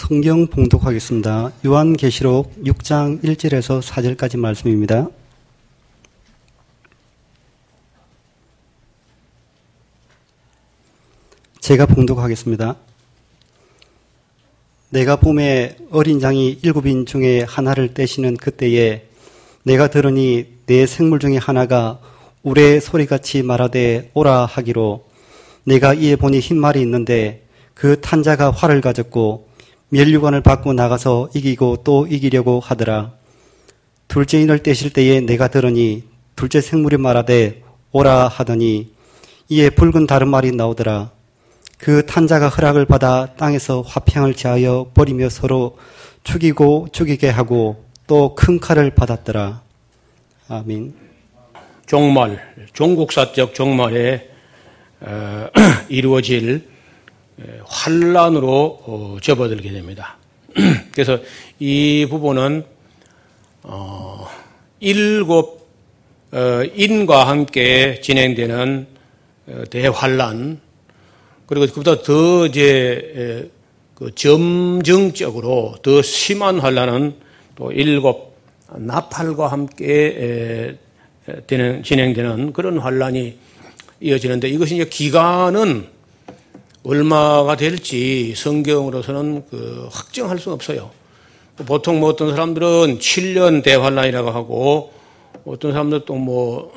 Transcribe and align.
성경 0.00 0.46
봉독하겠습니다. 0.46 1.50
요한계시록 1.66 2.62
6장 2.62 3.20
1절에서 3.20 3.82
4절까지 3.82 4.38
말씀입니다. 4.38 5.08
제가 11.58 11.86
봉독하겠습니다. 11.86 12.76
내가 14.90 15.16
봄에 15.16 15.76
어린 15.90 16.22
양이 16.22 16.56
일곱인 16.62 17.04
중에 17.04 17.42
하나를 17.42 17.92
떼시는 17.92 18.36
그때에 18.36 19.08
내가 19.64 19.88
들으니 19.88 20.46
내 20.66 20.86
생물 20.86 21.18
중에 21.18 21.38
하나가 21.38 21.98
우레 22.44 22.78
소리같이 22.78 23.42
말하되 23.42 24.12
오라 24.14 24.46
하기로 24.46 25.08
내가 25.64 25.92
이에 25.92 26.14
보니 26.14 26.38
흰 26.38 26.56
말이 26.56 26.80
있는데 26.82 27.48
그 27.74 28.00
탄자가 28.00 28.52
활을 28.52 28.80
가졌고 28.80 29.47
멸류관을 29.90 30.42
받고 30.42 30.72
나가서 30.74 31.30
이기고 31.34 31.78
또 31.84 32.06
이기려고 32.06 32.60
하더라. 32.60 33.12
둘째 34.06 34.40
인을 34.40 34.62
떼실 34.62 34.92
때에 34.92 35.20
내가 35.20 35.48
들으니 35.48 36.04
둘째 36.36 36.60
생물이 36.60 36.96
말하되 36.98 37.62
오라 37.92 38.28
하더니 38.28 38.92
이에 39.48 39.70
붉은 39.70 40.06
다른 40.06 40.28
말이 40.28 40.52
나오더라. 40.52 41.10
그 41.78 42.04
탄자가 42.06 42.48
허락을 42.48 42.84
받아 42.86 43.34
땅에서 43.36 43.82
화평을 43.82 44.34
제하여 44.34 44.90
버리며 44.94 45.28
서로 45.28 45.78
죽이고 46.24 46.88
죽이게 46.92 47.28
하고 47.30 47.84
또 48.06 48.34
큰 48.34 48.58
칼을 48.58 48.90
받았더라. 48.94 49.62
아멘. 50.48 50.94
종말, 51.86 52.38
종국사적 52.72 53.54
종말에 53.54 54.28
어, 55.00 55.48
이루어질 55.88 56.68
환란으로 57.64 58.82
어, 58.84 59.16
접어들게 59.22 59.70
됩니다. 59.70 60.16
그래서 60.92 61.18
이 61.58 62.06
부분은 62.08 62.64
어, 63.62 64.26
일곱 64.80 65.68
어, 66.32 66.62
인과 66.74 67.28
함께 67.28 68.00
진행되는 68.00 68.86
어, 69.48 69.62
대환란 69.70 70.60
그리고 71.46 71.66
그보다 71.66 72.02
더 72.02 72.46
이제 72.46 73.50
그 73.94 74.14
점증적으로 74.14 75.76
더 75.82 76.02
심한 76.02 76.60
환란은 76.60 77.14
또 77.56 77.72
일곱 77.72 78.36
나팔과 78.70 79.48
함께 79.48 80.76
되는 81.46 81.82
진행되는 81.82 82.52
그런 82.52 82.78
환란이 82.78 83.38
이어지는데 84.00 84.50
이것이 84.50 84.74
이제 84.74 84.84
기간은 84.84 85.88
얼마가 86.88 87.56
될지 87.56 88.32
성경으로서는 88.34 89.44
그 89.50 89.88
확정할 89.92 90.38
수 90.38 90.52
없어요. 90.52 90.90
보통 91.66 92.00
뭐 92.00 92.08
어떤 92.08 92.30
사람들은 92.30 92.98
7년 92.98 93.62
대환란이라고 93.62 94.30
하고 94.30 94.94
어떤 95.44 95.72
사람들 95.72 96.06
또 96.06 96.14
뭐 96.14 96.72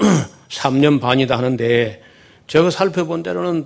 3년 0.49 0.99
반이다 0.99 1.37
하는데 1.37 2.01
제가 2.47 2.71
살펴본 2.71 3.23
대로는 3.23 3.65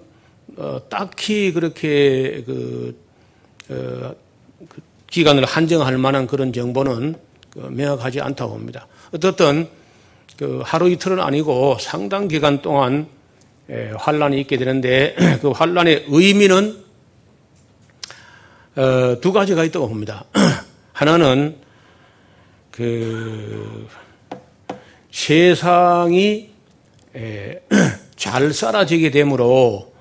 어, 0.57 0.81
딱히 0.87 1.51
그렇게 1.51 2.43
그, 2.45 2.95
어, 3.69 4.13
그 4.69 4.81
기간을 5.09 5.45
한정할 5.45 5.97
만한 5.97 6.27
그런 6.27 6.53
정보는 6.53 7.15
그 7.49 7.59
명확하지 7.71 8.21
않다고 8.21 8.51
봅니다. 8.53 8.85
어떻든 9.11 9.67
그 10.37 10.61
하루 10.63 10.91
이틀은 10.91 11.19
아니고 11.19 11.77
상당 11.79 12.27
기간 12.27 12.61
동안 12.61 13.07
예, 13.07 13.14
환란이 13.69 14.39
있게 14.41 14.57
되는데 14.57 15.15
그 15.41 15.51
환란의 15.51 16.05
의미는 16.07 16.83
어, 18.75 19.17
두 19.21 19.31
가지가 19.31 19.63
있다고 19.63 19.87
봅니다. 19.87 20.25
하나는 20.93 21.55
그 22.71 23.87
세상이 25.11 26.49
예, 27.15 27.61
잘 28.17 28.53
살아지게 28.53 29.11
되므로 29.11 29.93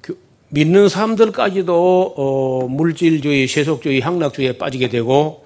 그 0.00 0.18
믿는 0.48 0.88
사람들까지도 0.88 2.14
어, 2.16 2.68
물질주의, 2.68 3.46
세속주의, 3.46 4.00
향락주의에 4.00 4.58
빠지게 4.58 4.88
되고 4.88 5.44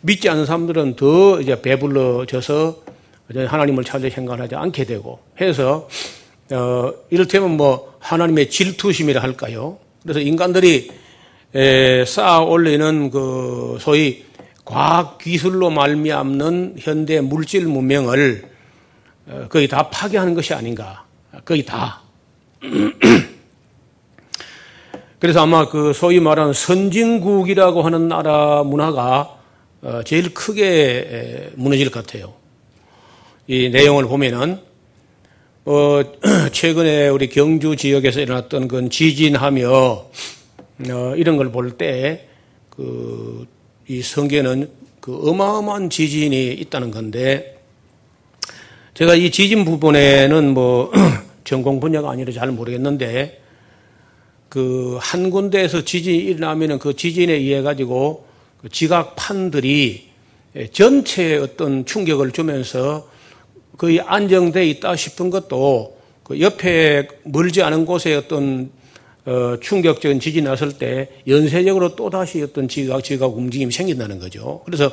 믿지 0.00 0.28
않는 0.28 0.46
사람들은 0.46 0.96
더 0.96 1.40
이제 1.40 1.60
배불러져서 1.60 2.82
하나님을 3.34 3.84
찾을 3.84 4.10
생각을 4.10 4.40
하지 4.40 4.54
않게 4.54 4.84
되고 4.84 5.18
해서 5.40 5.88
어, 6.52 6.92
이를테면 7.10 7.56
뭐 7.56 7.96
하나님의 7.98 8.50
질투심이라 8.50 9.20
할까요? 9.20 9.78
그래서 10.02 10.20
인간들이 10.20 10.90
에, 11.54 12.04
쌓아 12.04 12.40
올리는 12.40 13.10
그 13.10 13.78
소위 13.80 14.24
과학 14.64 15.18
기술로 15.18 15.70
말미암는 15.70 16.76
현대 16.78 17.20
물질 17.20 17.66
문명을 17.66 18.48
어, 19.28 19.46
거의 19.48 19.66
다 19.66 19.90
파괴하는 19.90 20.34
것이 20.34 20.54
아닌가. 20.54 21.04
거의 21.44 21.64
다. 21.64 22.00
그래서 25.18 25.42
아마 25.42 25.68
그 25.68 25.92
소위 25.92 26.20
말하는 26.20 26.52
선진국이라고 26.52 27.82
하는 27.82 28.08
나라 28.08 28.62
문화가 28.62 29.36
어, 29.82 30.02
제일 30.04 30.32
크게 30.32 31.50
무너질 31.54 31.90
것 31.90 32.06
같아요. 32.06 32.34
이 33.48 33.68
내용을 33.70 34.06
보면은 34.06 34.60
어, 35.68 36.00
최근에 36.52 37.08
우리 37.08 37.28
경주 37.28 37.74
지역에서 37.74 38.20
일어났던 38.20 38.68
그 38.68 38.88
지진하며 38.88 39.68
어, 39.68 41.14
이런 41.16 41.36
걸 41.36 41.50
볼 41.50 41.76
때 41.76 42.28
그 42.70 43.46
이 43.88 44.02
성계는 44.02 44.68
그 45.00 45.28
어마어마한 45.30 45.90
지진이 45.90 46.54
있다는 46.54 46.90
건데 46.90 47.60
제가 48.94 49.14
이 49.14 49.30
지진 49.30 49.64
부분에는 49.64 50.54
뭐 50.54 50.90
전공 51.44 51.78
분야가 51.80 52.10
아니라 52.10 52.32
잘 52.32 52.50
모르겠는데 52.50 53.42
그 54.48 54.98
한 55.00 55.30
군데에서 55.30 55.84
지진이 55.84 56.18
일어나면은 56.18 56.78
그 56.78 56.94
지진에 56.94 57.32
의해 57.32 57.62
가지고 57.62 58.26
그 58.58 58.68
지각판들이 58.68 60.10
전체에 60.72 61.36
어떤 61.38 61.84
충격을 61.84 62.30
주면서 62.32 63.08
거의 63.76 64.00
안정돼 64.00 64.66
있다 64.68 64.96
싶은 64.96 65.30
것도 65.30 65.96
그 66.22 66.40
옆에 66.40 67.08
멀지 67.24 67.62
않은 67.62 67.86
곳에 67.86 68.14
어떤 68.14 68.70
어, 69.26 69.56
충격적인 69.60 70.20
지진이 70.20 70.44
났을 70.44 70.78
때 70.78 71.08
연쇄적으로 71.26 71.96
또 71.96 72.10
다시 72.10 72.42
어떤 72.42 72.68
지각, 72.68 73.02
지각 73.02 73.36
움직임이 73.36 73.72
생긴다는 73.72 74.20
거죠. 74.20 74.62
그래서 74.64 74.92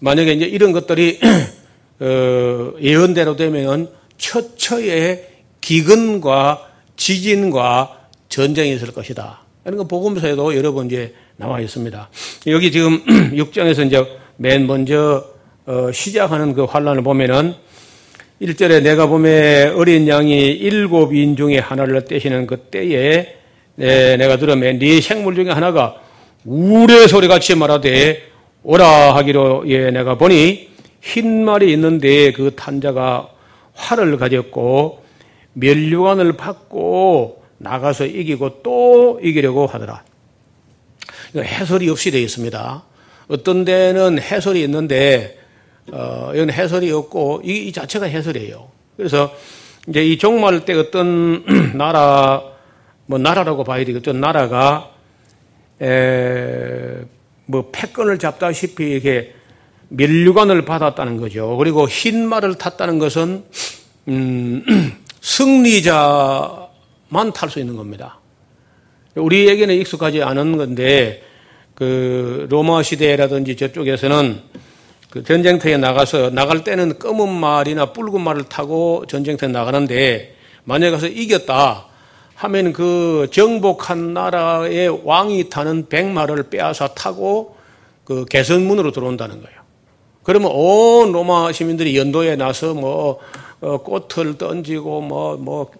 만약에 0.00 0.32
이제 0.34 0.44
이런 0.44 0.72
것들이 0.72 1.18
어, 2.00 2.72
예언대로 2.80 3.36
되면은 3.36 3.88
처처의 4.18 5.28
기근과 5.60 6.66
지진과 6.96 8.00
전쟁이 8.28 8.74
있을 8.74 8.92
것이다. 8.92 9.40
이런 9.64 9.78
거 9.78 9.84
복음서에도 9.84 10.54
여러 10.56 10.72
번 10.72 10.86
이제 10.86 11.14
나와 11.36 11.60
있습니다. 11.60 12.10
여기 12.48 12.70
지금 12.70 13.02
6장에서 13.32 13.86
이제 13.86 14.04
맨 14.36 14.66
먼저 14.66 15.24
어, 15.66 15.90
시작하는 15.92 16.52
그 16.54 16.64
환란을 16.64 17.02
보면은 17.02 17.54
1절에 18.40 18.82
내가 18.82 19.06
봄에 19.06 19.66
어린 19.76 20.08
양이 20.08 20.46
일곱 20.46 21.14
인 21.14 21.36
중에 21.36 21.58
하나를 21.58 22.06
떼시는 22.06 22.46
그 22.46 22.56
때에 22.56 23.36
네, 23.74 24.16
내가 24.16 24.38
들으면 24.38 24.78
네 24.78 25.00
생물 25.02 25.34
중에 25.34 25.50
하나가 25.50 25.96
우레 26.46 27.06
소리 27.06 27.28
같이 27.28 27.54
말하되 27.54 28.22
오라 28.62 29.14
하기로 29.16 29.64
예, 29.66 29.90
내가 29.90 30.16
보니 30.16 30.70
흰 31.02 31.44
말이 31.44 31.70
있는데 31.72 32.32
그 32.32 32.54
탄자가 32.56 33.28
활을 33.74 34.16
가졌고 34.16 35.04
멸류관을 35.52 36.32
받고 36.32 37.42
나가서 37.58 38.06
이기고 38.06 38.62
또 38.62 39.20
이기려고 39.22 39.66
하더라. 39.66 40.02
해설이 41.36 41.90
없이 41.90 42.10
되어 42.10 42.20
있습니다. 42.22 42.84
어떤 43.28 43.66
데는 43.66 44.18
해설이 44.18 44.62
있는데 44.62 45.39
어, 45.92 46.32
이건 46.34 46.50
해설이 46.50 46.90
없고 46.90 47.42
이, 47.44 47.68
이 47.68 47.72
자체가 47.72 48.06
해설이에요. 48.06 48.68
그래서 48.96 49.34
이제 49.88 50.04
이 50.04 50.18
종말 50.18 50.64
때 50.64 50.74
어떤 50.74 51.44
나라 51.76 52.42
뭐 53.06 53.18
나라라고 53.18 53.64
봐야 53.64 53.84
되겠죠. 53.84 54.12
나라가 54.12 54.90
에, 55.82 56.98
뭐 57.46 57.70
패권을 57.72 58.18
잡다시피 58.18 58.84
이렇게 58.84 59.34
멸류관을 59.88 60.64
받았다는 60.64 61.16
거죠. 61.16 61.56
그리고 61.56 61.88
흰 61.88 62.26
말을 62.28 62.54
탔다는 62.54 62.98
것은 62.98 63.44
음, 64.08 64.64
승리자만 65.20 66.68
탈 67.34 67.50
수 67.50 67.58
있는 67.58 67.76
겁니다. 67.76 68.18
우리에게는 69.16 69.74
익숙하지 69.76 70.22
않은 70.22 70.56
건데 70.56 71.22
그 71.74 72.46
로마 72.48 72.82
시대라든지 72.82 73.56
저쪽에서는 73.56 74.40
그 75.10 75.24
전쟁터에 75.24 75.76
나가서 75.76 76.30
나갈 76.30 76.62
때는 76.62 76.98
검은 76.98 77.28
말이나 77.28 77.92
붉은 77.92 78.20
말을 78.20 78.44
타고 78.44 79.04
전쟁터에 79.08 79.48
나가는데 79.48 80.36
만약에 80.64 80.92
가서 80.92 81.08
이겼다 81.08 81.86
하면 82.36 82.72
그 82.72 83.28
정복한 83.32 84.14
나라의 84.14 85.02
왕이 85.04 85.50
타는 85.50 85.88
백마를 85.88 86.44
빼앗아 86.44 86.94
타고 86.94 87.56
그 88.04 88.24
개선문으로 88.24 88.92
들어온다는 88.92 89.42
거예요. 89.42 89.60
그러면 90.22 90.52
온 90.52 91.12
로마 91.12 91.50
시민들이 91.52 91.98
연도에 91.98 92.36
나서 92.36 92.72
뭐 92.72 93.18
어, 93.60 93.78
꽃을 93.78 94.38
던지고 94.38 95.00
뭐뭐 95.02 95.36
뭐, 95.36 95.70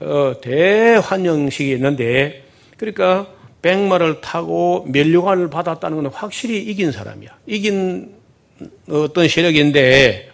어, 0.00 0.32
대환영식이 0.40 1.70
있는데 1.72 2.44
그러니까 2.76 3.28
백마를 3.62 4.20
타고 4.20 4.86
면류관을 4.88 5.50
받았다는 5.50 6.02
건 6.02 6.06
확실히 6.12 6.62
이긴 6.62 6.92
사람이야. 6.92 7.30
이긴 7.46 8.19
어떤 8.88 9.28
세력인데 9.28 10.30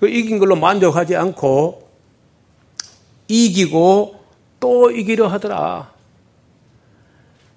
그 0.00 0.08
이긴 0.08 0.38
걸로 0.38 0.56
만족하지 0.56 1.14
않고 1.16 1.88
이기고 3.28 4.16
또 4.60 4.90
이기려 4.90 5.26
하더라. 5.28 5.92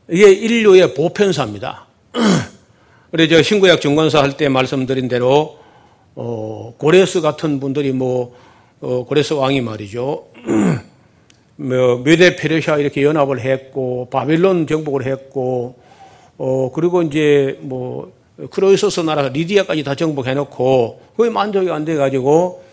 이게 0.10 0.32
인류의 0.32 0.94
보편사입니다. 0.94 1.88
그래 3.12 3.28
저 3.28 3.42
신구약 3.42 3.82
정관사 3.82 4.22
할 4.22 4.38
때 4.38 4.50
말씀드린 4.50 5.08
대로 5.08 5.58
어, 6.16 6.74
고레스 6.78 7.22
같은 7.22 7.60
분들이 7.60 7.92
뭐 7.92 8.36
어, 8.82 9.06
고레스 9.06 9.34
왕이 9.34 9.62
말이죠. 9.62 10.28
뭐 11.58 11.98
메데 12.04 12.36
페르시아 12.36 12.78
이렇게 12.78 13.04
연합을 13.04 13.40
했고 13.40 14.10
바빌론 14.12 14.68
정복을 14.68 15.06
했고 15.06 15.76
어 16.38 16.70
그리고 16.74 17.02
이제 17.02 17.58
뭐 17.62 18.12
크로이소스 18.52 19.02
나라 19.02 19.30
리디아까지 19.30 19.84
다 19.84 19.96
정복해놓고 19.96 21.02
그게 21.16 21.30
만족이 21.30 21.70
안 21.72 21.86
돼가지고 21.86 22.64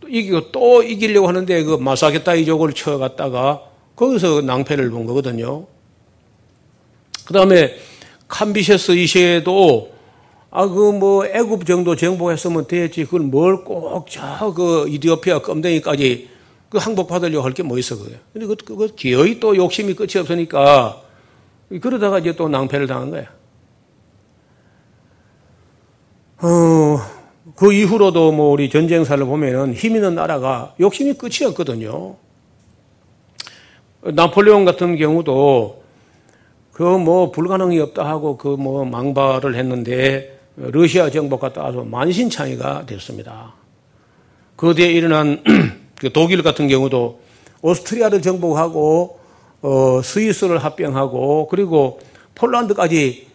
또 0.00 0.08
이기고 0.08 0.52
또 0.52 0.82
이기려고 0.82 1.28
하는데 1.28 1.62
그 1.64 1.76
마사게타이족을 1.76 2.72
쳐갔다가 2.72 3.62
거기서 3.96 4.42
낭패를 4.42 4.90
본 4.90 5.06
거거든요. 5.06 5.66
그 7.26 7.32
다음에 7.32 7.74
캄비셰스 8.28 8.92
이시에도 8.92 9.92
아, 10.52 10.66
그, 10.66 10.90
뭐, 10.90 11.24
애굽 11.26 11.64
정도 11.64 11.94
정복했으면 11.94 12.66
되겠지. 12.66 13.04
그걸 13.04 13.20
뭘 13.20 13.62
꼭, 13.64 14.06
저, 14.10 14.52
그, 14.52 14.88
이디오피아 14.88 15.42
껌댕이까지 15.42 16.28
그 16.68 16.78
항복 16.78 17.06
받으려고 17.06 17.44
할 17.44 17.52
게 17.52 17.62
뭐 17.62 17.78
있어, 17.78 17.96
그게. 17.96 18.16
근데 18.32 18.46
그, 18.48 18.56
그, 18.56 18.92
기어이 18.96 19.38
또 19.38 19.54
욕심이 19.54 19.94
끝이 19.94 20.18
없으니까, 20.18 21.02
그러다가 21.80 22.18
이제 22.18 22.34
또 22.34 22.48
낭패를 22.48 22.88
당한 22.88 23.10
거야. 23.10 23.26
어, 26.42 26.98
그 27.56 27.72
이후로도 27.72 28.32
뭐 28.32 28.50
우리 28.52 28.70
전쟁사를 28.70 29.24
보면은 29.24 29.74
힘 29.74 29.94
있는 29.96 30.14
나라가 30.14 30.74
욕심이 30.80 31.12
끝이 31.14 31.44
없거든요. 31.46 32.16
나폴레옹 34.02 34.64
같은 34.64 34.96
경우도 34.96 35.80
그 36.72 36.82
뭐 36.98 37.30
불가능이 37.30 37.78
없다 37.80 38.06
하고 38.08 38.38
그 38.38 38.56
뭐 38.56 38.84
망발을 38.86 39.54
했는데 39.54 40.38
러시아 40.56 41.10
정복과 41.10 41.52
따라서 41.52 41.84
만신창이가 41.84 42.86
됐습니다. 42.86 43.54
그 44.56 44.74
뒤에 44.74 44.90
일어난 44.92 45.42
그 45.96 46.10
독일 46.12 46.42
같은 46.42 46.68
경우도 46.68 47.20
오스트리아를 47.60 48.22
정복하고 48.22 49.18
어, 49.60 50.00
스위스를 50.02 50.56
합병하고 50.58 51.48
그리고 51.48 52.00
폴란드까지 52.34 53.26
예, 53.26 53.29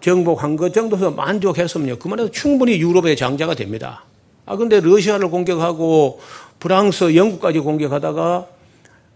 정복한 0.00 0.56
것 0.56 0.74
정도서 0.74 1.12
만족했으면요. 1.12 1.96
그만해도 1.98 2.30
충분히 2.30 2.80
유럽의 2.80 3.16
장자가 3.16 3.54
됩니다. 3.54 4.04
아, 4.44 4.56
근데 4.56 4.80
러시아를 4.80 5.28
공격하고 5.30 6.20
프랑스, 6.58 7.14
영국까지 7.14 7.60
공격하다가 7.60 8.48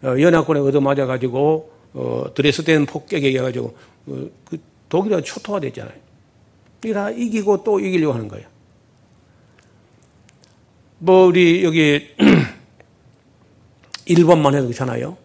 어, 0.05 0.14
연합군에 0.20 0.61
얻어맞아가지고 0.61 1.70
어, 1.94 2.25
드레스덴 2.35 2.87
폭격에 2.87 3.26
의해가지고 3.26 3.76
어, 4.06 4.26
그 4.44 4.58
독일이 4.88 5.20
초토화 5.23 5.61
됐잖아요. 5.61 5.94
다 6.94 7.11
이기고 7.11 7.64
또 7.64 7.81
이기려고 7.81 8.12
하는 8.14 8.29
거예요. 8.29 8.47
뭐 10.99 11.26
우리 11.26 11.64
여기 11.64 12.08
일본만 14.06 14.55
해도 14.55 14.67
그렇잖아요. 14.67 15.17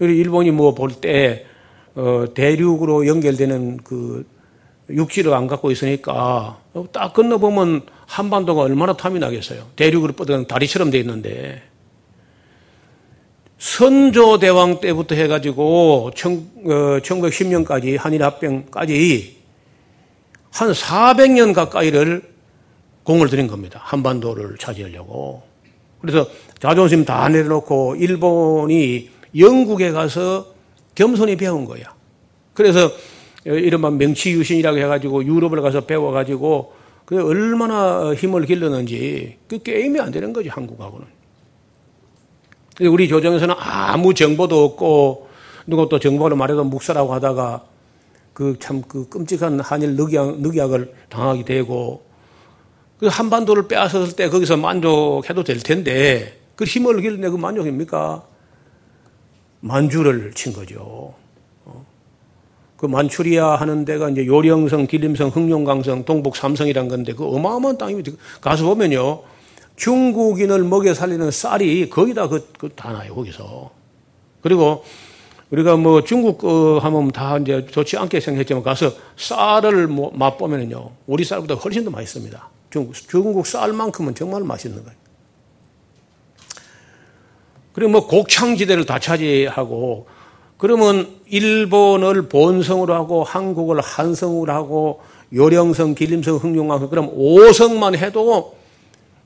우리 0.00 0.18
일본이 0.18 0.50
뭐 0.50 0.74
볼 0.74 0.90
때 0.90 1.47
어, 1.98 2.26
대륙으로 2.32 3.08
연결되는 3.08 3.78
그 3.78 4.24
육지를 4.88 5.34
안 5.34 5.48
갖고 5.48 5.72
있으니까 5.72 6.60
딱 6.92 7.12
건너보면 7.12 7.82
한반도가 8.06 8.62
얼마나 8.62 8.96
탐이 8.96 9.18
나겠어요. 9.18 9.66
대륙으로 9.74 10.12
뻗어가는 10.12 10.46
다리처럼 10.46 10.90
돼 10.90 11.00
있는데 11.00 11.60
선조 13.58 14.38
대왕 14.38 14.80
때부터 14.80 15.16
해가지고 15.16 16.12
1910년까지 16.14 17.96
어, 17.96 18.00
한일 18.00 18.22
합병까지 18.22 19.36
한 20.50 20.70
400년 20.70 21.52
가까이를 21.52 22.22
공을 23.02 23.28
들인 23.28 23.48
겁니다. 23.48 23.80
한반도를 23.82 24.56
차지하려고. 24.58 25.42
그래서 26.00 26.28
자존심 26.60 27.04
다 27.04 27.28
내려놓고 27.28 27.96
일본이 27.96 29.10
영국에 29.36 29.90
가서 29.90 30.57
겸손히 30.98 31.36
배운 31.36 31.64
거야. 31.64 31.94
그래서 32.54 32.90
이른바 33.44 33.88
명치유신이라고 33.88 34.78
해가지고 34.78 35.24
유럽을 35.24 35.62
가서 35.62 35.82
배워가지고 35.82 36.72
그 37.04 37.24
얼마나 37.24 38.12
힘을 38.14 38.44
길렀는지 38.46 39.38
그 39.46 39.62
게임이 39.62 40.00
안 40.00 40.10
되는 40.10 40.32
거지 40.32 40.48
한국하고는. 40.48 41.06
우리 42.80 43.06
조정에서는 43.06 43.54
아무 43.56 44.12
정보도 44.12 44.64
없고 44.64 45.28
누가 45.68 45.88
또 45.88 46.00
정보를 46.00 46.36
말해도 46.36 46.64
묵사라고 46.64 47.14
하다가 47.14 47.62
그 48.32 48.56
참그 48.58 48.88
그 48.88 49.08
끔찍한 49.08 49.60
한일 49.60 49.94
늑약, 49.94 50.40
늑약을 50.40 50.94
당하게 51.08 51.44
되고 51.44 52.02
그 52.98 53.06
한반도를 53.06 53.68
빼앗았을 53.68 54.16
때 54.16 54.28
거기서 54.28 54.56
만족해도 54.56 55.44
될 55.44 55.60
텐데 55.60 56.40
그 56.56 56.64
힘을 56.64 57.00
길내 57.00 57.28
그 57.28 57.36
만족입니까? 57.36 58.37
만주를 59.60 60.32
친 60.34 60.52
거죠. 60.52 61.14
어. 61.64 61.86
그 62.76 62.86
만추리아 62.86 63.56
하는 63.56 63.84
데가 63.84 64.08
이제 64.10 64.26
요령성, 64.26 64.86
기림성, 64.86 65.28
흥룡강성, 65.30 66.04
동북 66.04 66.36
삼성이란 66.36 66.88
건데 66.88 67.12
그 67.12 67.24
어마어마한 67.24 67.78
땅입니다. 67.78 68.12
가서 68.40 68.64
보면요. 68.64 69.22
중국인을 69.76 70.64
먹여 70.64 70.92
살리는 70.94 71.30
쌀이 71.30 71.88
거기다 71.88 72.28
그, 72.28 72.48
그 72.58 72.68
다 72.74 72.92
나요, 72.92 73.14
거기서. 73.14 73.70
그리고 74.42 74.84
우리가 75.50 75.76
뭐 75.76 76.02
중국 76.04 76.38
거 76.38 76.78
하면 76.82 77.10
다 77.10 77.38
이제 77.38 77.64
좋지 77.66 77.96
않게 77.96 78.20
생각했지만 78.20 78.62
가서 78.62 78.92
쌀을 79.16 79.86
뭐 79.86 80.12
맛보면요. 80.14 80.90
우리 81.06 81.24
쌀보다 81.24 81.54
훨씬 81.54 81.84
더 81.84 81.90
맛있습니다. 81.90 82.48
중국, 82.70 82.94
중국 82.94 83.46
쌀만큼은 83.46 84.14
정말 84.14 84.42
맛있는 84.44 84.84
거예요. 84.84 84.98
그리고 87.72 87.92
뭐 87.92 88.06
곡창지대를 88.06 88.86
다 88.86 88.98
차지하고 88.98 90.06
그러면 90.56 91.08
일본을 91.26 92.28
본성으로 92.28 92.94
하고 92.94 93.22
한국을 93.22 93.80
한성으로 93.80 94.52
하고 94.52 95.00
요령성, 95.32 95.94
기림성, 95.94 96.36
흥룡왕성 96.36 96.90
그럼 96.90 97.16
5성만 97.16 97.96
해도 97.96 98.56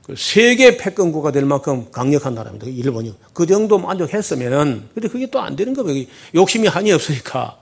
그 0.05 0.15
세계 0.17 0.75
패권국가 0.77 1.31
될 1.31 1.45
만큼 1.45 1.87
강력한 1.91 2.35
나라입니다. 2.35 2.67
일본이. 2.67 3.15
그 3.33 3.45
정도 3.45 3.77
만족했으면은, 3.77 4.89
근데 4.93 5.07
그게 5.07 5.27
또 5.27 5.39
안 5.39 5.55
되는 5.55 5.73
거예요. 5.73 6.05
욕심이 6.35 6.67
한이 6.67 6.91
없으니까. 6.91 7.57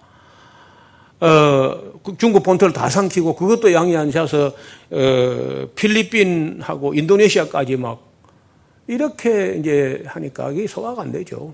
어, 1.19 1.77
그 2.03 2.15
중국 2.17 2.41
본토를 2.41 2.73
다 2.73 2.89
삼키고 2.89 3.35
그것도 3.35 3.71
양이 3.73 3.95
앉아서, 3.95 4.53
어, 4.89 5.67
필리핀하고 5.75 6.95
인도네시아까지 6.95 7.75
막 7.75 8.10
이렇게 8.87 9.55
이제 9.59 10.03
하니까 10.05 10.51
이게 10.51 10.67
소화가 10.67 11.01
안 11.01 11.11
되죠. 11.11 11.53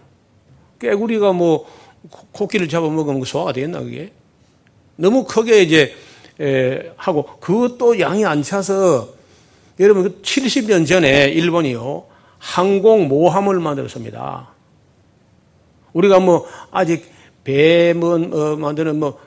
깨구리가 0.79 1.33
뭐 1.33 1.67
코끼를 2.31 2.69
잡아먹으면 2.69 3.19
그 3.19 3.25
소화가 3.25 3.53
되겠나 3.53 3.79
그게? 3.81 4.11
너무 4.95 5.25
크게 5.25 5.61
이제 5.61 5.93
에, 6.39 6.91
하고 6.95 7.25
그것도 7.39 7.99
양이 7.99 8.25
안 8.25 8.43
차서 8.43 9.09
여러분 9.79 10.21
70년 10.21 10.81
그 10.81 10.85
전에 10.85 11.25
일본이요 11.25 12.05
항공 12.39 13.07
모함을 13.07 13.59
만들었습니다. 13.59 14.49
우리가 15.93 16.19
뭐 16.19 16.45
아직 16.71 17.05
배문 17.43 18.33
어, 18.33 18.55
만드는 18.55 18.99
뭐 18.99 19.19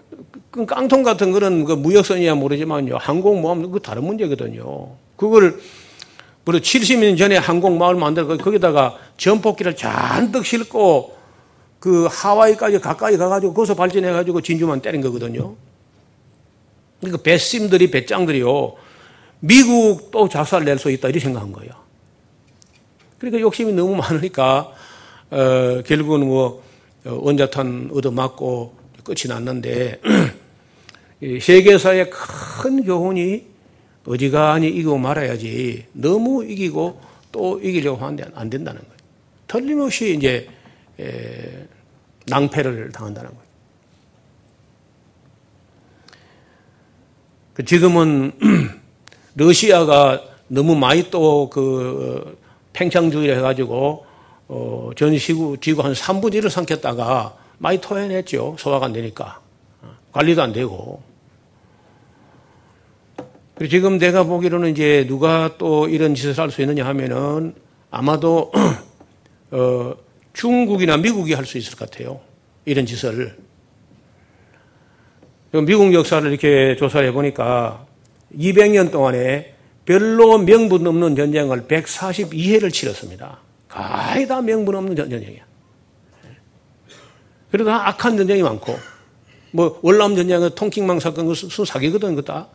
깡통 0.66 1.04
같은 1.04 1.30
그런 1.30 1.64
그 1.64 1.74
무역선이야 1.74 2.34
모르지만요 2.34 2.96
항공 2.96 3.40
모함 3.40 3.70
그 3.70 3.78
다른 3.78 4.02
문제거든요. 4.02 4.88
그걸 5.14 5.60
그리고 6.44 6.62
70년 6.64 7.18
전에 7.18 7.36
항공마을 7.36 7.94
만들고 7.94 8.38
거기다가 8.38 8.98
전폭기를 9.16 9.76
잔뜩 9.76 10.44
싣고 10.46 11.16
그 11.78 12.06
하와이까지 12.10 12.80
가까이 12.80 13.16
가가지고 13.16 13.54
거기서 13.54 13.74
발전해가지고 13.74 14.40
진주만 14.40 14.80
때린 14.80 15.00
거거든요. 15.00 15.56
그러니까 17.00 17.22
배심들이, 17.22 17.90
배짱들이요. 17.90 18.74
미국도 19.40 20.28
작살 20.28 20.64
낼 20.64 20.78
수 20.78 20.90
있다 20.90 21.08
이렇게 21.08 21.20
생각한 21.20 21.52
거예요. 21.52 21.72
그러니까 23.18 23.40
욕심이 23.40 23.72
너무 23.72 23.96
많으니까 23.96 24.72
어, 25.30 25.82
결국은 25.86 26.26
뭐 26.26 26.62
원자탄 27.04 27.90
얻어맞고 27.92 28.74
끝이 29.04 29.28
났는데 29.28 30.00
세계사의 31.40 32.10
큰 32.10 32.84
교훈이 32.84 33.49
어지간히 34.06 34.68
이기고 34.68 34.98
말아야지 34.98 35.86
너무 35.92 36.44
이기고 36.44 37.00
또 37.32 37.60
이기려고 37.60 38.04
하는데 38.04 38.24
안 38.34 38.50
된다는 38.50 38.80
거예요. 38.80 38.94
틀림없이 39.46 40.14
이제 40.16 40.48
낭패를 42.26 42.92
당한다는 42.92 43.30
거예요. 43.30 43.50
그 47.54 47.64
지금은 47.64 48.32
러시아가 49.34 50.22
너무 50.48 50.74
많이 50.74 51.10
또 51.10 51.48
그 51.50 52.38
팽창주의를 52.72 53.36
해가지고 53.36 54.06
어, 54.48 54.90
전 54.96 55.16
시구, 55.18 55.58
지구 55.60 55.82
한 55.82 55.92
3분의 55.92 56.40
1을 56.40 56.50
삼켰다가 56.50 57.36
많이 57.58 57.80
토해냈죠. 57.80 58.56
소화가 58.58 58.86
안 58.86 58.92
되니까. 58.92 59.40
관리도 60.12 60.42
안 60.42 60.52
되고. 60.52 61.02
그리고 63.60 63.70
지금 63.72 63.98
내가 63.98 64.24
보기로는 64.24 64.70
이제 64.70 65.04
누가 65.06 65.58
또 65.58 65.86
이런 65.86 66.14
짓을 66.14 66.32
할 66.38 66.50
수 66.50 66.62
있느냐 66.62 66.86
하면은 66.86 67.54
아마도 67.90 68.50
어, 69.52 69.94
중국이나 70.32 70.96
미국이 70.96 71.34
할 71.34 71.44
수 71.44 71.58
있을 71.58 71.76
것 71.76 71.90
같아요. 71.90 72.20
이런 72.64 72.86
짓을. 72.86 73.36
미국 75.52 75.92
역사를 75.92 76.26
이렇게 76.26 76.74
조사를 76.76 77.06
해보니까 77.08 77.84
200년 78.34 78.90
동안에 78.90 79.54
별로 79.84 80.38
명분 80.38 80.86
없는 80.86 81.14
전쟁을 81.14 81.64
142회를 81.64 82.72
치렀습니다. 82.72 83.40
거의 83.68 84.26
다 84.26 84.40
명분 84.40 84.74
없는 84.74 84.96
전쟁이야. 84.96 85.42
그래도 87.50 87.70
악한 87.72 88.16
전쟁이 88.16 88.42
많고, 88.42 88.74
뭐, 89.50 89.78
월남 89.82 90.16
전쟁은 90.16 90.54
통킹망 90.54 90.98
사건, 90.98 91.26
그수 91.26 91.66
사기거든, 91.66 92.14
그거 92.14 92.22
다. 92.22 92.48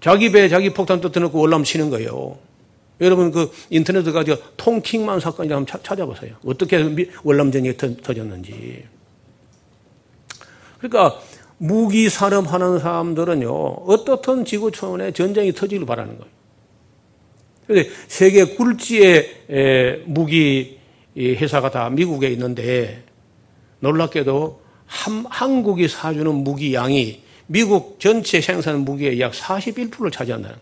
자기 0.00 0.30
배에 0.30 0.48
자기 0.48 0.70
폭탄 0.70 1.00
떠뜨놓고 1.00 1.38
월남 1.38 1.64
치는 1.64 1.90
거예요. 1.90 2.38
여러분 3.00 3.30
그 3.30 3.50
인터넷에 3.70 4.10
가지고 4.10 4.38
통킹만 4.56 5.20
사건이 5.20 5.52
한번 5.52 5.80
찾아보세요. 5.82 6.36
어떻게 6.44 6.76
월남 7.22 7.52
전쟁이 7.52 7.76
터졌는지. 7.76 8.84
그러니까 10.78 11.20
무기 11.58 12.08
산업하는 12.08 12.78
사람들은요 12.78 13.52
어떻든 13.52 14.44
지구촌에 14.44 15.12
전쟁이 15.12 15.52
터지길 15.52 15.86
바라는 15.86 16.18
거예요. 16.18 16.32
그런데 17.66 17.90
세계 18.08 18.44
굴지의 18.44 20.04
무기 20.06 20.78
회사가 21.16 21.70
다 21.70 21.90
미국에 21.90 22.28
있는데 22.28 23.02
놀랍게도 23.80 24.60
한, 24.86 25.24
한국이 25.28 25.86
사주는 25.86 26.32
무기 26.34 26.74
양이 26.74 27.22
미국 27.48 27.98
전체 27.98 28.40
생산 28.40 28.80
무기의 28.80 29.20
약 29.20 29.32
41%를 29.32 30.10
차지한다는. 30.10 30.56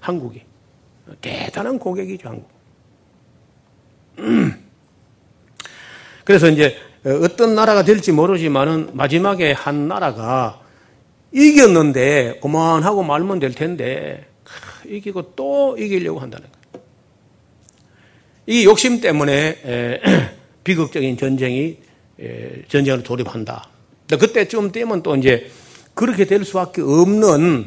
한국이. 0.00 0.42
대단한 1.20 1.78
고객이죠, 1.78 2.28
한국. 2.28 2.50
그래서 6.24 6.50
이제 6.50 6.76
어떤 7.04 7.54
나라가 7.54 7.84
될지 7.84 8.12
모르지만은 8.12 8.90
마지막에 8.92 9.52
한 9.52 9.88
나라가 9.88 10.60
이겼는데 11.32 12.40
고만하고 12.40 13.04
말면 13.04 13.38
될 13.38 13.54
텐데 13.54 14.26
이기고 14.86 15.34
또 15.36 15.76
이기려고 15.78 16.18
한다는 16.18 16.48
거예요. 16.50 16.84
이 18.46 18.64
욕심 18.64 19.00
때문에 19.00 20.00
비극적인 20.64 21.16
전쟁이 21.16 21.78
전쟁을 22.68 23.04
돌입한다. 23.04 23.68
그때쯤 24.08 24.72
되면 24.72 25.02
또 25.02 25.14
이제 25.14 25.50
그렇게 25.98 26.26
될 26.26 26.44
수밖에 26.44 26.80
없는 26.80 27.66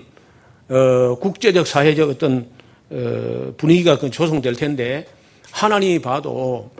어, 0.69 1.15
국제적 1.19 1.67
사회적 1.67 2.11
어떤 2.11 2.47
어, 2.89 3.53
분위기가 3.57 3.99
그 3.99 4.09
조성될 4.09 4.55
텐데 4.55 5.05
하나님이 5.51 5.99
봐도 5.99 6.71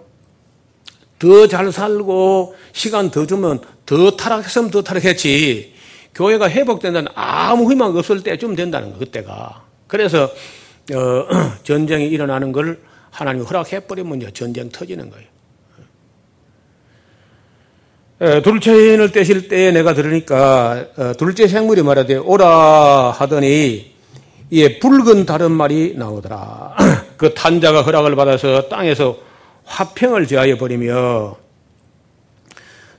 더 1.19 1.47
잘 1.47 1.69
살고 1.73 2.55
시간 2.71 3.11
더 3.11 3.27
주면 3.27 3.59
더 3.85 4.11
타락했으면 4.11 4.71
더 4.71 4.81
타락했지 4.81 5.73
교회가 6.15 6.49
회복된다는 6.49 7.11
아무 7.15 7.69
희망 7.69 7.97
없을 7.97 8.23
때쯤 8.23 8.55
된다는 8.55 8.93
거 8.93 8.99
그때가 8.99 9.65
그래서 9.87 10.23
어, 10.23 11.27
전쟁이 11.63 12.07
일어나는 12.07 12.53
걸 12.53 12.79
하나님이 13.09 13.45
허락해버리면 13.45 14.31
전쟁 14.33 14.69
터지는 14.69 15.09
거예요. 15.09 15.27
둘째 18.43 18.93
인을 18.93 19.11
떼실 19.11 19.47
때 19.47 19.71
내가 19.71 19.95
들으니까 19.95 20.85
어, 20.95 21.13
둘째 21.17 21.47
생물이 21.47 21.81
말하되 21.81 22.17
오라 22.17 23.15
하더니 23.17 23.91
예, 24.51 24.77
붉은 24.79 25.25
다른 25.25 25.51
말이 25.51 25.95
나오더라. 25.97 26.75
그 27.17 27.33
탄자가 27.33 27.81
허락을 27.81 28.15
받아서 28.15 28.67
땅에서 28.69 29.17
화평을 29.65 30.27
제하여 30.27 30.57
버리며 30.57 31.35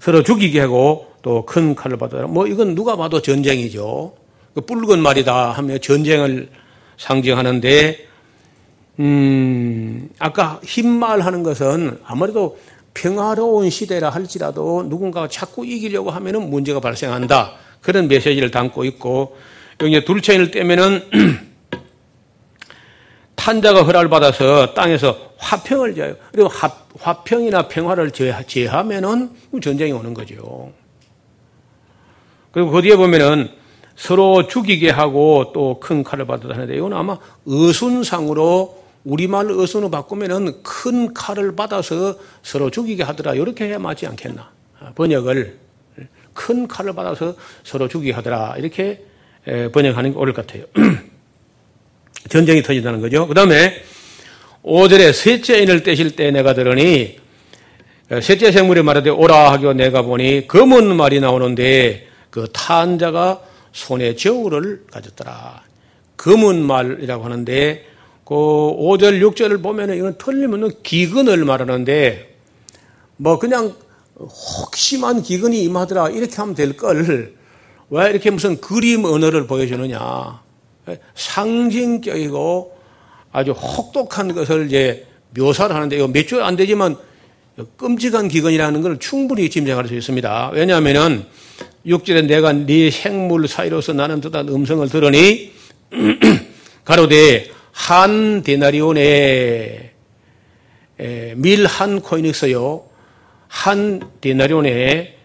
서로 0.01 0.23
죽이게 0.25 0.59
하고 0.61 1.07
또 1.23 1.45
큰 1.47 1.77
칼을 1.77 1.99
받아라. 1.99 2.27
뭐 2.27 2.49
이건 2.49 2.75
누가 2.75 2.97
봐도 2.97 3.23
전쟁이죠. 3.23 4.15
그 4.55 4.61
붉은 4.63 4.99
말이다 5.01 5.53
하며 5.53 5.79
전쟁을 5.79 6.49
상징하는데 6.99 8.09
음, 8.99 10.09
아까 10.19 10.61
흰 10.65 10.89
말 10.89 11.21
하는 11.21 11.45
것은 11.45 12.01
아무래도 12.05 12.59
평화로운 12.95 13.71
시대라 13.71 14.11
할지라도 14.11 14.85
누군가가 14.85 15.29
자꾸 15.29 15.67
이기려고 15.67 16.11
하면은 16.11 16.51
문제가 16.51 16.81
발생한다. 16.81 17.55
그런 17.81 18.09
메시지를 18.09 18.51
담고 18.51 18.85
있고, 18.85 19.37
여기 19.81 20.05
둘째인을 20.05 20.51
떼면은 20.51 21.03
탄자가 23.35 23.83
허락을 23.83 24.09
받아서 24.09 24.73
땅에서 24.75 25.33
화평을 25.39 25.95
제하요. 25.95 26.15
그리고 26.31 26.49
화, 26.49 27.23
평이나 27.25 27.67
평화를 27.67 28.13
제하면은 28.13 29.31
전쟁이 29.61 29.91
오는 29.91 30.15
거죠. 30.15 30.73
그리고 32.53 32.71
그 32.71 32.83
뒤에 32.83 32.95
보면은 32.97 33.51
서로 33.97 34.47
죽이게 34.47 34.91
하고 34.91 35.53
또 35.53 35.81
큰 35.81 36.05
칼을 36.05 36.27
받아다 36.27 36.55
하는데 36.55 36.75
이건 36.77 36.93
아마 36.93 37.19
의순상으로 37.47 38.82
우리말 39.05 39.51
어순으로 39.51 39.91
바꾸면은 39.91 40.63
큰 40.63 41.13
칼을 41.13 41.57
받아서 41.57 42.19
서로 42.43 42.71
죽이게 42.71 43.03
하더라. 43.03 43.35
이렇게 43.35 43.67
해야 43.67 43.79
맞지 43.79 44.07
않겠나. 44.07 44.51
번역을 44.95 45.59
큰 46.35 46.69
칼을 46.69 46.95
받아서 46.95 47.35
서로 47.65 47.89
죽이게 47.89 48.13
하더라. 48.13 48.57
이렇게 48.59 49.05
번역하는 49.73 50.13
게 50.13 50.19
옳을 50.19 50.33
것 50.33 50.47
같아요. 50.47 50.65
전쟁이 52.29 52.63
터진다는 52.63 53.01
거죠. 53.01 53.27
그 53.27 53.35
다음에 53.35 53.83
5절에 54.63 55.13
셋째 55.13 55.59
인을 55.59 55.83
떼실 55.83 56.15
때 56.15 56.31
내가 56.31 56.55
들으니 56.55 57.19
셋째 58.21 58.53
생물이 58.53 58.83
말하되 58.83 59.11
오라 59.11 59.53
하기로 59.53 59.73
내가 59.73 60.03
보니 60.03 60.47
검은 60.47 60.95
말이 60.97 61.19
나오는데 61.19 62.07
그 62.31 62.47
탄자가 62.53 63.43
손에 63.73 64.15
저울을 64.15 64.85
가졌더라. 64.91 65.63
검은 66.17 66.63
말이라고 66.63 67.25
하는데 67.25 67.92
그 68.33 68.39
5절, 68.79 69.21
6절을 69.21 69.63
보면 69.63 69.95
이건 69.95 70.17
틀리면 70.17 70.83
기근을 70.83 71.45
말하는데 71.45 72.35
뭐 73.19 73.39
그냥 73.39 73.75
혹심한 74.19 75.23
기근이 75.23 75.63
임하더라 75.65 76.09
이렇게 76.11 76.35
하면 76.37 76.55
될 76.55 76.77
걸 76.77 77.35
왜 77.95 78.09
이렇게 78.09 78.31
무슨 78.31 78.59
그림 78.59 79.05
언어를 79.05 79.47
보여주느냐 79.47 80.41
상징적이고 81.15 82.75
아주 83.33 83.51
혹독한 83.51 84.35
것을 84.35 84.67
이제 84.67 85.07
묘사를 85.37 85.77
하는데 85.77 85.95
이거 85.97 86.09
몇주안 86.09 86.57
되지만 86.57 86.97
끔찍한 87.77 88.29
기근이라는 88.29 88.81
걸 88.81 88.99
충분히 88.99 89.51
짐작할 89.51 89.89
수 89.89 89.95
있습니다. 89.95 90.53
왜냐하면은 90.55 91.27
6절에 91.87 92.25
내가 92.25 92.55
네 92.55 92.91
생물 92.91 93.47
사이로서 93.47 93.93
나는 93.93 94.23
듯한 94.23 94.49
음성을 94.49 94.89
들으니 94.89 95.53
가로되 96.85 97.51
한 97.73 98.43
데나리온에 98.43 99.93
밀 101.37 101.67
한 101.67 102.01
코인이 102.01 102.29
있어요. 102.29 102.85
한 103.49 104.01
데나리온에 104.21 105.17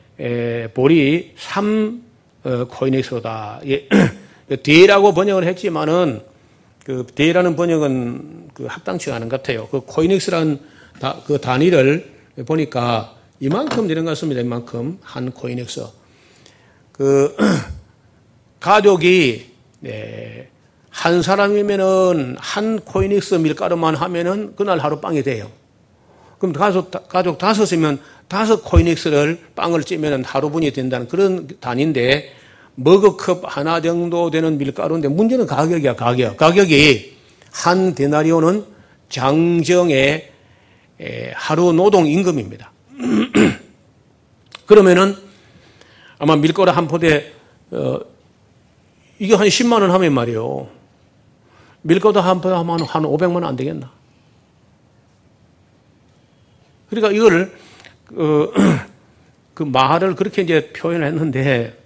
볼이 0.74 1.34
3 1.38 2.08
어, 2.44 2.66
코인이 2.66 3.00
있어다. 3.00 3.62
대라고 4.63 5.13
번역을 5.16 5.46
했지만은 5.46 6.22
그 6.86 7.06
대라는 7.13 7.58
번역은 7.58 8.50
그 8.54 8.66
합당치가 8.66 9.18
않은 9.18 9.27
것 9.27 9.42
같아요. 9.42 9.68
그 9.68 9.82
코이닉스라는 9.82 10.60
다, 11.00 11.18
그 11.25 11.42
단위를 11.42 12.13
보니까 12.46 13.16
이만큼 13.42 13.88
되는 13.88 14.06
것 14.06 14.12
같습니다. 14.12 14.42
이만큼 14.42 14.98
한 15.01 15.32
코이닉스. 15.32 15.86
그 16.94 17.36
가족이 18.62 19.51
네, 19.82 20.48
한 20.98 21.22
사람이면은 21.22 22.38
한 22.39 22.80
코이닉스 22.80 23.36
밀가루만 23.36 23.94
하면은 23.94 24.56
그날 24.56 24.80
하루 24.80 25.00
빵이 25.00 25.22
돼요. 25.22 25.48
그럼 26.39 26.54
가족, 26.54 26.89
가족 27.08 27.38
다섯이면 27.38 28.00
다섯 28.27 28.63
코이닉스를 28.63 29.39
빵을 29.56 29.84
찌면 29.84 30.24
하루 30.24 30.50
분이 30.50 30.72
된다는 30.72 31.08
그런 31.08 31.48
단위인데 31.60 32.34
머그컵 32.74 33.44
하나 33.46 33.80
정도 33.80 34.32
되는 34.32 34.58
밀가루인데 34.58 35.08
문제는 35.10 35.46
가격이야, 35.46 35.96
가격. 35.96 36.36
가격이 36.36 37.16
한 37.51 37.94
데나리오는 37.94 38.66
장정의 39.10 40.32
하루 41.36 41.74
노동 41.74 42.08
임금입니다. 42.08 42.72
그러면은 44.66 45.16
아마 46.18 46.36
밀가루 46.36 46.72
한 46.72 46.88
포대 46.88 47.34
어, 47.70 48.00
이게 49.20 49.36
한 49.36 49.48
10만 49.48 49.82
원 49.82 49.92
하면 49.92 50.13
말이요. 50.13 50.76
밀가루 51.88 52.20
한 52.20 52.41
포대 52.41 52.53
하면 52.53 52.82
한 52.82 53.03
500만 53.03 53.36
원 53.36 53.46
안 53.46 53.56
되겠나? 53.56 53.89
그러니까 56.89 57.12
이거를 57.12 57.53
그, 58.06 58.51
그 59.53 59.63
말을 59.63 60.15
그렇게 60.15 60.41
이제 60.41 60.72
표현을 60.74 61.08
했는데 61.08 61.77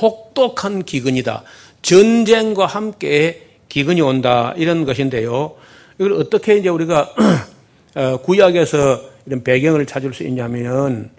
혹독한 0.00 0.84
기근이다. 0.84 1.42
전쟁과 1.82 2.66
함께 2.66 3.46
기근이 3.68 4.00
온다. 4.00 4.54
이런 4.56 4.84
것인데요. 4.86 5.54
이걸 5.98 6.14
어떻게 6.14 6.56
이제 6.56 6.68
우리가 6.70 7.14
어, 7.94 8.16
구약에서 8.22 9.02
이런 9.26 9.44
배경을 9.44 9.84
찾을 9.86 10.14
수 10.14 10.22
있냐면 10.24 11.10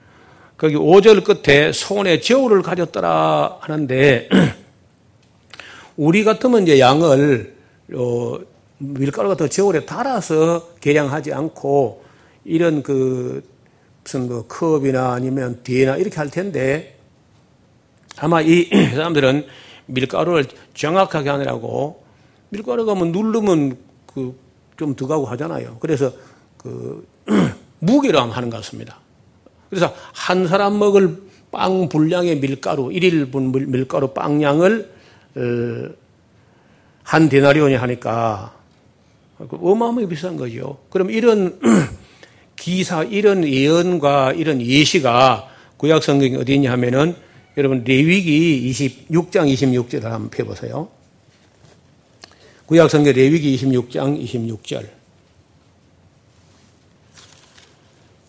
거기 0.57 0.75
5절 0.75 1.23
끝에 1.23 1.71
손에 1.71 2.19
저울을 2.19 2.63
가졌더라 2.63 3.57
하는데 3.61 4.29
우리 5.97 6.23
같으면 6.23 6.63
이제 6.63 6.79
양을 6.79 7.55
어, 7.95 8.39
밀가루 8.77 9.29
같은 9.29 9.49
저울에 9.49 9.85
달아서 9.85 10.75
계량하지 10.81 11.33
않고 11.33 12.03
이런 12.45 12.83
그 12.83 13.43
무슨 14.03 14.27
그 14.27 14.45
컵이나 14.47 15.13
아니면 15.13 15.61
뒤에나 15.63 15.97
이렇게 15.97 16.17
할 16.17 16.29
텐데 16.29 16.97
아마 18.17 18.41
이 18.41 18.69
사람들은 18.93 19.45
밀가루를 19.85 20.45
정확하게 20.73 21.29
하느라고 21.29 22.03
밀가루가 22.49 22.95
뭐 22.95 23.07
누르면 23.07 23.77
그 24.13 24.43
좀 24.77 24.95
들어가고 24.95 25.25
하잖아요. 25.27 25.77
그래서 25.79 26.11
그 26.57 27.05
무게로 27.79 28.19
하는 28.19 28.49
것 28.49 28.57
같습니다. 28.57 28.99
그래서 29.69 29.93
한 30.13 30.47
사람 30.47 30.77
먹을 30.77 31.21
빵 31.51 31.89
분량의 31.89 32.39
밀가루, 32.39 32.85
1일분 32.89 33.67
밀가루 33.67 34.09
빵량을 34.13 34.89
어, 34.89 35.02
한 35.35 37.29
데나리온이 37.29 37.75
하니까 37.75 38.53
그 39.37 39.57
어마어마하게 39.61 40.07
비싼 40.07 40.37
거죠. 40.37 40.79
그럼 40.89 41.09
이런 41.11 41.59
기사, 42.55 43.03
이런 43.03 43.47
예언과 43.47 44.33
이런 44.33 44.61
예시가 44.61 45.49
구약 45.77 46.03
성경이 46.03 46.35
어디 46.37 46.55
있냐 46.55 46.71
하면은 46.71 47.15
여러분 47.57 47.83
레위기 47.83 48.71
26장 48.71 49.51
26절을 49.53 50.03
한번 50.03 50.29
펴 50.29 50.45
보세요. 50.45 50.89
구약 52.65 52.89
성경 52.89 53.13
레위기 53.13 53.55
26장 53.57 54.19
26절. 54.23 54.87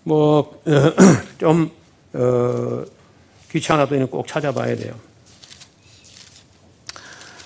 뭐, 0.03 0.63
좀, 1.39 1.71
어, 2.13 2.85
귀찮아도 3.51 4.07
꼭 4.09 4.27
찾아봐야 4.27 4.77
돼요. 4.77 4.95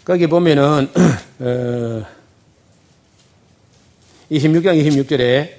거기 0.08 0.26
보면은, 0.26 0.88
어, 1.38 2.06
26장 4.32 4.82
26절에 4.82 5.50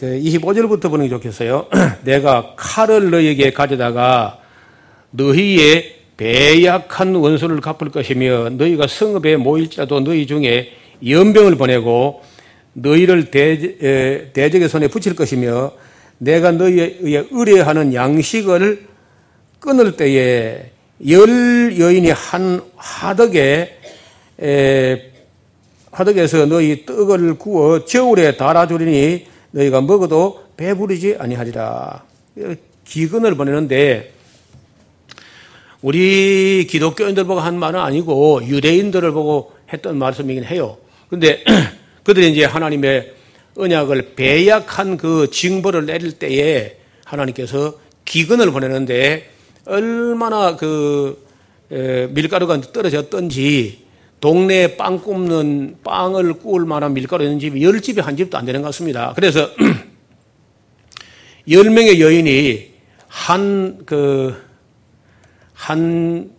그 0.00 0.06
25절부터 0.18 0.90
보는 0.90 1.06
게 1.06 1.10
좋겠어요. 1.10 1.68
내가 2.02 2.54
칼을 2.56 3.12
너에게 3.12 3.52
가져다가 3.52 4.40
너희의 5.12 6.00
배약한 6.16 7.14
원수를 7.14 7.60
갚을 7.60 7.92
것이며 7.92 8.48
너희가 8.50 8.88
성읍에 8.88 9.36
모일지라도 9.36 10.00
너희 10.00 10.26
중에 10.26 10.72
연병을 11.06 11.54
보내고 11.54 12.20
너희를 12.72 13.30
대, 13.30 14.32
적의 14.32 14.68
손에 14.68 14.88
붙일 14.88 15.14
것이며 15.14 15.70
내가 16.18 16.50
너희에 16.50 16.98
의뢰하는 17.30 17.94
양식을 17.94 18.86
끊을 19.60 19.96
때에 19.96 20.71
열 21.08 21.78
여인이 21.78 22.10
한 22.10 22.62
하덕에 22.76 23.78
하덕에서 25.90 26.46
너희 26.46 26.86
떡을 26.86 27.34
구워 27.38 27.84
저울에 27.84 28.36
달아주리니 28.36 29.26
너희가 29.50 29.80
먹어도 29.80 30.44
배부르지 30.56 31.16
아니하리라. 31.18 32.04
기근을 32.84 33.34
보내는데 33.34 34.12
우리 35.80 36.66
기독교인들 36.68 37.24
보고 37.24 37.40
한 37.40 37.58
말은 37.58 37.80
아니고 37.80 38.42
유대인들을 38.46 39.10
보고 39.12 39.52
했던 39.72 39.98
말씀이긴 39.98 40.44
해요. 40.44 40.78
근데 41.10 41.42
그들이 42.04 42.30
이제 42.30 42.44
하나님의 42.44 43.12
언약을 43.56 44.14
배약한 44.14 44.96
그 44.96 45.28
징벌을 45.30 45.86
내릴 45.86 46.12
때에 46.12 46.76
하나님께서 47.04 47.74
기근을 48.04 48.50
보내는데 48.50 49.31
얼마나 49.66 50.56
그 50.56 51.24
밀가루가 52.10 52.60
떨어졌던지 52.60 53.84
동네에 54.20 54.76
빵 54.76 55.00
굽는 55.00 55.78
빵을 55.82 56.34
구울 56.34 56.64
만한 56.66 56.94
밀가루 56.94 57.24
있는 57.24 57.38
집이 57.40 57.62
열 57.62 57.80
집이 57.80 58.00
한 58.00 58.16
집도 58.16 58.38
안 58.38 58.44
되는 58.44 58.62
것 58.62 58.68
같습니다. 58.68 59.12
그래서 59.14 59.48
열 61.50 61.70
명의 61.70 62.00
여인이 62.00 62.72
한 63.08 63.84
그 63.86 64.34
한 65.54 66.30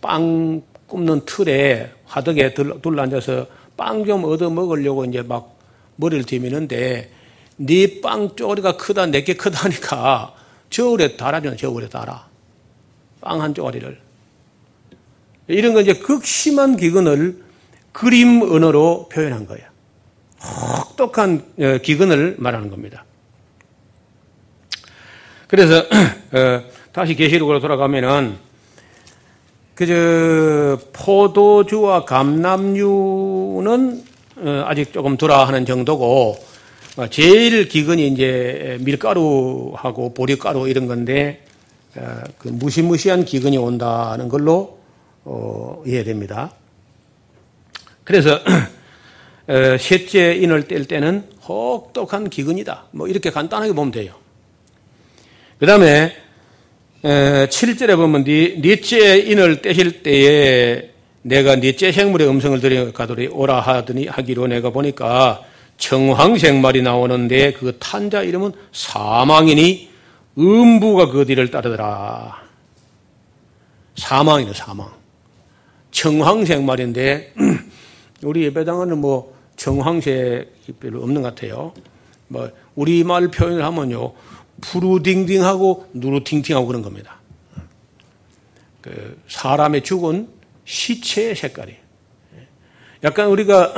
빵 0.00 0.62
굽는 0.88 1.24
틀에 1.26 1.92
화덕에 2.06 2.54
둘러 2.54 3.02
앉아서 3.02 3.46
빵 3.76 4.04
좀 4.04 4.24
얻어 4.24 4.50
먹으려고 4.50 5.04
이제 5.04 5.22
막 5.22 5.56
머리를 5.96 6.24
뒤미는데 6.24 7.10
네 7.56 8.00
빵 8.02 8.34
쪼가리가 8.34 8.76
크다 8.76 9.06
내게 9.06 9.34
크다니까 9.34 10.34
저울에 10.70 11.16
달아줘 11.16 11.56
저울에 11.56 11.88
달아 11.88 12.26
빵한 13.22 13.54
쪼가리를 13.54 13.98
이런 15.48 15.74
건 15.74 15.82
이제 15.82 15.94
극심한 15.94 16.76
기근을 16.76 17.42
그림 17.92 18.42
언어로 18.42 19.08
표현한 19.10 19.46
거예요. 19.46 19.64
혹독한 20.42 21.44
어, 21.58 21.78
기근을 21.82 22.36
말하는 22.38 22.70
겁니다. 22.70 23.04
그래서 25.46 25.78
어, 26.32 26.64
다시 26.92 27.14
계시록으로 27.14 27.60
돌아가면은 27.60 28.36
그저 29.74 30.78
포도주와 30.92 32.04
감남류는 32.04 34.04
어, 34.36 34.64
아직 34.66 34.92
조금 34.92 35.16
덜하는 35.16 35.66
정도고 35.66 36.52
제일 37.10 37.68
기근이 37.68 38.08
이제 38.08 38.76
밀가루하고 38.80 40.12
보리가루 40.12 40.68
이런 40.68 40.86
건데 40.86 41.42
그 42.38 42.48
무시무시한 42.48 43.24
기근이 43.24 43.58
온다는 43.58 44.28
걸로 44.28 44.78
어, 45.24 45.82
이해됩니다. 45.86 46.52
그래서 48.04 48.40
어, 49.46 49.76
셋째 49.78 50.34
인을 50.34 50.68
뗄 50.68 50.86
때는 50.86 51.28
혹독한 51.46 52.30
기근이다. 52.30 52.86
뭐 52.92 53.08
이렇게 53.08 53.30
간단하게 53.30 53.72
보면 53.72 53.92
돼요. 53.92 54.14
그 55.58 55.66
다음에 55.66 56.16
7절에 57.02 57.96
보면 57.96 58.24
넷째 58.24 59.18
인을 59.18 59.60
떼실 59.60 60.02
때에 60.02 60.90
내가 61.22 61.56
넷째 61.56 61.92
생물의 61.92 62.28
음성을 62.28 62.58
들여 62.60 62.92
가더니 62.92 63.26
오라 63.26 63.60
하더니 63.60 64.06
하기로 64.06 64.48
내가 64.48 64.70
보니까 64.70 65.42
청황색 65.78 66.56
말이 66.56 66.82
나오는데 66.82 67.52
그 67.52 67.76
탄자 67.78 68.22
이름은 68.22 68.52
사망이니 68.72 69.91
음부가 70.38 71.10
그 71.10 71.24
뒤를 71.24 71.50
따르더라. 71.50 72.42
사망이네 73.96 74.52
사망. 74.54 74.90
청황색 75.90 76.62
말인데 76.64 77.34
우리 78.22 78.44
예배당은 78.44 78.98
뭐 78.98 79.36
청황색이 79.56 80.72
별로 80.80 81.02
없는 81.02 81.22
것 81.22 81.34
같아요. 81.34 81.72
뭐 82.28 82.50
우리말 82.74 83.28
표현을 83.28 83.62
하면요 83.62 84.14
푸르딩딩하고 84.62 85.90
누르팅팅하고 85.92 86.66
그런 86.66 86.82
겁니다. 86.82 87.20
그 88.80 89.20
사람의 89.28 89.82
죽은 89.82 90.28
시체의 90.64 91.36
색깔이 91.36 91.76
약간 93.04 93.28
우리가 93.28 93.74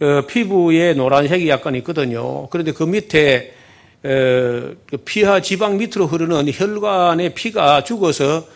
어, 0.00 0.26
피부에 0.28 0.94
노란색이 0.94 1.48
약간 1.48 1.74
있거든요. 1.76 2.48
그런데 2.48 2.72
그 2.72 2.84
밑에 2.84 3.54
어, 3.54 3.54
그 3.54 3.59
피하 5.04 5.40
지방 5.40 5.76
밑으로 5.76 6.06
흐르는 6.06 6.50
혈관의 6.52 7.34
피가 7.34 7.84
죽어서 7.84 8.46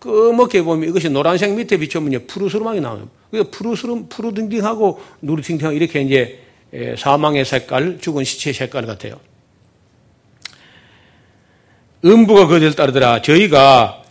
끄먹게 0.00 0.62
보면 0.62 0.88
이것이 0.88 1.08
노란색 1.08 1.54
밑에 1.54 1.76
비추면 1.76 2.26
푸르스름하게 2.26 2.80
나와요. 2.80 3.08
그래서 3.30 3.48
푸르스름, 3.50 4.08
푸르딩딩하고 4.08 5.00
누르팅팅하고 5.22 5.76
이렇게 5.76 6.02
이제 6.02 6.40
사망의 6.96 7.44
색깔, 7.44 7.98
죽은 8.00 8.24
시체의 8.24 8.54
색깔 8.54 8.86
같아요. 8.86 9.18
음부가 12.04 12.46
그들 12.46 12.74
따르더라. 12.74 13.22
저희가 13.22 14.02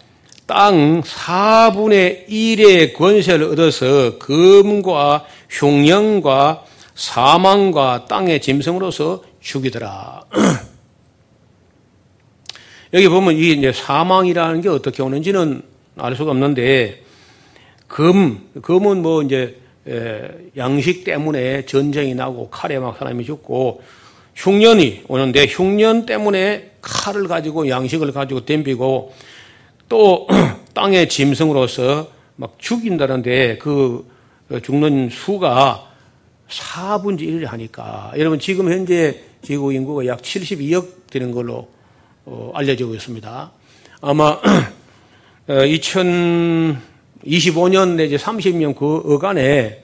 땅 0.46 1.02
4분의 1.02 2.28
1의 2.28 2.94
권세를 2.94 3.48
얻어서 3.48 4.18
금과 4.18 5.26
흉령과 5.50 6.64
사망과 6.96 8.06
땅의 8.10 8.42
짐승으로서 8.42 9.24
죽이더라. 9.40 10.22
여기 12.94 13.08
보면 13.10 13.36
이 13.36 13.52
이제 13.52 13.72
사망이라는 13.72 14.62
게 14.62 14.70
어떻게 14.70 15.04
오는지는 15.04 15.62
알 15.98 16.16
수가 16.16 16.32
없는데 16.32 17.04
금, 17.88 18.48
금은 18.62 19.02
뭐 19.02 19.24
이제 19.24 19.60
양식 20.56 21.04
때문에 21.04 21.66
전쟁이 21.66 22.14
나고 22.16 22.50
칼에 22.50 22.80
막 22.80 22.98
사람이 22.98 23.26
죽고 23.26 23.82
흉년이 24.36 25.04
오는데 25.08 25.48
흉년 25.48 26.06
때문에 26.06 26.72
칼을 26.82 27.28
가지고 27.28 27.68
양식을 27.68 28.12
가지고 28.12 28.46
덤비고 28.46 29.14
또 29.90 30.28
땅의 30.74 31.10
짐승으로서 31.10 32.12
막 32.36 32.56
죽인다는데 32.60 33.58
그 33.58 34.06
죽는 34.64 35.10
수가 35.10 35.88
4분의 36.50 37.22
1을 37.22 37.46
하니까. 37.48 38.14
여러분 38.18 38.40
지금 38.40 38.72
현재 38.72 39.20
지구 39.42 39.74
인구가 39.74 40.06
약 40.06 40.22
72억 40.22 41.10
되는 41.10 41.32
걸로 41.32 41.56
어, 41.58 41.77
알려지고 42.54 42.96
있습니다. 42.96 43.52
아마 44.02 44.40
2025년 45.48 46.82
어, 47.94 47.96
내지 47.96 48.18
30년 48.18 48.76
그 48.76 48.98
어간에 49.14 49.84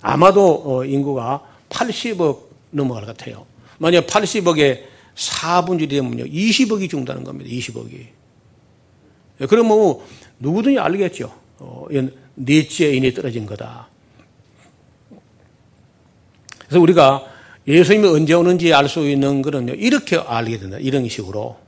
아마도 0.00 0.62
어, 0.64 0.84
인구가 0.84 1.42
80억 1.70 2.40
넘어갈 2.70 3.04
것 3.04 3.16
같아요. 3.16 3.46
만약 3.78 4.06
80억에 4.06 4.82
4분의 5.14 5.82
1이 5.82 5.90
되면요. 5.90 6.24
20억이 6.24 6.88
죽는다는 6.90 7.24
겁니다. 7.24 7.50
20억이. 7.50 8.06
예, 9.40 9.46
그러면 9.46 9.68
뭐 9.68 10.06
누구든지 10.38 10.78
알겠죠. 10.78 11.32
어, 11.58 11.86
넷째 12.34 12.92
인이 12.94 13.14
떨어진 13.14 13.46
거다. 13.46 13.88
그래서 16.68 16.80
우리가 16.80 17.24
예수님이 17.66 18.08
언제 18.08 18.34
오는지 18.34 18.72
알 18.72 18.88
수 18.88 19.08
있는 19.08 19.42
거는요. 19.42 19.74
이렇게 19.74 20.16
알게 20.16 20.58
된다. 20.58 20.78
이런 20.78 21.08
식으로. 21.08 21.67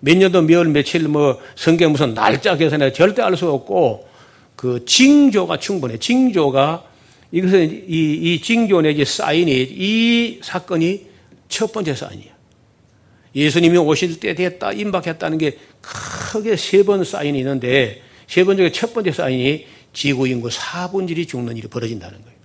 어, 0.00 0.02
몇 0.02 0.16
년도 0.16 0.42
몇 0.42 0.66
며칠 0.68 1.08
뭐 1.08 1.40
성경 1.56 1.92
무슨 1.92 2.14
날짜 2.14 2.56
계산해 2.56 2.92
절대 2.92 3.22
알 3.22 3.36
수 3.36 3.50
없고 3.50 4.08
그 4.56 4.84
징조가 4.84 5.58
충분해. 5.58 5.98
징조가 5.98 6.84
이것은 7.32 7.84
이, 7.88 8.34
이 8.34 8.40
징조 8.42 8.80
내지 8.82 9.04
사인이 9.04 9.50
이 9.70 10.40
사건이 10.42 11.06
첫 11.48 11.72
번째 11.72 11.94
사인이야. 11.94 12.30
예수님이 13.34 13.78
오실 13.78 14.18
때 14.18 14.34
됐다, 14.34 14.72
임박했다는 14.72 15.38
게 15.38 15.56
크게 15.80 16.56
세 16.56 16.82
번 16.82 17.04
사인이 17.04 17.38
있는데 17.38 18.02
세 18.26 18.44
번 18.44 18.56
중에 18.56 18.72
첫 18.72 18.92
번째 18.92 19.12
사인이 19.12 19.66
지구 19.92 20.26
인구 20.28 20.48
4분질이 20.48 21.28
죽는 21.28 21.56
일이 21.56 21.68
벌어진다는 21.68 22.18
거예요. 22.22 22.38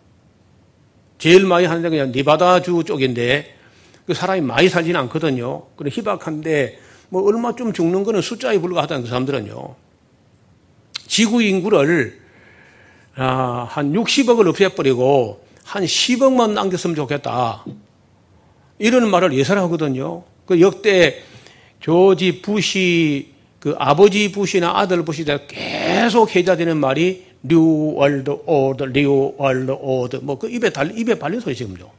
제일 1.18 1.44
많이 1.44 1.66
하는 1.66 1.82
데 1.82 1.88
그냥 1.90 2.12
니바다주 2.12 2.84
쪽인데 2.86 3.54
그 4.06 4.14
사람이 4.14 4.40
많이 4.40 4.68
살지는 4.68 4.98
않거든요. 5.00 5.66
그래 5.76 5.90
희박한데 5.92 6.78
뭐 7.10 7.22
얼마 7.26 7.54
좀 7.54 7.72
죽는 7.72 8.04
거는 8.04 8.22
숫자에 8.22 8.58
불과하다는 8.58 9.02
그 9.02 9.08
사람들은요. 9.08 9.74
지구 11.06 11.42
인구를 11.42 12.20
아, 13.16 13.66
한 13.68 13.92
60억을 13.92 14.46
없애버리고 14.46 15.44
한 15.64 15.84
10억만 15.84 16.52
남겼으면 16.52 16.94
좋겠다. 16.94 17.64
이런 18.78 19.10
말을 19.10 19.32
역설하거든요. 19.34 20.22
그 20.46 20.60
역대 20.60 21.22
조지 21.80 22.40
부시 22.40 23.34
그 23.58 23.74
아버지 23.78 24.30
부시나 24.30 24.78
아들 24.78 25.04
부시 25.04 25.24
때 25.24 25.46
계속 25.48 26.34
회자되는 26.34 26.76
말이 26.76 27.26
New 27.42 27.94
World 27.94 28.30
Order, 28.46 28.86
New 28.92 29.34
World 29.36 29.70
Order 29.70 30.20
뭐그 30.22 30.50
입에 30.50 30.70
달 30.70 30.98
입에 30.98 31.18
발린 31.18 31.40
소리 31.40 31.54
지금요. 31.54 31.90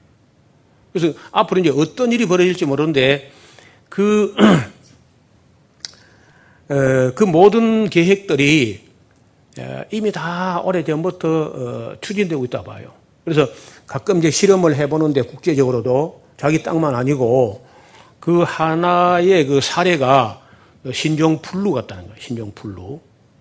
그래서 0.91 1.17
앞으로 1.32 1.62
이제 1.62 1.69
어떤 1.69 2.12
일이 2.12 2.25
벌어질지 2.25 2.65
모르는데 2.65 3.32
그, 3.89 4.36
어, 6.69 7.12
그 7.15 7.23
모든 7.23 7.89
계획들이 7.89 8.89
이미 9.91 10.12
다 10.12 10.62
오래전부터 10.62 11.30
어, 11.30 11.95
추진되고 12.02 12.43
있다 12.45 12.63
봐요. 12.63 12.91
그래서 13.23 13.47
가끔 13.86 14.19
이제 14.19 14.32
실험을 14.32 14.75
해보는데 14.75 15.21
국제적으로도 15.23 16.21
자기 16.38 16.63
땅만 16.63 16.95
아니고 16.95 17.65
그 18.19 18.43
하나의 18.43 19.45
그 19.45 19.62
사례가 19.62 20.41
신종플루 20.91 21.71
같다는 21.71 22.06
거예요. 22.06 22.19
신종플루. 22.19 22.99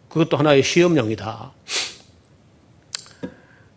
그것도 0.09 0.37
하나의 0.37 0.63
시험용이다. 0.63 1.53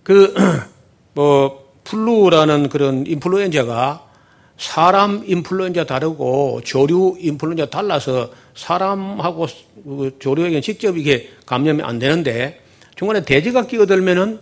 그, 0.03 0.33
뭐, 1.13 1.61
플루라는 1.83 2.69
그런 2.69 3.05
인플루엔자가 3.05 4.11
사람 4.57 5.23
인플루엔자 5.25 5.85
다르고 5.85 6.61
조류 6.63 7.17
인플루엔자 7.19 7.65
달라서 7.65 8.29
사람하고 8.55 9.47
그 9.83 10.15
조류에게 10.19 10.61
직접 10.61 10.97
이게 10.97 11.29
감염이 11.45 11.81
안 11.81 11.97
되는데 11.97 12.61
중간에 12.95 13.23
돼지가 13.23 13.65
끼어들면은 13.65 14.39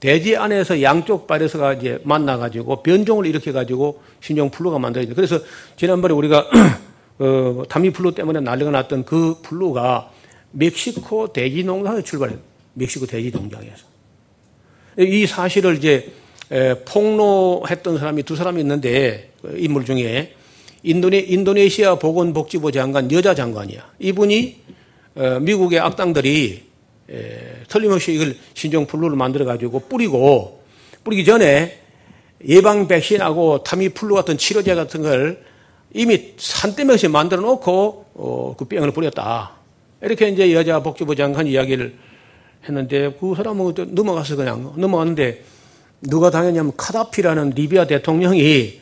돼지 0.00 0.36
안에서 0.36 0.82
양쪽 0.82 1.26
바이러스가 1.26 1.74
이제 1.74 2.00
만나가지고 2.04 2.82
변종을 2.82 3.26
일으켜가지고 3.26 4.02
신종 4.20 4.50
플루가 4.50 4.78
만들어집니다. 4.78 5.14
그래서 5.14 5.44
지난번에 5.76 6.14
우리가 6.14 6.48
어, 7.20 7.62
타미플루 7.68 8.12
때문에 8.14 8.40
난리가 8.40 8.70
났던 8.70 9.04
그 9.04 9.36
플루가 9.42 10.10
멕시코 10.52 11.32
돼지 11.32 11.64
농장에서 11.64 12.02
출발해요. 12.02 12.38
멕시코 12.74 13.06
돼지 13.06 13.30
농장에서. 13.30 13.84
이 14.98 15.26
사실을 15.26 15.76
이제 15.76 16.12
폭로했던 16.86 17.98
사람이 17.98 18.24
두 18.24 18.36
사람이 18.36 18.60
있는데 18.60 19.30
그 19.40 19.56
인물 19.58 19.84
중에 19.84 20.34
인도네, 20.82 21.18
인도네 21.18 21.68
시아 21.68 21.96
보건복지부 21.96 22.72
장관 22.72 23.10
여자 23.12 23.34
장관이야. 23.34 23.92
이분이 23.98 24.60
어, 25.16 25.38
미국의 25.40 25.80
악당들이 25.80 26.62
에, 27.10 27.40
틀림없이 27.68 28.14
이걸 28.14 28.36
신종 28.54 28.86
플루를 28.86 29.16
만들어 29.16 29.44
가지고 29.44 29.80
뿌리고 29.80 30.62
뿌리기 31.04 31.24
전에 31.24 31.80
예방 32.48 32.88
백신하고 32.88 33.62
타미플루 33.62 34.14
같은 34.14 34.38
치료제 34.38 34.74
같은 34.74 35.02
걸 35.02 35.44
이미 35.92 36.34
산더미없이 36.38 37.08
만들어 37.08 37.42
놓고 37.42 38.06
어, 38.14 38.54
그 38.56 38.64
병을 38.64 38.92
뿌렸다. 38.92 39.59
이렇게 40.02 40.28
이제 40.28 40.52
여자 40.54 40.82
복지부 40.82 41.14
장관 41.14 41.46
이야기를 41.46 41.94
했는데 42.64 43.16
그 43.18 43.34
사람은 43.34 43.74
넘어가서 43.88 44.36
그냥 44.36 44.72
넘어갔는데 44.76 45.44
누가 46.02 46.30
당했냐면 46.30 46.72
카다피라는 46.76 47.50
리비아 47.50 47.86
대통령이 47.86 48.80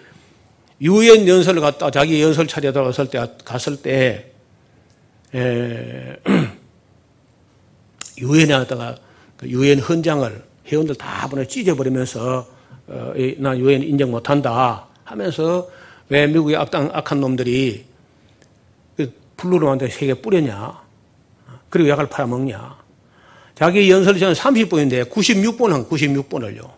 유엔 0.80 1.26
연설을 1.26 1.60
갔다 1.60 1.90
자기 1.90 2.22
연설 2.22 2.46
차례 2.46 2.70
들어갔을 2.72 3.10
때 3.10 3.26
갔을 3.44 3.82
때 3.82 4.30
유엔에 8.18 8.52
갔다가 8.52 8.96
그 9.36 9.48
유엔 9.48 9.78
헌장을 9.78 10.42
회원들 10.66 10.94
다 10.94 11.28
보내 11.28 11.46
찢어버리면서 11.46 12.46
어, 12.86 13.12
나 13.36 13.58
유엔 13.58 13.82
인정 13.82 14.10
못한다 14.10 14.86
하면서 15.04 15.68
왜 16.08 16.26
미국의 16.26 16.56
악당 16.56 16.90
악한 16.92 17.20
놈들이 17.20 17.84
그 18.96 19.12
블루로한테 19.36 19.88
세계 19.88 20.14
뿌렸냐 20.14 20.87
그리고 21.70 21.88
약을 21.90 22.08
팔아먹냐 22.08 22.88
자기 23.58 23.90
연설 23.90 24.14
시간 24.14 24.32
30분인데 24.34 25.10
96번 25.10 25.70
한 25.70 25.88
96번을요. 25.88 26.70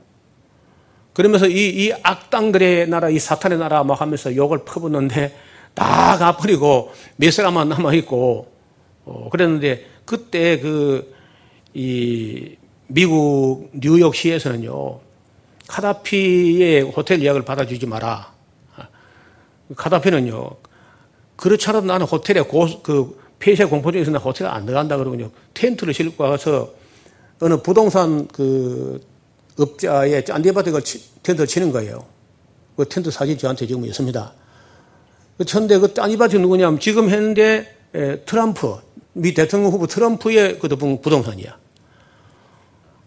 그러면서 1.12 1.46
이, 1.46 1.68
이 1.68 1.92
악당들의 2.03 2.88
나라, 2.88 3.11
이 3.11 3.18
사탄의 3.18 3.59
나라 3.59 3.85
막 3.85 4.00
하면서 4.00 4.35
욕을 4.35 4.64
퍼붓는데 4.64 5.37
다 5.74 6.16
가버리고 6.16 6.90
몇 7.16 7.33
사람만 7.33 7.68
남아있고, 7.68 8.50
어, 9.05 9.29
그랬는데 9.31 9.85
그때 10.07 10.59
그, 10.59 11.14
이, 11.74 12.57
미국 12.87 13.68
뉴욕시에서는요, 13.74 15.00
카다피의 15.68 16.81
호텔 16.83 17.22
예약을 17.22 17.42
받아주지 17.42 17.85
마라. 17.85 18.33
카다피는요, 19.76 20.50
그렇지 21.37 21.68
않아도 21.68 21.87
나는 21.87 22.07
호텔에 22.07 22.40
고, 22.40 22.83
그, 22.83 23.20
폐쇄 23.40 23.64
공포증에서 23.64 24.12
나 24.12 24.18
호텔에 24.18 24.48
안 24.48 24.64
들어간다 24.66 24.96
그러군요. 24.96 25.31
텐트를 25.55 25.92
싣고 25.92 26.16
가서 26.16 26.72
어느 27.40 27.57
부동산 27.57 28.29
그 28.29 29.00
업자의 29.59 30.24
짠디밭에 30.24 30.70
그 30.70 30.83
텐트를 31.22 31.46
치는 31.46 31.72
거예요. 31.72 32.05
그 32.76 32.88
텐트 32.88 33.11
사진 33.11 33.37
저한테 33.37 33.66
지금 33.66 33.85
있습니다. 33.85 34.33
그런데 35.38 35.79
그 35.79 35.94
짠디밭이 35.94 36.38
누구냐면 36.38 36.79
지금 36.79 37.09
했는데 37.09 37.74
트럼프, 38.26 38.76
미 39.14 39.35
대통령 39.35 39.72
후보 39.72 39.87
트럼프의 39.87 40.59
그 40.59 40.68
부동산이야. 40.68 41.59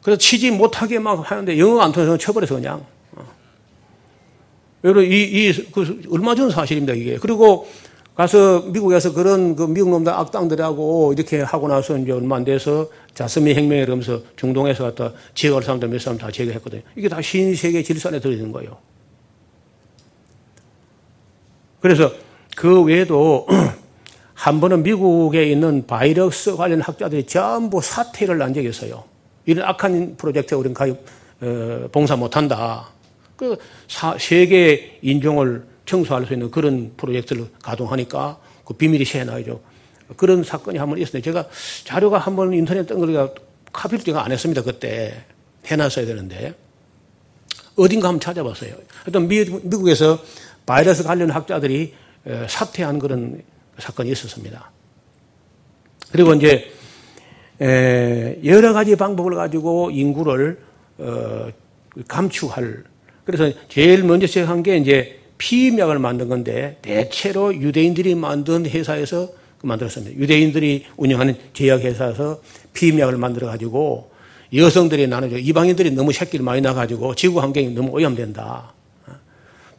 그래서 0.01 0.17
치지 0.17 0.51
못하게 0.51 0.99
막 0.99 1.31
하는데 1.31 1.57
영어가 1.57 1.85
안 1.85 1.91
통해서 1.91 2.17
쳐버려서 2.17 2.55
그냥. 2.55 2.85
어. 3.13 3.25
여러분, 4.83 5.05
이, 5.05 5.21
이, 5.21 5.71
그, 5.71 6.01
얼마 6.11 6.35
전 6.35 6.49
사실입니다, 6.49 6.93
이게. 6.93 7.17
그리고 7.17 7.69
가서 8.15 8.61
미국에서 8.67 9.11
그런 9.13 9.55
그 9.55 9.63
미국 9.63 9.89
놈들 9.89 10.11
악당들하고 10.13 11.13
이렇게 11.13 11.41
하고 11.41 11.67
나서 11.67 11.97
이제 11.97 12.11
얼마 12.11 12.35
안 12.35 12.43
돼서 12.43 12.87
자스민 13.15 13.55
혁명을 13.57 13.89
하면서 13.89 14.21
중동에서 14.35 14.83
갔다 14.83 15.13
제거할 15.33 15.63
사람들 15.63 15.89
몇 15.89 15.99
사람 15.99 16.19
다 16.19 16.29
제거했거든요. 16.29 16.81
이게 16.95 17.09
다 17.09 17.21
신세계 17.21 17.81
질서 17.81 18.09
안에 18.09 18.19
들어있는 18.19 18.51
거예요. 18.51 18.77
그래서 21.81 22.11
그 22.55 22.83
외에도 22.83 23.47
한 24.35 24.61
번은 24.61 24.83
미국에 24.83 25.49
있는 25.49 25.87
바이러스 25.87 26.55
관련 26.55 26.81
학자들이 26.81 27.25
전부 27.25 27.81
사퇴를 27.81 28.37
난 28.37 28.53
적이 28.53 28.69
있어요. 28.69 29.03
이런 29.45 29.67
악한 29.67 30.17
프로젝트에 30.17 30.57
우리는 30.57 30.73
가입, 30.73 30.97
어, 31.41 31.87
봉사 31.91 32.15
못한다. 32.15 32.89
그 33.35 33.57
사, 33.87 34.15
세계 34.19 34.99
인종을 35.01 35.72
청소할 35.85 36.25
수 36.25 36.33
있는 36.33 36.49
그런 36.51 36.93
프로젝트를 36.97 37.47
가동하니까 37.61 38.39
그 38.65 38.73
비밀이 38.73 39.05
새어나오죠. 39.05 39.61
그런 40.17 40.43
사건이 40.43 40.77
한 40.77 40.89
번 40.89 40.97
있었는데 40.99 41.21
제가 41.23 41.47
자료가 41.85 42.17
한 42.19 42.35
번 42.35 42.53
인터넷 42.53 42.85
뜬 42.85 42.99
거가 42.99 43.33
카피를 43.71 44.03
제가 44.05 44.23
안 44.23 44.31
했습니다. 44.31 44.61
그때 44.61 45.23
해놨어야 45.65 46.05
되는데 46.05 46.53
어딘가 47.75 48.07
한번 48.09 48.19
찾아봤어요. 48.19 48.75
하여튼 49.03 49.27
미국에서 49.27 50.19
바이러스 50.65 51.03
관련 51.03 51.31
학자들이 51.31 51.93
사퇴한 52.47 52.99
그런 52.99 53.41
사건이 53.79 54.11
있었습니다. 54.11 54.71
그리고 56.11 56.33
이제 56.35 56.71
여러 58.45 58.73
가지 58.73 58.95
방법을 58.95 59.35
가지고 59.35 59.89
인구를 59.91 60.59
어, 60.99 61.47
감축할 62.07 62.83
그래서 63.25 63.51
제일 63.69 64.03
먼저 64.03 64.27
시작한 64.27 64.61
게 64.61 64.77
이제 64.77 65.19
피임약을 65.43 65.99
만든 65.99 66.29
건데 66.29 66.77
대체로 66.81 67.53
유대인들이 67.53 68.15
만든 68.15 68.65
회사에서 68.65 69.27
그 69.57 69.65
만들었습니다. 69.67 70.17
유대인들이 70.17 70.85
운영하는 70.95 71.35
제약회사에서 71.51 72.39
피임약을 72.73 73.17
만들어 73.17 73.47
가지고 73.47 74.09
여성들이 74.53 75.07
나누죠. 75.07 75.37
이방인들이 75.39 75.91
너무 75.91 76.13
새끼를 76.13 76.45
많이 76.45 76.61
나가지고 76.61 77.15
지구 77.15 77.41
환경이 77.41 77.71
너무 77.71 77.89
오염된다. 77.91 78.71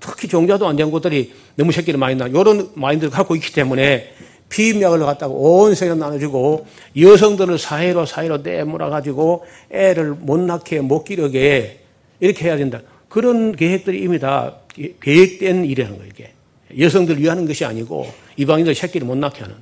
특히 0.00 0.28
종자도 0.28 0.68
안 0.68 0.76
된 0.76 0.90
곳들이 0.90 1.32
너무 1.56 1.72
새끼를 1.72 1.98
많이 1.98 2.14
나. 2.14 2.26
이런 2.26 2.68
마인드를 2.74 3.10
갖고 3.10 3.34
있기 3.34 3.54
때문에 3.54 4.12
피임약을 4.50 4.98
갖다가 4.98 5.32
온 5.32 5.74
세계 5.74 5.94
나눠주고 5.94 6.66
여성들을 6.94 7.56
사회로 7.56 8.04
사회로 8.04 8.38
내몰아 8.38 8.90
가지고 8.90 9.46
애를 9.70 10.10
못 10.10 10.38
낳게 10.40 10.82
못 10.82 11.04
기르게 11.04 11.80
이렇게 12.20 12.44
해야 12.44 12.58
된다. 12.58 12.82
그런 13.08 13.56
계획들이 13.56 14.02
이미 14.02 14.18
다 14.18 14.56
계획된 15.00 15.64
일이라는 15.64 15.96
거예요, 15.96 16.10
이게. 16.12 16.32
여성들 16.78 17.20
위하는 17.20 17.46
것이 17.46 17.64
아니고 17.64 18.12
이방인들 18.36 18.74
새끼를 18.74 19.06
못 19.06 19.16
낳게 19.16 19.42
하는. 19.42 19.56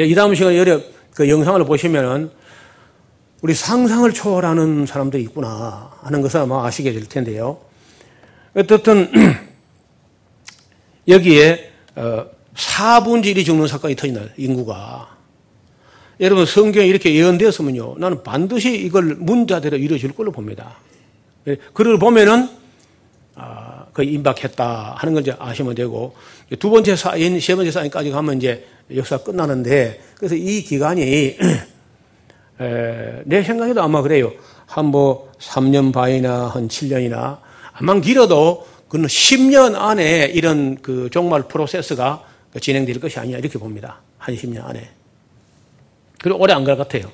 이 0.00 0.14
다음 0.14 0.34
시간에 0.34 0.56
여러 0.56 0.80
그 1.12 1.28
영상을 1.28 1.62
보시면은 1.64 2.30
우리 3.42 3.54
상상을 3.54 4.12
초월하는 4.12 4.86
사람들이 4.86 5.22
있구나 5.24 5.90
하는 6.02 6.22
것을 6.22 6.40
아마 6.40 6.66
아시게 6.66 6.92
될 6.92 7.06
텐데요. 7.06 7.60
어떻든 8.54 9.10
여기에 11.08 11.72
4분의 11.94 12.26
어, 12.54 12.54
1이 12.54 13.44
죽는 13.44 13.66
사건이 13.66 13.96
터진다, 13.96 14.22
인구가. 14.36 15.16
여러분 16.20 16.46
성경에 16.46 16.86
이렇게 16.86 17.14
예언되었으면요. 17.14 17.96
나는 17.98 18.22
반드시 18.22 18.74
이걸 18.76 19.16
문자대로 19.16 19.76
이루어질 19.76 20.12
걸로 20.12 20.32
봅니다. 20.32 20.78
예, 21.46 21.56
그를 21.72 21.98
보면은 21.98 22.48
아, 23.98 24.02
그 24.02 24.04
임박했다 24.04 24.94
하는 24.96 25.12
걸 25.14 25.22
이제 25.22 25.34
아시면 25.38 25.74
되고 25.74 26.14
두 26.60 26.70
번째 26.70 26.94
사인, 26.94 27.40
세 27.40 27.56
번째 27.56 27.70
사인까지 27.72 28.10
가면 28.10 28.36
이제 28.36 28.64
역사 28.94 29.18
끝나는데 29.18 30.00
그래서 30.16 30.36
이 30.36 30.62
기간이 30.62 31.36
에, 32.60 33.22
내 33.24 33.42
생각에도 33.42 33.82
아마 33.82 34.00
그래요. 34.02 34.32
한 34.66 34.86
뭐 34.86 35.32
3년 35.38 35.92
반이나 35.92 36.48
한 36.48 36.68
7년이나 36.68 37.38
아마 37.72 38.00
길어도 38.00 38.66
그는 38.88 39.06
10년 39.06 39.74
안에 39.74 40.26
이런 40.34 40.76
그 40.80 41.08
종말 41.10 41.42
프로세스가 41.48 42.22
진행될 42.60 43.00
것이 43.00 43.18
아니냐 43.18 43.38
이렇게 43.38 43.58
봅니다. 43.58 44.00
한 44.18 44.34
10년 44.36 44.64
안에. 44.64 44.88
그리고 46.22 46.40
오래 46.40 46.52
안 46.52 46.64
갈 46.64 46.76
것 46.76 46.88
같아요. 46.88 47.10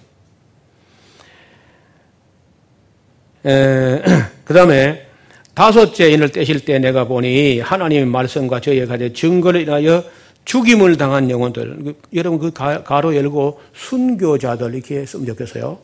그 4.44 4.54
다음에 4.54 5.06
다섯째 5.54 6.10
인을 6.10 6.30
떼실 6.30 6.64
때 6.64 6.78
내가 6.78 7.04
보니 7.04 7.60
하나님의 7.60 8.06
말씀과 8.06 8.60
저희에 8.60 8.86
가져 8.86 9.12
증거를 9.12 9.62
인하여 9.62 10.04
죽임을 10.44 10.96
당한 10.96 11.30
영혼들. 11.30 11.94
여러분 12.14 12.38
그 12.38 12.50
가로 12.52 13.14
열고 13.16 13.60
순교자들 13.72 14.74
이렇게 14.74 15.06
쓰면 15.06 15.26
좋겠어요. 15.26 15.78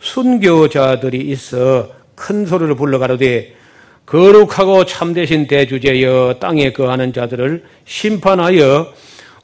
순교자들이 0.00 1.20
있어 1.30 1.90
큰 2.14 2.44
소리를 2.44 2.74
불러 2.74 2.98
가로되 2.98 3.54
거룩하고 4.04 4.84
참되신 4.84 5.46
대주제여 5.46 6.36
땅에 6.40 6.72
거하는 6.72 7.12
자들을 7.12 7.64
심판하여 7.86 8.92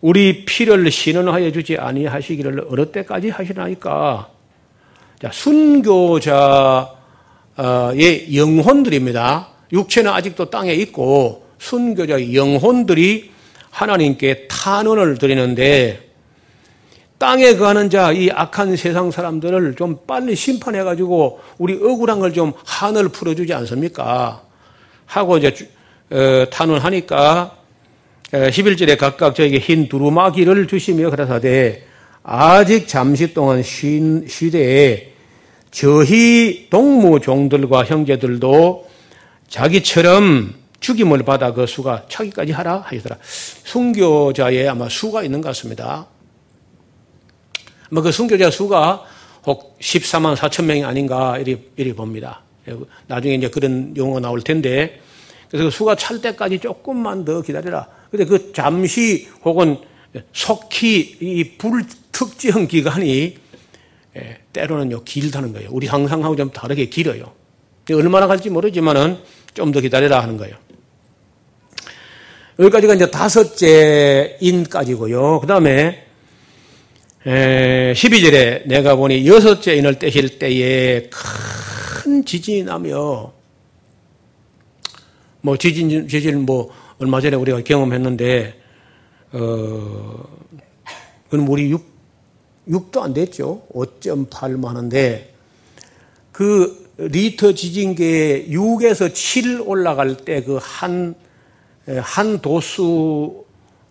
우리 0.03 0.45
피를 0.45 0.91
신원하여 0.91 1.53
주지 1.53 1.79
아니하시기를 1.79 2.67
어느 2.71 2.87
때까지 2.87 3.31
하시나이까? 3.31 4.29
자, 5.21 5.31
순교자 5.33 6.91
의 7.59 8.35
영혼들입니다. 8.35 9.49
육체는 9.73 10.11
아직도 10.11 10.51
땅에 10.51 10.73
있고 10.75 11.47
순교자의 11.59 12.35
영혼들이 12.35 13.31
하나님께 13.71 14.49
탄원을 14.49 15.19
드리는데 15.19 16.11
땅에 17.19 17.55
거하는 17.55 17.91
자, 17.91 18.13
이 18.13 18.31
악한 18.31 18.77
세상 18.77 19.11
사람들을 19.11 19.75
좀 19.77 19.99
빨리 20.07 20.35
심판해가지고 20.35 21.41
우리 21.59 21.75
억울한 21.75 22.19
걸 22.19 22.33
좀 22.33 22.53
한을 22.65 23.11
풀어주지 23.11 23.53
않습니까? 23.53 24.43
하고 25.05 25.37
이제 25.37 25.55
어, 26.11 26.47
탄원하니까 26.51 27.57
11절에 28.33 28.97
각각 28.97 29.35
저에게 29.35 29.59
흰 29.59 29.89
두루마기를 29.89 30.67
주시며 30.67 31.11
그러사대 31.11 31.83
아직 32.23 32.89
잠시 32.89 33.35
동안 33.35 33.63
쉰 33.63 34.25
시대에 34.29 35.13
저희 35.71 36.69
동무종들과 36.71 37.85
형제들도 37.85 38.90
자기처럼 39.51 40.55
죽임을 40.79 41.25
받아 41.25 41.53
그 41.53 41.67
수가 41.67 42.07
차기까지 42.09 42.53
하라 42.53 42.79
하시더라. 42.87 43.19
순교자의 43.65 44.69
아마 44.69 44.89
수가 44.89 45.23
있는 45.25 45.43
것 45.43 45.49
같습니다. 45.49 46.07
아마 47.91 48.01
그 48.01 48.11
순교자 48.13 48.51
수가 48.51 49.05
혹 49.45 49.79
14만 49.79 50.37
4천 50.37 50.65
명이 50.65 50.85
아닌가 50.85 51.37
이리, 51.39 51.93
봅니다. 51.95 52.43
나중에 53.09 53.35
이제 53.35 53.49
그런 53.49 53.95
용어가 53.97 54.21
나올 54.21 54.41
텐데 54.41 55.01
그래서 55.49 55.65
그 55.65 55.71
수가 55.71 55.97
찰 55.97 56.21
때까지 56.21 56.61
조금만 56.61 57.25
더 57.25 57.43
기다려라. 57.43 57.89
근데 58.11 58.25
그 58.25 58.53
잠시 58.53 59.29
혹은 59.45 59.79
속히 60.33 61.19
이 61.21 61.57
불특정 61.59 62.69
기간이 62.69 63.37
예, 64.17 64.39
때로는요 64.53 65.05
길다는 65.05 65.53
거예요. 65.53 65.69
우리 65.73 65.87
상상하고 65.87 66.37
좀 66.37 66.51
다르게 66.51 66.87
길어요. 66.87 67.33
얼마나 67.93 68.27
갈지 68.27 68.51
모르지만은 68.51 69.19
좀 69.55 69.73
더 69.73 69.81
기다려라 69.81 70.21
하는 70.23 70.37
거예요. 70.37 70.57
여기까지가 72.59 72.95
이제 72.95 73.11
다섯째 73.11 74.37
인까지고요. 74.41 75.41
그 75.41 75.47
다음에 75.47 76.07
12절에 77.25 78.67
내가 78.67 78.97
보니 78.97 79.27
여섯째 79.27 79.77
인을 79.77 79.99
떼실 79.99 80.39
때에 80.39 81.09
큰 81.11 82.25
지진이 82.25 82.65
나며 82.65 83.33
뭐 85.43 85.57
지진 85.57 86.09
지진 86.09 86.45
뭐 86.45 86.71
얼마 86.99 87.21
전에 87.21 87.37
우리가 87.37 87.63
경험했는데 87.63 88.55
어 89.33 90.25
그건 91.31 91.47
우리 91.47 91.71
6 91.71 91.91
6도 92.69 93.03
안 93.03 93.15
됐죠. 93.15 93.67
5.8만 93.73 94.67
하는데 94.67 95.35
그 96.31 96.90
리터 97.09 97.53
지진계에 97.53 98.49
6에서 98.49 99.15
7 99.15 99.63
올라갈 99.65 100.17
때 100.17 100.43
그한 100.43 101.15
예, 101.89 101.99
한 101.99 102.41
도수 102.41 103.45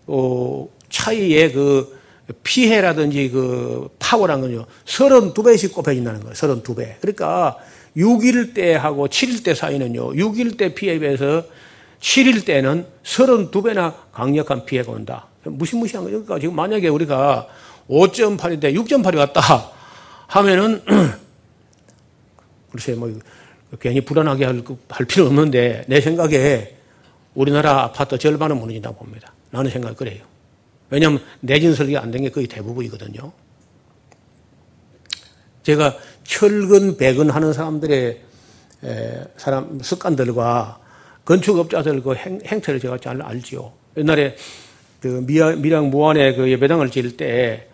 어, 0.06 0.68
차이의 0.90 1.54
그 1.54 2.00
피해라든지 2.44 3.30
그 3.30 3.90
파워란 4.00 4.42
건요. 4.42 4.66
32배씩 4.86 5.74
곱해진다는 5.74 6.22
거예요. 6.22 6.34
32배. 6.34 6.96
그러니까 7.02 7.58
6일 7.98 8.54
때하고 8.54 9.08
7일 9.08 9.44
때 9.44 9.56
사이는요. 9.56 10.14
6일 10.14 10.58
때 10.58 10.74
피해에 10.74 11.00
비해서 11.00 11.44
7일 12.00 12.46
때는 12.46 12.86
32배나 13.04 13.94
강력한 14.12 14.66
피해가 14.66 14.92
온다. 14.92 15.28
무시무시한 15.44 16.04
거죠. 16.04 16.24
그러니까 16.24 16.40
지금 16.40 16.56
만약에 16.56 16.88
우리가 16.88 17.48
5.8인데 17.90 18.76
6.8이 18.76 19.18
왔다 19.18 19.72
하면은 20.28 20.84
글쎄 22.72 22.94
뭐 22.94 23.12
괜히 23.80 24.02
불안하게 24.02 24.46
할, 24.46 24.64
할 24.90 25.06
필요 25.06 25.26
없는데 25.28 25.86
내 25.88 26.02
생각에 26.02 26.76
우리나라 27.36 27.84
아파트 27.84 28.18
절반은 28.18 28.58
무너진다고 28.58 28.98
봅니다. 28.98 29.34
나는 29.52 29.70
생각이 29.72 29.96
그래요. 29.96 30.24
왜냐하면 30.90 31.22
내진 31.42 31.74
설계가 31.76 32.02
안 32.02 32.12
된 32.12 32.24
게 32.24 32.30
거의 32.30 32.48
대부분이거든요. 32.48 33.32
제가 35.64 35.98
철근, 36.24 36.98
배근 36.98 37.30
하는 37.30 37.54
사람들의 37.54 38.22
사람 39.38 39.80
습관들과 39.82 40.80
건축업자들 41.26 42.02
그 42.02 42.16
행, 42.16 42.40
행태를 42.44 42.80
제가 42.80 42.98
잘 42.98 43.22
알지요. 43.22 43.72
옛날에 43.98 44.36
그 45.00 45.24
미량, 45.26 45.62
미량 45.62 45.90
무안에 45.92 46.34
그 46.36 46.50
예배당을 46.50 46.90
지을 46.90 47.18
때 47.18 47.68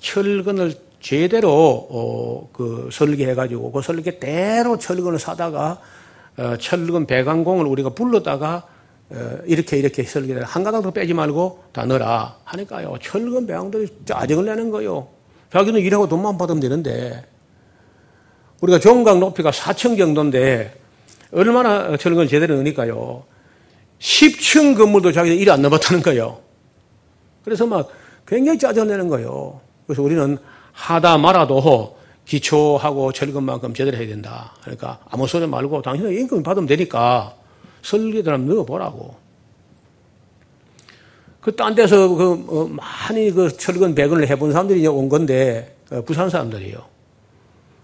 철근을 0.00 0.74
제대로 1.06 1.86
어, 1.88 2.50
그 2.52 2.88
설계해가지고 2.90 3.70
그 3.70 3.80
설계대로 3.80 4.76
철근을 4.76 5.20
사다가 5.20 5.78
어, 6.36 6.56
철근 6.56 7.06
배관공을 7.06 7.64
우리가 7.64 7.90
불렀다가 7.90 8.66
어, 9.10 9.38
이렇게 9.46 9.76
이렇게 9.76 10.02
설계를 10.02 10.42
한 10.42 10.64
가닥도 10.64 10.90
빼지 10.90 11.14
말고 11.14 11.62
다 11.70 11.84
넣어라 11.84 12.38
하니까요. 12.42 12.96
철근 13.00 13.46
배양들이 13.46 13.86
짜증을 14.04 14.46
내는 14.46 14.72
거요. 14.72 15.06
자기는 15.52 15.80
일하고 15.80 16.08
돈만 16.08 16.38
받으면 16.38 16.58
되는데 16.58 17.24
우리가 18.60 18.80
종각 18.80 19.20
높이가 19.20 19.52
4층 19.52 19.96
정도인데 19.96 20.74
얼마나 21.30 21.96
철근 21.96 22.26
제대로 22.26 22.56
넣으니까요. 22.56 23.22
10층 24.00 24.76
건물도 24.76 25.12
자기들 25.12 25.38
일안 25.38 25.62
넣어봤다는 25.62 26.02
거예요. 26.02 26.40
그래서 27.44 27.64
막 27.64 27.90
굉장히 28.26 28.58
짜증을 28.58 28.88
내는 28.88 29.06
거예요. 29.06 29.60
그래서 29.86 30.02
우리는 30.02 30.36
하다 30.76 31.18
말아도 31.18 31.96
기초하고 32.26 33.12
철근만큼 33.12 33.72
제대로 33.72 33.96
해야 33.96 34.06
된다. 34.06 34.52
그러니까 34.60 35.00
아무 35.10 35.26
소리 35.26 35.46
말고 35.46 35.82
당신은 35.82 36.12
임금 36.12 36.42
받으면 36.42 36.66
되니까 36.66 37.34
한번 38.32 38.46
넣어보라고. 38.46 39.16
그 41.40 41.54
딴 41.54 41.74
데서 41.74 42.08
그 42.08 42.44
어, 42.48 42.68
많이 42.68 43.30
그 43.30 43.56
철근 43.56 43.94
배근을 43.94 44.28
해본 44.28 44.52
사람들이 44.52 44.86
온 44.88 45.08
건데 45.08 45.76
어, 45.90 46.02
부산 46.02 46.28
사람들이에요. 46.28 46.84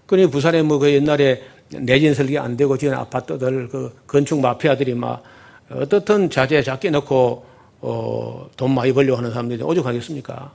그러니 0.06 0.30
부산에 0.30 0.62
뭐 0.62 0.78
그 0.78 0.92
옛날에 0.92 1.42
내진 1.70 2.12
설계 2.12 2.38
안 2.38 2.56
되고 2.56 2.76
지은 2.76 2.92
아파트들 2.92 3.68
그 3.68 3.96
건축 4.06 4.40
마피아들이 4.40 4.94
막 4.94 5.22
어떻든 5.70 6.28
자재 6.28 6.62
작게 6.62 6.90
넣고 6.90 7.46
어, 7.80 8.50
돈 8.56 8.74
많이 8.74 8.92
벌려고 8.92 9.18
하는 9.18 9.30
사람들이 9.30 9.62
오죽하겠습니까? 9.62 10.52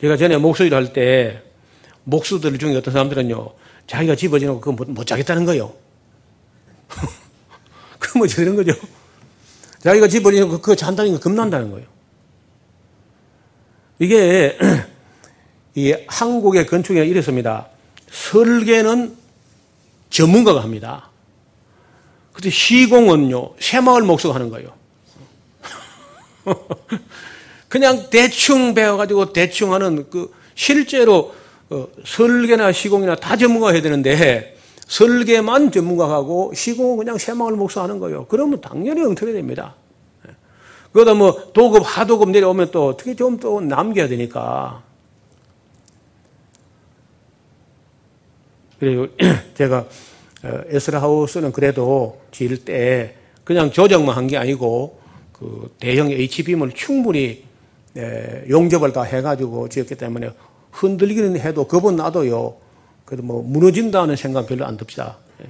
제가 0.00 0.16
전에 0.16 0.36
목소리를 0.36 0.76
할 0.76 0.92
때 0.92 1.42
목수들 2.04 2.58
중에 2.58 2.76
어떤 2.76 2.92
사람들은요 2.92 3.50
자기가 3.86 4.16
집어지는 4.16 4.54
거 4.54 4.60
그거 4.60 4.72
못, 4.72 4.88
못 4.88 5.06
자겠다는 5.06 5.44
거요. 5.44 5.74
그러면 7.98 8.28
저런 8.28 8.56
거죠. 8.56 8.72
자기가 9.80 10.06
집어리는 10.08 10.48
거, 10.48 10.60
그거 10.60 10.74
잔다는 10.74 11.12
거 11.12 11.18
겁난다는 11.20 11.70
거예요. 11.70 11.88
이게, 13.98 14.56
이 15.74 15.94
한국의 16.06 16.66
건축에 16.66 17.04
이랬습니다. 17.04 17.68
설계는 18.10 19.16
전문가가 20.08 20.62
합니다. 20.62 21.10
근데 22.32 22.50
시공은요, 22.50 23.54
새마을 23.58 24.02
목수가 24.02 24.34
하는 24.34 24.50
거예요. 24.50 24.72
그냥 27.70 28.10
대충 28.10 28.74
배워가지고 28.74 29.32
대충 29.32 29.72
하는 29.72 30.10
그 30.10 30.32
실제로 30.56 31.32
어, 31.70 31.86
설계나 32.04 32.72
시공이나 32.72 33.14
다 33.14 33.36
전문가가 33.36 33.72
해야 33.72 33.80
되는데 33.80 34.56
설계만 34.88 35.70
전문가하고 35.70 36.52
시공은 36.52 36.96
그냥 36.98 37.16
새마을 37.16 37.52
목사하는 37.52 38.00
거예요. 38.00 38.26
그러면 38.26 38.60
당연히 38.60 39.04
엉터리 39.04 39.32
됩니다. 39.32 39.76
예. 40.26 40.32
그러다 40.92 41.14
뭐 41.14 41.52
도급, 41.52 41.84
하도급 41.86 42.30
내려오면 42.30 42.72
또 42.72 42.88
어떻게 42.88 43.14
좀 43.14 43.38
또 43.38 43.60
남겨야 43.60 44.08
되니까. 44.08 44.82
그리고 48.80 49.06
제가 49.54 49.86
어, 50.42 50.60
에스라 50.70 51.00
하우스는 51.00 51.52
그래도 51.52 52.20
지을 52.32 52.64
때 52.64 53.14
그냥 53.44 53.70
조정만 53.70 54.16
한 54.16 54.26
게 54.26 54.36
아니고 54.36 54.98
그 55.32 55.72
대형 55.78 56.10
H빔을 56.10 56.72
충분히 56.72 57.44
예, 57.44 57.49
용접을 58.48 58.92
다 58.92 59.02
해가지고 59.02 59.68
지었기 59.68 59.94
때문에 59.96 60.30
흔들기는 60.72 61.38
해도 61.40 61.64
겁은 61.66 61.96
나도요. 61.96 62.56
그래도 63.04 63.22
뭐 63.24 63.42
무너진다는 63.42 64.16
생각 64.16 64.46
별로 64.46 64.64
안 64.66 64.76
듭시다. 64.76 65.18
예. 65.42 65.46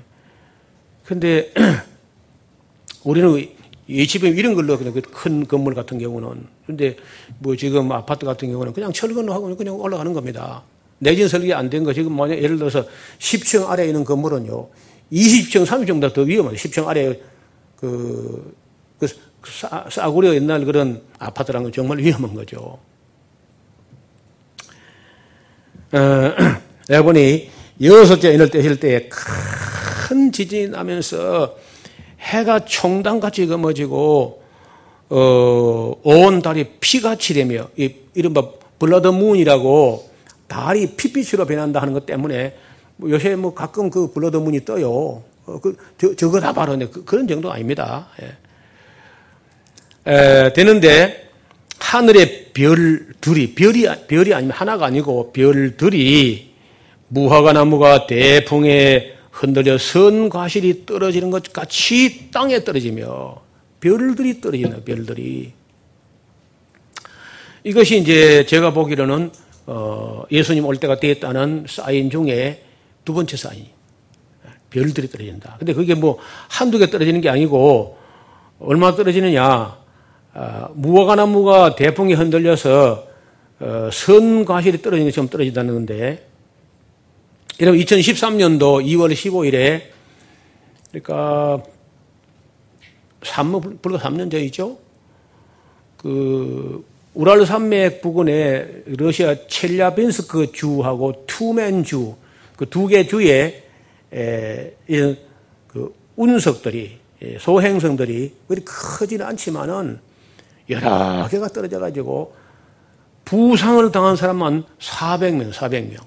우리는 3.05 3.49
예치병 3.89 4.37
이런 4.37 4.55
걸로 4.55 4.79
그큰 4.79 5.47
건물 5.49 5.75
같은 5.75 5.99
경우는 5.99 6.47
그런데 6.65 6.97
뭐 7.39 7.57
지금 7.57 7.91
아파트 7.93 8.25
같은 8.25 8.51
경우는 8.51 8.73
그냥 8.73 8.93
철근로 8.93 9.33
하고 9.35 9.55
그냥 9.57 9.75
올라가는 9.81 10.13
겁니다. 10.13 10.63
내진 10.99 11.29
설계 11.29 11.55
안 11.55 11.71
된 11.71 11.85
거 11.85 11.93
지금 11.93 12.13
만약 12.13 12.37
예를 12.43 12.57
들어서 12.59 12.85
10층 13.19 13.69
아래에 13.69 13.87
있는 13.89 14.05
건물은요 14.05 14.69
20층, 15.13 15.67
30층보다 15.67 16.13
더 16.15 16.23
위험해요. 16.23 16.55
10층 16.55 16.87
아래 16.87 17.19
그, 17.77 18.55
그 18.99 19.09
싸, 19.47 19.87
싸구려 19.91 20.35
옛날 20.35 20.65
그런 20.65 21.03
아파트라는 21.19 21.65
건 21.65 21.73
정말 21.73 21.99
위험한 21.99 22.35
거죠. 22.35 22.79
어, 25.93 27.01
보니 27.03 27.51
여섯째 27.83 28.37
떼실 28.37 28.79
때 28.79 29.56
큰 29.56 30.33
지진이 30.33 30.69
나면서 30.69 31.57
해가 32.21 32.65
총담같이 32.65 33.47
검어지고 33.47 34.43
어, 35.09 35.93
온 36.03 36.43
달이 36.43 36.77
피같이 36.81 37.35
되며 37.35 37.69
이, 37.77 37.95
이른바 38.15 38.49
blood 38.79 39.09
moon이라고 39.09 40.09
달이 40.47 40.95
피빛으로 40.97 41.47
변한다 41.47 41.81
하는 41.81 41.93
것 41.93 42.07
때문에 42.07 42.57
뭐 42.97 43.11
요새 43.11 43.35
뭐 43.35 43.55
가끔 43.55 43.91
그 43.91 44.13
blood 44.13 44.37
moon이 44.37 44.65
떠요. 44.65 45.23
어, 45.47 45.61
그, 45.61 45.77
저, 45.99 46.15
저거 46.15 46.41
다 46.41 46.53
바로 46.53 46.79
그, 46.91 47.05
그런 47.05 47.27
정도 47.27 47.51
아닙니다. 47.51 48.09
예. 48.23 48.33
에, 50.11 50.53
되는데 50.53 51.29
하늘의 51.79 52.51
별들이 52.53 53.55
별이 53.55 53.87
별이 54.09 54.35
아니면 54.35 54.57
하나가 54.57 54.87
아니고 54.87 55.33
별들이 55.33 56.51
무화과 57.09 57.53
나무가 57.53 58.07
대풍에 58.07 59.15
흔들려 59.31 59.79
선 59.79 60.29
과실이 60.29 60.85
떨어지는 60.85 61.31
것 61.31 61.53
같이 61.53 62.31
땅에 62.31 62.65
떨어지며 62.65 63.41
별들이 63.81 64.41
떨어지는 64.41 64.85
별들이 64.85 65.53
이것이 67.65 67.99
이제 67.99 68.45
제가 68.47 68.73
보기로는 68.73 69.31
어, 69.67 70.25
예수님 70.33 70.65
올 70.65 70.77
때가 70.77 70.99
되었다는 70.99 71.67
사인 71.69 72.11
중에 72.11 72.65
두 73.05 73.15
번째 73.15 73.37
사인. 73.37 73.67
별들이 74.71 75.09
떨어진다. 75.09 75.57
근데 75.59 75.73
그게 75.73 75.95
뭐 75.95 76.19
한두 76.49 76.79
개 76.79 76.89
떨어지는 76.89 77.21
게 77.21 77.29
아니고 77.29 77.99
얼마 78.61 78.95
떨어지느냐. 78.95 79.80
어, 80.35 80.69
무화과 80.75 81.17
나무가 81.17 81.75
대풍이 81.75 82.15
흔들려서 82.15 83.07
어, 83.61 83.91
선 83.93 84.45
과실이 84.45 84.81
떨어지는 84.81 85.11
것처럼 85.11 85.29
떨어진다는 85.29 85.75
건데 85.75 86.27
여러분 87.61 87.81
2013년도 87.81 88.85
2월 88.87 89.13
15일에 89.13 89.83
그러니까 90.91 91.63
3, 93.23 93.61
불과 93.83 93.99
3년 93.99 94.31
전이죠. 94.31 94.79
그 95.99 96.85
우랄 97.15 97.45
산맥 97.45 98.01
부근에 98.01 98.83
러시아 98.87 99.35
첼야빈스크 99.47 100.53
주하고 100.53 101.25
투맨 101.27 101.85
주, 101.85 102.15
그 102.57 102.67
두 102.67 102.87
개 102.89 103.07
주에 103.07 103.65
에, 104.13 104.73
이런 104.87 105.19
그 105.67 105.95
운석들이 106.17 106.99
예, 107.23 107.39
소행성들이 107.39 108.35
그리 108.49 108.65
크지는 108.65 109.27
않지만은 109.27 110.01
여러 110.71 111.29
개가 111.29 111.49
떨어져 111.49 111.79
가지고 111.79 112.35
부상을 113.25 113.91
당한 113.93 114.17
사람만 114.17 114.65
400명, 114.79 115.53
400명. 115.53 115.99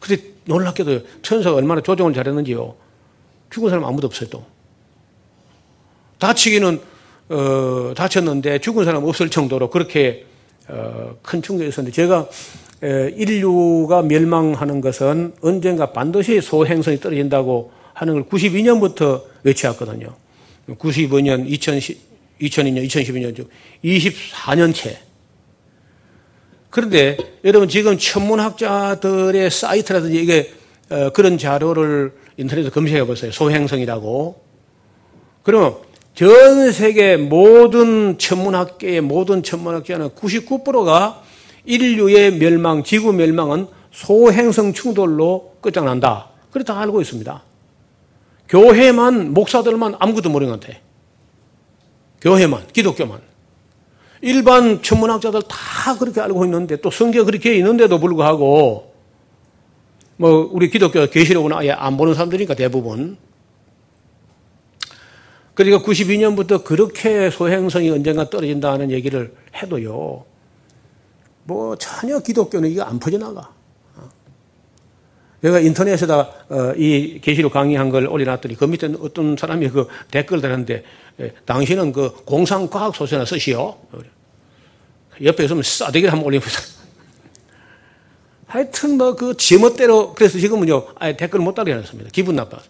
근데 0.00 0.22
놀랍게도 0.44 1.00
천사가 1.22 1.56
얼마나 1.56 1.80
조정을 1.80 2.14
잘했는지요. 2.14 2.74
죽은 3.50 3.70
사람 3.70 3.84
아무도 3.84 4.06
없어요, 4.06 4.30
또. 4.30 4.44
다치기는 6.18 6.80
어, 7.30 7.92
다쳤는데 7.94 8.58
죽은 8.60 8.84
사람 8.84 9.04
없을 9.04 9.28
정도로 9.28 9.70
그렇게 9.70 10.24
어, 10.68 11.16
큰 11.22 11.42
충격이 11.42 11.68
있었는데 11.68 11.94
제가 11.94 12.28
에, 12.82 13.10
인류가 13.16 14.02
멸망하는 14.02 14.80
것은 14.80 15.34
언젠가 15.42 15.92
반드시 15.92 16.40
소행성이 16.40 16.98
떨어진다고 17.00 17.72
하는 17.92 18.14
걸 18.14 18.24
92년부터 18.24 19.22
외치었거든요. 19.42 20.14
95년, 20.68 21.46
2010, 21.48 22.07
2002년, 22.40 22.86
2012년 22.86 23.46
24년째. 23.84 24.96
그런데 26.70 27.16
여러분 27.44 27.68
지금 27.68 27.98
천문학자들의 27.98 29.50
사이트라든지 29.50 30.20
이게 30.20 30.52
어, 30.90 31.10
그런 31.10 31.38
자료를 31.38 32.12
인터넷에 32.36 32.70
검색해 32.70 33.04
보세요. 33.04 33.32
소행성이라고. 33.32 34.40
그러면 35.42 35.76
전 36.14 36.72
세계 36.72 37.16
모든 37.16 38.18
천문학계의 38.18 39.00
모든 39.02 39.42
천문학자는 39.42 40.10
99%가 40.10 41.22
인류의 41.64 42.32
멸망, 42.38 42.82
지구 42.82 43.12
멸망은 43.12 43.66
소행성 43.90 44.72
충돌로 44.72 45.56
끝장난다. 45.60 46.30
그렇게 46.50 46.66
다 46.66 46.80
알고 46.80 47.00
있습니다. 47.00 47.42
교회만, 48.48 49.34
목사들만 49.34 49.96
아무것도 49.98 50.30
모르는 50.30 50.52
것 50.52 50.60
같아. 50.60 50.78
교회만, 52.20 52.66
기독교만. 52.72 53.20
일반 54.20 54.82
천문학자들 54.82 55.42
다 55.42 55.96
그렇게 55.98 56.20
알고 56.20 56.44
있는데 56.44 56.76
또 56.76 56.90
성경 56.90 57.24
그렇게 57.24 57.54
있는데도 57.56 58.00
불구하고 58.00 58.92
뭐 60.16 60.50
우리 60.52 60.70
기독교 60.70 61.06
계시록은 61.06 61.52
아예 61.52 61.70
안 61.70 61.96
보는 61.96 62.14
사람들이니까 62.14 62.54
대부분 62.54 63.16
그러니까 65.58 65.84
92년부터 65.84 66.62
그렇게 66.62 67.30
소행성이 67.30 67.90
언젠가 67.90 68.30
떨어진다는 68.30 68.92
얘기를 68.92 69.34
해도요, 69.60 70.24
뭐 71.42 71.74
전혀 71.74 72.20
기독교는 72.20 72.70
이거 72.70 72.84
안 72.84 73.00
퍼져나가. 73.00 73.57
내가 75.40 75.60
인터넷에다 75.60 76.18
어, 76.48 76.72
이 76.76 77.20
계시록 77.20 77.52
강의한 77.52 77.90
걸 77.90 78.06
올려놨더니 78.06 78.56
그 78.56 78.64
밑에 78.64 78.92
어떤 79.00 79.36
사람이 79.36 79.68
그 79.68 79.86
댓글 80.10 80.40
달았는데 80.40 80.84
예, 81.20 81.32
당신은 81.44 81.92
그 81.92 82.12
공상과학 82.24 82.94
소설나 82.94 83.24
쓰시오. 83.24 83.76
옆에 85.22 85.44
있으면 85.44 85.62
싸대기를 85.62 86.12
한번 86.12 86.26
올려보세요. 86.26 86.78
하여튼 88.46 88.96
뭐 88.96 89.14
그 89.14 89.36
제멋대로 89.36 90.14
그래서 90.14 90.38
지금은요 90.38 90.94
아예 90.96 91.16
댓글 91.16 91.40
못 91.40 91.54
달게 91.54 91.72
해놨습니다. 91.72 92.10
기분 92.12 92.36
나빠서. 92.36 92.64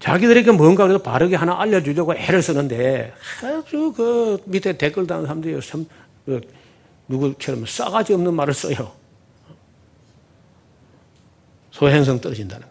자기들에게 0.00 0.52
뭔가 0.52 0.86
그래도 0.86 1.02
바르게 1.02 1.36
하나 1.36 1.60
알려주려고 1.60 2.14
애를 2.14 2.42
쓰는데 2.42 3.12
아주 3.42 3.92
그 3.94 4.38
밑에 4.46 4.78
댓글 4.78 5.06
다는 5.06 5.26
사람들이 5.26 5.60
참그 5.60 6.40
누구처럼 7.08 7.66
싸가지 7.66 8.14
없는 8.14 8.32
말을 8.34 8.54
써요. 8.54 8.99
소행성 11.70 12.20
떨어진다는 12.20 12.66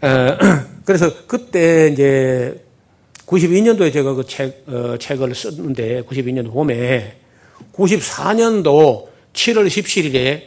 거예요. 0.00 0.38
그래서 0.84 1.26
그때 1.26 1.88
이제 1.92 2.64
92년도에 3.26 3.92
제가 3.92 4.14
그 4.14 4.26
책, 4.26 4.64
어, 4.66 4.96
책을 4.98 5.34
썼는데 5.34 6.02
92년도 6.02 6.52
봄에 6.52 7.16
94년도 7.72 9.08
7월 9.32 9.66
17일에 9.68 10.42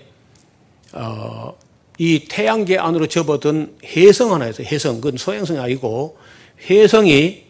어, 0.94 1.58
이 1.98 2.26
태양계 2.30 2.78
안으로 2.78 3.08
접어든 3.08 3.78
해성 3.84 4.34
하나에서 4.34 4.64
해성, 4.64 5.02
그건 5.02 5.18
소행성이 5.18 5.60
아니고 5.60 6.18
해성이 6.70 7.46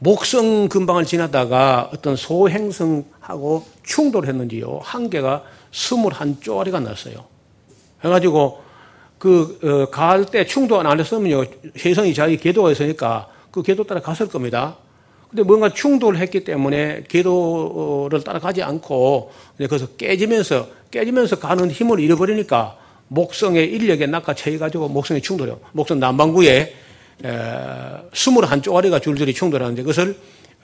목성 0.00 0.68
근방을 0.68 1.04
지나다가 1.04 1.90
어떤 1.92 2.14
소행성하고 2.14 3.66
충돌했는지요. 3.82 4.80
한 4.82 5.10
개가 5.10 5.44
21쪼리가 5.72 6.82
났어요. 6.82 7.26
해가지고 8.04 8.62
그, 9.18 9.58
어, 9.62 9.90
갈때 9.90 10.46
충돌 10.46 10.86
안 10.86 10.98
했으면요. 10.98 11.44
해성이 11.84 12.14
자기 12.14 12.36
궤도가 12.36 12.70
있으니까 12.72 13.28
그 13.50 13.62
궤도 13.62 13.84
따라 13.84 14.00
갔을 14.00 14.28
겁니다. 14.28 14.76
근데 15.28 15.42
뭔가 15.42 15.68
충돌을 15.68 16.18
했기 16.20 16.44
때문에 16.44 17.04
궤도를 17.08 18.24
따라가지 18.24 18.62
않고 18.62 19.30
거기서 19.58 19.88
깨지면서, 19.96 20.68
깨지면서 20.90 21.38
가는 21.38 21.70
힘을 21.70 22.00
잃어버리니까 22.00 22.78
목성의 23.08 23.70
인력에 23.72 24.06
낚아채가지고 24.06 24.88
목성이 24.88 25.20
충돌해요. 25.20 25.60
목성 25.72 26.00
남반구에 26.00 26.74
21쪼가리가 27.22 29.02
줄줄이 29.02 29.34
충돌하는데 29.34 29.82
그것을 29.82 30.16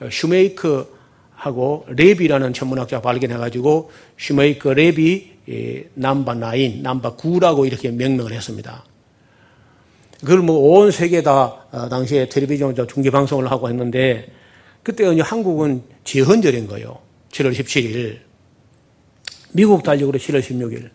슈메이크 0.09 0.95
하고 1.35 1.85
레비라는 1.89 2.53
천문학자가 2.53 3.01
발견해가지고 3.01 3.91
슈메이크 4.17 4.69
레비 4.69 5.35
남바 5.93 6.35
나인, 6.35 6.81
남바 6.81 7.15
9라고 7.17 7.67
이렇게 7.67 7.91
명명을 7.91 8.31
했습니다. 8.31 8.83
그걸 10.21 10.39
뭐 10.39 10.79
온 10.79 10.91
세계 10.91 11.21
다 11.21 11.65
어, 11.71 11.89
당시에 11.89 12.29
텔레비전 12.29 12.75
중계 12.87 13.11
방송을 13.11 13.51
하고 13.51 13.69
했는데 13.69 14.31
그때 14.81 15.05
한국은 15.19 15.83
재헌절인 16.03 16.67
거예요. 16.67 16.99
7월 17.31 17.51
17일. 17.51 18.19
미국 19.51 19.83
달력으로 19.83 20.17
7월 20.17 20.41
16일. 20.41 20.89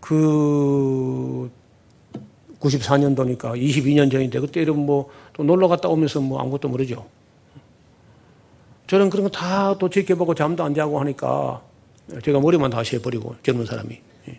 그 0.00 1.50
94년도니까 2.60 3.56
22년 3.60 4.10
전인데 4.10 4.40
그때 4.40 4.62
이런 4.62 4.78
뭐또 4.84 5.42
놀러 5.44 5.68
갔다 5.68 5.88
오면서 5.88 6.20
뭐 6.20 6.40
아무것도 6.40 6.68
모르죠. 6.68 7.06
저는 8.86 9.10
그런 9.10 9.24
거 9.24 9.30
다 9.30 9.74
또 9.78 9.88
지켜보고 9.88 10.34
잠도 10.34 10.64
안 10.64 10.74
자고 10.74 11.00
하니까 11.00 11.62
제가 12.24 12.40
머리만 12.40 12.70
다시 12.70 12.96
해버리고 12.96 13.36
젊은 13.42 13.64
사람이. 13.64 13.98
예. 14.28 14.38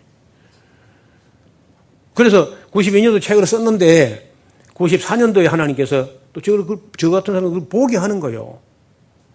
그래서 2.14 2.50
92년도 2.70 3.20
책을 3.20 3.46
썼는데 3.46 4.32
94년도에 4.74 5.44
하나님께서 5.48 6.08
또 6.32 6.40
저를 6.40 6.66
그, 6.66 6.90
저 6.98 7.10
같은 7.10 7.34
사람을 7.34 7.68
보게 7.68 7.96
하는 7.96 8.20
거예요. 8.20 8.58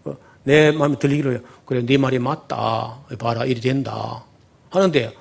어, 0.06 0.16
내 0.44 0.72
마음에 0.72 0.98
들리기로 0.98 1.40
그래 1.66 1.86
네 1.86 1.98
말이 1.98 2.20
맞다. 2.20 3.00
봐라 3.18 3.46
일이 3.46 3.60
된다. 3.62 4.24
하는데 4.70 5.14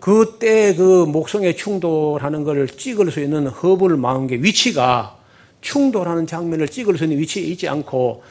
그때 0.00 0.74
그 0.74 1.04
목성에 1.06 1.54
충돌하는 1.54 2.44
것을 2.44 2.68
찍을 2.68 3.10
수 3.10 3.20
있는 3.20 3.46
허블 3.46 3.96
망원경 3.96 4.42
위치가 4.42 5.16
충돌하는 5.62 6.26
장면을 6.26 6.68
찍을 6.68 6.98
수 6.98 7.04
있는 7.04 7.18
위치에 7.18 7.42
있지 7.44 7.68
않고 7.68 8.22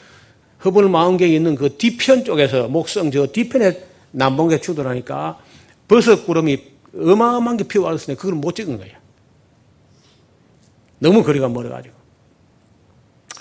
허블 0.65 0.89
망원경이 0.89 1.35
있는 1.35 1.55
그 1.55 1.77
뒤편 1.77 2.23
쪽에서 2.23 2.67
목성 2.67 3.11
저 3.11 3.27
뒤편에 3.27 3.83
남봉에 4.11 4.59
충돌하니까 4.59 5.39
버섯 5.87 6.25
구름이 6.25 6.57
어마어마한 6.97 7.57
게 7.57 7.63
피어왔을 7.65 8.07
때 8.07 8.15
그걸 8.15 8.35
못 8.35 8.55
찍은 8.55 8.77
거예요. 8.77 8.97
너무 10.97 11.23
거리가 11.23 11.47
멀어가지고. 11.49 11.93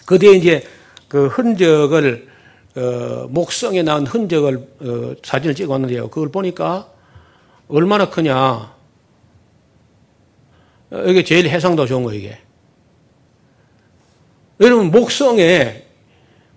그 0.05 0.19
뒤에 0.19 0.33
이제 0.33 0.65
그 1.09 1.29
흔적을 1.29 2.29
어, 2.77 3.29
목성에 3.31 3.83
나온 3.83 4.07
흔적을 4.07 4.57
어, 4.81 5.15
사진을 5.23 5.55
찍었는데요. 5.55 6.09
그걸 6.11 6.31
보니까 6.31 6.91
얼마나 7.69 8.11
크냐. 8.11 8.35
어, 10.91 11.05
이게 11.07 11.23
제일 11.23 11.49
해상도 11.49 11.87
좋은 11.87 12.03
거 12.03 12.13
이게. 12.13 12.39
여러분 14.61 14.91
목성에 14.91 15.84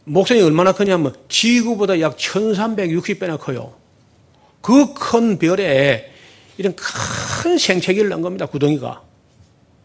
목성이 0.09 0.41
얼마나 0.41 0.71
크냐면 0.71 1.13
지구보다 1.27 1.99
약 1.99 2.15
1360배나 2.15 3.37
커요. 3.37 3.73
그 4.61 4.93
큰 4.93 5.37
별에 5.37 6.09
이런 6.57 6.73
큰 6.75 7.57
생태계를 7.57 8.09
넣은 8.09 8.21
겁니다. 8.21 8.45
구덩이가. 8.45 9.01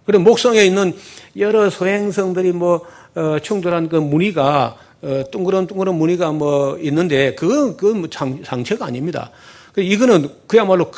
그리고 0.07 0.23
목성에 0.23 0.63
있는 0.65 0.97
여러 1.37 1.69
소행성들이 1.71 2.53
뭐 2.53 2.87
어, 3.15 3.39
충돌한 3.41 3.89
그 3.89 3.97
무늬가 3.97 4.77
어, 5.03 5.25
둥그런 5.33 5.67
무늬가 5.97 6.31
뭐 6.31 6.79
있는데 6.79 7.35
그건 7.35 7.77
그건 7.77 8.01
뭐 8.01 8.09
상처가 8.45 8.87
아닙니다. 8.87 9.31
그 9.73 9.81
이거는 9.81 10.29
그야말로 10.47 10.91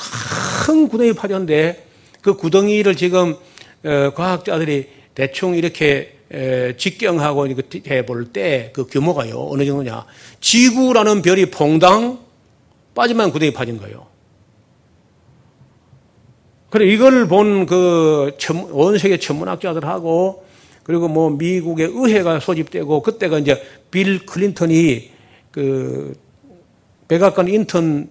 큰 0.67 0.89
구덩이 0.89 1.15
파졌는데 1.15 1.87
그 2.21 2.35
구덩이를 2.35 2.95
지금 2.95 3.37
어, 3.85 4.11
과학자들이 4.15 4.89
대충 5.15 5.55
이렇게 5.55 5.87
에, 5.87 6.14
직경하고 6.77 7.49
해볼 7.89 8.33
때 8.33 8.73
그 8.75 8.87
규모가요 8.87 9.49
어느 9.51 9.65
정도냐 9.65 10.05
지구라는 10.41 11.23
별이 11.23 11.51
퐁당 11.51 12.19
빠지만 12.95 13.31
구덩이 13.31 13.53
파진 13.53 13.79
거예요. 13.79 14.07
그래 16.71 16.87
이걸 16.87 17.29
본 17.29 17.67
그 17.67 18.33
온 18.73 18.99
세계 18.99 19.19
천문학자들하고 19.19 20.45
그리고 20.83 21.09
뭐 21.09 21.31
미국의 21.31 21.89
의회가 21.93 22.41
소집되고 22.41 23.01
그때가 23.03 23.39
이제 23.39 23.63
빌 23.91 24.27
클린턴이 24.27 25.11
그 25.51 26.15
백악관 27.09 27.49
인턴 27.49 28.11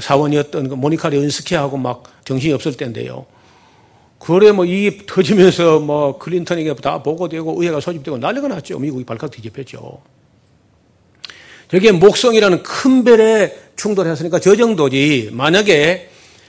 사원이었던 0.00 0.68
그 0.68 0.74
모니카 0.74 1.10
르인스키하고 1.10 1.76
막 1.76 2.02
정신이 2.24 2.52
없을 2.52 2.76
때인데요. 2.76 3.26
그래 4.24 4.52
뭐이 4.52 5.00
터지면서 5.06 5.80
뭐 5.80 6.16
클린턴에게 6.16 6.74
다 6.76 7.02
보고되고 7.02 7.60
의회가 7.60 7.80
소집되고 7.80 8.16
난리가 8.16 8.48
났죠. 8.48 8.78
미국이 8.78 9.04
발칵 9.04 9.30
뒤집혔죠. 9.30 10.00
저게 11.68 11.92
목성이라는 11.92 12.62
큰 12.62 13.04
별에 13.04 13.54
충돌했으니까 13.76 14.40
저 14.40 14.56
정도지. 14.56 15.28
만약에 15.32 16.08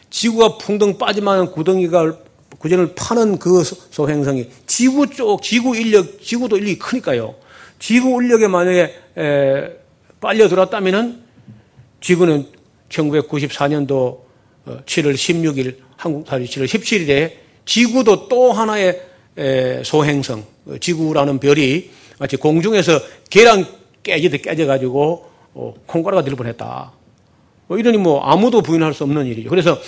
지구가 0.10 0.58
풍덩 0.58 0.98
빠지만 0.98 1.52
구덩이가 1.52 2.18
구전을 2.60 2.94
파는 2.96 3.40
그 3.40 3.62
소행성이 3.64 4.50
지구 4.66 5.10
쪽, 5.10 5.44
지구 5.44 5.76
인력, 5.76 6.22
지구도 6.22 6.56
인력이 6.56 6.80
크니까요. 6.80 7.36
지구 7.78 8.24
인력에 8.24 8.48
만약에 8.48 8.96
에, 9.18 9.72
빨려 10.22 10.48
들었다면은 10.48 11.24
지구는 12.00 12.48
1994년도 12.88 14.20
7월 14.86 15.14
16일, 15.14 15.76
한국살이 15.98 16.46
7월 16.46 16.66
17일에 16.66 17.45
지구도 17.66 18.28
또 18.28 18.52
하나의 18.52 19.02
에, 19.38 19.84
소행성, 19.84 20.46
어, 20.68 20.76
지구라는 20.80 21.40
별이 21.40 21.90
마치 22.20 22.38
공중에서 22.38 23.00
계란 23.30 23.66
깨지듯 24.04 24.44
깨져가지고 24.44 25.26
어, 25.56 25.74
콩가루가 25.86 26.24
될 26.24 26.36
뻔했다. 26.36 26.92
뭐 27.68 27.78
이러니 27.78 27.98
뭐 27.98 28.22
아무도 28.22 28.62
부인할 28.62 28.94
수 28.94 29.04
없는 29.04 29.26
일이죠. 29.26 29.50
그래서 29.50 29.80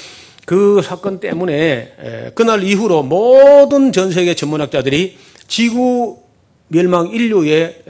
그 0.45 0.82
사건 0.82 1.19
때문에 1.19 2.32
그날 2.34 2.63
이후로 2.63 3.03
모든 3.03 3.91
전 3.91 4.11
세계 4.11 4.34
전문학자들이 4.34 5.17
지구 5.47 6.19
멸망 6.69 7.09
인류의 7.09 7.84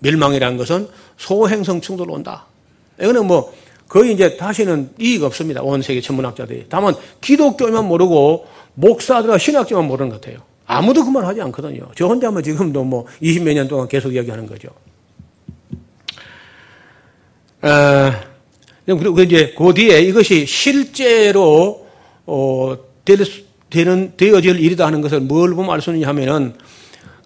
멸망이라는 0.00 0.58
것은 0.58 0.88
소행성 1.16 1.80
충돌로 1.80 2.12
온다. 2.12 2.46
이거는 3.00 3.26
뭐 3.26 3.54
거의 3.88 4.12
이제 4.12 4.36
다시는 4.36 4.90
이익 4.98 5.22
없습니다. 5.22 5.62
온 5.62 5.80
세계 5.80 6.00
전문학자들이. 6.00 6.66
다만 6.68 6.94
기독교만 7.20 7.86
모르고 7.86 8.46
목사들과 8.80 9.38
신학자만 9.38 9.86
모르는 9.86 10.10
것 10.10 10.20
같아요. 10.20 10.38
아무도 10.66 11.04
그 11.04 11.10
말 11.10 11.24
하지 11.24 11.40
않거든요. 11.42 11.88
저 11.96 12.06
혼자만 12.06 12.42
지금도 12.42 12.84
뭐 12.84 13.06
20몇 13.22 13.54
년 13.54 13.68
동안 13.68 13.88
계속 13.88 14.14
이야기하는 14.14 14.46
거죠. 14.46 14.68
어, 17.62 18.12
그리고 18.86 19.20
이제 19.22 19.54
그 19.56 19.74
뒤에 19.74 20.00
이것이 20.02 20.46
실제로 20.46 21.86
어, 22.26 22.76
되는 23.70 24.12
되어질 24.16 24.60
일이다 24.60 24.86
하는 24.86 25.00
것을 25.00 25.20
뭘 25.20 25.54
보면 25.54 25.70
알 25.70 25.80
수 25.80 25.90
있느냐 25.90 26.08
하면은 26.08 26.54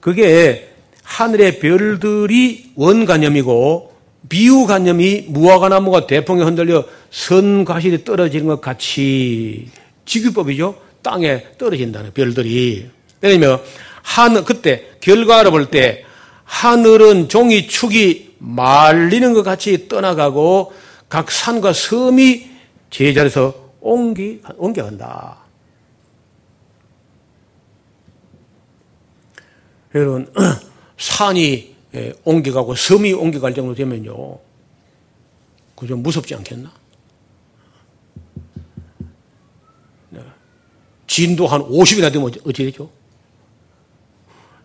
그게 0.01 0.71
하늘의 1.03 1.59
별들이 1.59 2.71
원관념이고 2.75 3.93
미우관념이 4.29 5.27
무화과나무가 5.29 6.07
대풍에 6.07 6.43
흔들려 6.43 6.85
선과실이 7.11 8.05
떨어지는 8.05 8.47
것 8.47 8.61
같이 8.61 9.69
지규법이죠. 10.07 10.75
땅에 11.05 11.45
떨어진다는 11.57 12.13
별들이. 12.13 12.91
왜냐면 13.21 13.63
하늘 14.03 14.45
그때 14.45 14.89
결과를 15.01 15.53
볼때 15.53 16.05
하늘은 16.43 17.29
종이 17.29 17.69
축이 17.69 18.35
말리는 18.39 19.33
것 19.33 19.45
같이 19.45 19.87
떠나가고 19.89 20.73
각 21.09 21.31
산과 21.31 21.73
섬이 21.73 22.51
제자리에서 22.91 23.73
옮기, 23.81 24.41
옮겨간다. 24.57 25.39
여러분, 29.95 30.33
산이 30.99 31.75
예, 31.95 32.13
옮겨가고 32.25 32.75
섬이 32.75 33.13
옮겨갈 33.13 33.55
정도 33.55 33.75
되면요. 33.75 34.39
그좀 35.77 36.03
무섭지 36.03 36.35
않겠나? 36.35 36.73
진도 41.15 41.47
한 41.47 41.61
50이나 41.61 42.13
되면 42.13 42.29
어찌 42.45 42.65
되죠? 42.65 42.91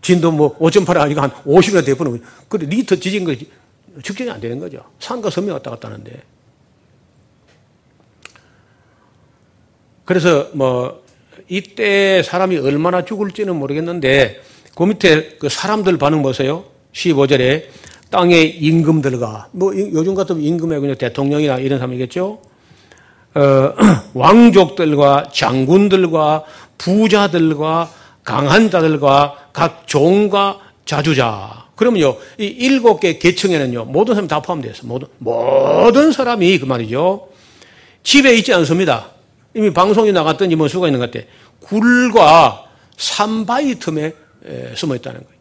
진도 0.02 0.32
뭐 0.32 0.58
5.8이 0.58 1.00
아니고 1.00 1.22
한 1.22 1.30
50이나 1.30 1.86
되면, 1.86 2.24
그래, 2.47 2.66
리터 2.66 2.95
지진 2.95 3.24
거 3.24 3.36
측정이 4.02 4.32
안 4.32 4.41
되는 4.41 4.58
거죠. 4.58 4.84
산과 5.00 5.30
섬이 5.30 5.52
왔다 5.52 5.70
갔다 5.70 5.89
하는데. 5.89 6.24
그래서 10.06 10.50
뭐 10.54 11.04
이때 11.47 12.24
사람이 12.24 12.58
얼마나 12.58 13.06
죽을지는 13.06 13.56
모르겠는데 13.56 14.41
그 14.76 14.84
밑에 14.86 15.38
그 15.38 15.50
사람들 15.50 16.00
반응 16.00 16.24
보세요. 16.24 16.66
15절에 16.93 17.66
땅의 18.10 18.58
임금들과 18.58 19.50
뭐 19.52 19.72
요즘 19.78 20.16
같으면 20.16 20.41
임금의 20.41 20.80
그냥 20.80 20.97
대통령이나 20.97 21.60
이런 21.60 21.78
사람이겠죠. 21.78 22.49
어, 23.36 23.74
왕족들과 24.14 25.30
장군들과 25.32 26.44
부자들과 26.78 27.92
강한 28.24 28.70
자들과 28.70 29.50
각 29.54 29.88
종과 29.88 30.60
자주자. 30.86 31.68
그러면요, 31.76 32.18
이 32.38 32.46
일곱 32.46 33.00
개 33.00 33.18
계층에는요, 33.18 33.86
모든 33.86 34.16
사람이 34.16 34.28
다 34.28 34.42
포함되어 34.42 34.72
있어요. 34.72 34.88
모든, 34.88 35.08
모든 35.20 36.12
사람이 36.12 36.60
그 36.60 36.66
말이죠. 36.66 37.30
집에 38.04 38.36
있지 38.36 38.54
않습니다. 38.54 39.12
이미 39.54 39.72
방송이 39.72 40.12
나갔던 40.12 40.52
이문수가 40.52 40.88
있는 40.88 41.00
것 41.00 41.12
같아. 41.12 41.26
굴과 41.62 42.66
삼바이 42.98 43.76
틈에 43.76 44.14
숨어 44.76 44.96
있다는 44.96 45.22
거예요. 45.22 45.40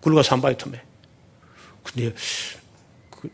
굴과 0.00 0.22
삼바이 0.22 0.56
틈에. 0.56 0.80
근데, 1.82 2.12
그, 3.10 3.28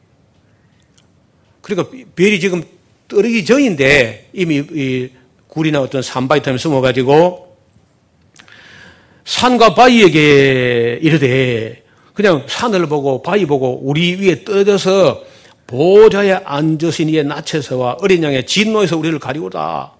그러니까 1.61 1.91
별이 2.15 2.41
지금 2.41 2.65
떨어기 3.13 3.45
전인데 3.45 4.31
이미 4.33 4.65
이 4.73 5.11
굴이나 5.49 5.83
어떤 5.83 6.01
삼바이 6.01 6.41
틈에 6.41 6.57
숨어가지고 6.57 7.57
산과 9.25 9.75
바위에게 9.75 11.01
이르되 11.03 11.83
그냥 12.15 12.45
산을 12.49 12.87
보고 12.87 13.21
바위 13.21 13.45
보고 13.45 13.81
우리 13.83 14.15
위에 14.15 14.45
떨어져서 14.45 15.25
보좌에 15.67 16.33
앉으신 16.33 17.11
이의 17.11 17.25
나체서와 17.25 17.99
어린 18.01 18.23
양의 18.23 18.47
진노에서 18.47 18.97
우리를 18.97 19.19
가리우다. 19.19 19.93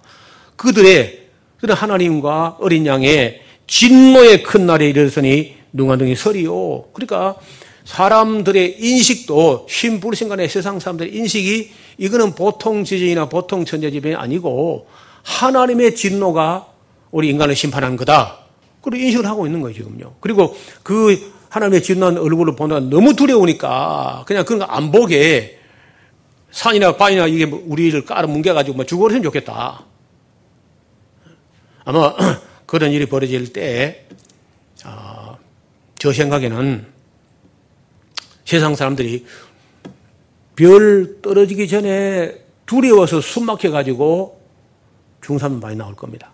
그들의 0.57 1.21
그런 1.59 1.77
하나님과 1.77 2.57
어린 2.61 2.87
양의 2.87 3.43
진노의 3.67 4.43
큰 4.43 4.67
날에 4.67 4.89
이르렀으니 4.89 5.55
눈가등이 5.73 6.17
서리요. 6.17 6.87
그러니까 6.93 7.37
사람들의 7.85 8.77
인식도 8.81 9.67
신불신간의 9.69 10.49
세상 10.49 10.79
사람들의 10.79 11.15
인식이 11.15 11.71
이거는 11.99 12.35
보통 12.35 12.85
지진이나 12.85 13.29
보통 13.29 13.65
천재지변이 13.65 14.15
아니고 14.15 14.87
하나님의 15.23 15.95
진노가 15.95 16.67
우리 17.11 17.29
인간을 17.29 17.55
심판한 17.55 17.97
거다. 17.97 18.39
그런 18.81 19.01
인식을 19.01 19.27
하고 19.27 19.47
있는 19.47 19.61
거예요, 19.61 19.75
지금요. 19.77 20.15
그리고 20.21 20.57
그 20.83 21.33
하나님의 21.51 21.83
진노한 21.83 22.19
얼굴을 22.19 22.57
보다 22.57 22.81
너무 22.81 23.15
두려우니까 23.15 24.25
그냥 24.27 24.45
그런 24.45 24.61
거 24.61 24.67
안 24.69 24.91
보게 24.91 25.59
산이나 26.51 26.97
바위나 26.97 27.27
이게 27.27 27.47
뭐 27.47 27.63
우리를 27.67 28.05
깔아 28.05 28.27
뭉개가지고 28.27 28.77
뭐 28.77 28.85
죽어버리면 28.87 29.23
좋겠다. 29.23 29.85
아마 31.85 32.15
그런 32.67 32.93
일이 32.93 33.07
벌어질 33.07 33.53
때, 33.53 34.07
어, 34.85 35.37
저 35.99 36.13
생각에는 36.13 36.87
세상 38.45 38.75
사람들이 38.75 39.27
별 40.57 41.21
떨어지기 41.23 41.69
전에 41.69 42.45
두려워서 42.67 43.21
숨 43.21 43.47
막혀가지고 43.47 44.41
중사람 45.23 45.61
많이 45.61 45.77
나올 45.77 45.95
겁니다. 45.95 46.33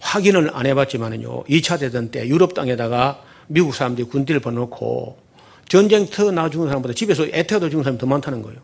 확인을 0.00 0.50
안 0.54 0.66
해봤지만은요, 0.66 1.44
2차 1.44 1.80
대전 1.80 2.10
때 2.10 2.26
유럽 2.28 2.54
땅에다가 2.54 3.22
미국 3.46 3.74
사람들이 3.74 4.08
군대를 4.08 4.40
보내놓고 4.40 5.18
전쟁터 5.68 6.30
나 6.30 6.48
죽은 6.48 6.68
사람보다 6.68 6.94
집에서 6.94 7.26
애태워도 7.26 7.70
죽은 7.70 7.84
사람이 7.84 7.98
더 7.98 8.06
많다는 8.06 8.42
거예요. 8.42 8.60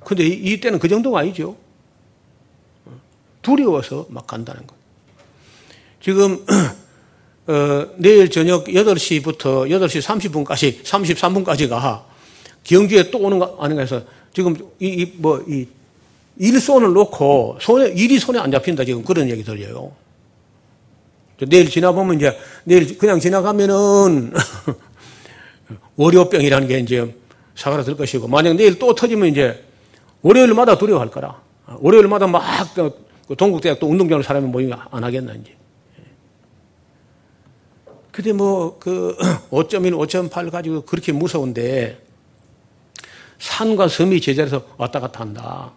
근데 0.00 0.24
이때는 0.24 0.78
그 0.78 0.88
정도가 0.88 1.20
아니죠. 1.20 1.56
두려워서 3.42 4.06
막 4.08 4.26
간다는 4.26 4.66
거예요. 4.66 4.82
지금, 6.00 6.44
어, 7.48 7.86
내일 7.96 8.28
저녁 8.28 8.64
8시부터 8.64 9.70
8시 9.70 10.02
30분까지, 10.02 10.82
33분까지가 10.82 12.02
경주에 12.64 13.10
또 13.10 13.18
오는 13.18 13.38
거 13.38 13.56
아닌가 13.60 13.82
해서 13.82 14.02
지금 14.32 14.56
이, 14.80 14.86
이 14.86 15.12
뭐, 15.16 15.42
이 15.46 15.66
일손을 16.38 16.92
놓고 16.92 17.58
손에, 17.60 17.90
일이 17.90 18.18
손에 18.18 18.38
안 18.38 18.50
잡힌다 18.50 18.84
지금 18.84 19.04
그런 19.04 19.30
얘기 19.30 19.44
들려요. 19.44 19.92
내일 21.48 21.70
지나보면 21.70 22.16
이제, 22.16 22.36
내일 22.64 22.98
그냥 22.98 23.20
지나가면은 23.20 24.32
월요병이라는 25.96 26.68
게 26.68 26.78
이제 26.80 27.14
사그라들 27.54 27.96
것이고, 27.96 28.26
만약 28.26 28.54
내일 28.54 28.78
또 28.78 28.94
터지면 28.94 29.28
이제 29.28 29.64
월요일마다 30.22 30.76
두려워할 30.76 31.10
거라. 31.10 31.40
월요일마다 31.66 32.26
막그 32.26 33.06
동국대학 33.36 33.78
또 33.78 33.88
운동장으로 33.88 34.22
사람이 34.22 34.48
모이면 34.48 34.78
안 34.90 35.04
하겠나, 35.04 35.32
이제. 35.34 35.55
근데 38.16 38.32
뭐, 38.32 38.78
그, 38.78 39.14
5.1, 39.52 39.92
5.8 39.92 40.50
가지고 40.50 40.80
그렇게 40.86 41.12
무서운데, 41.12 42.00
산과 43.38 43.88
섬이 43.88 44.22
제자리에서 44.22 44.66
왔다 44.78 45.00
갔다 45.00 45.20
한다. 45.20 45.70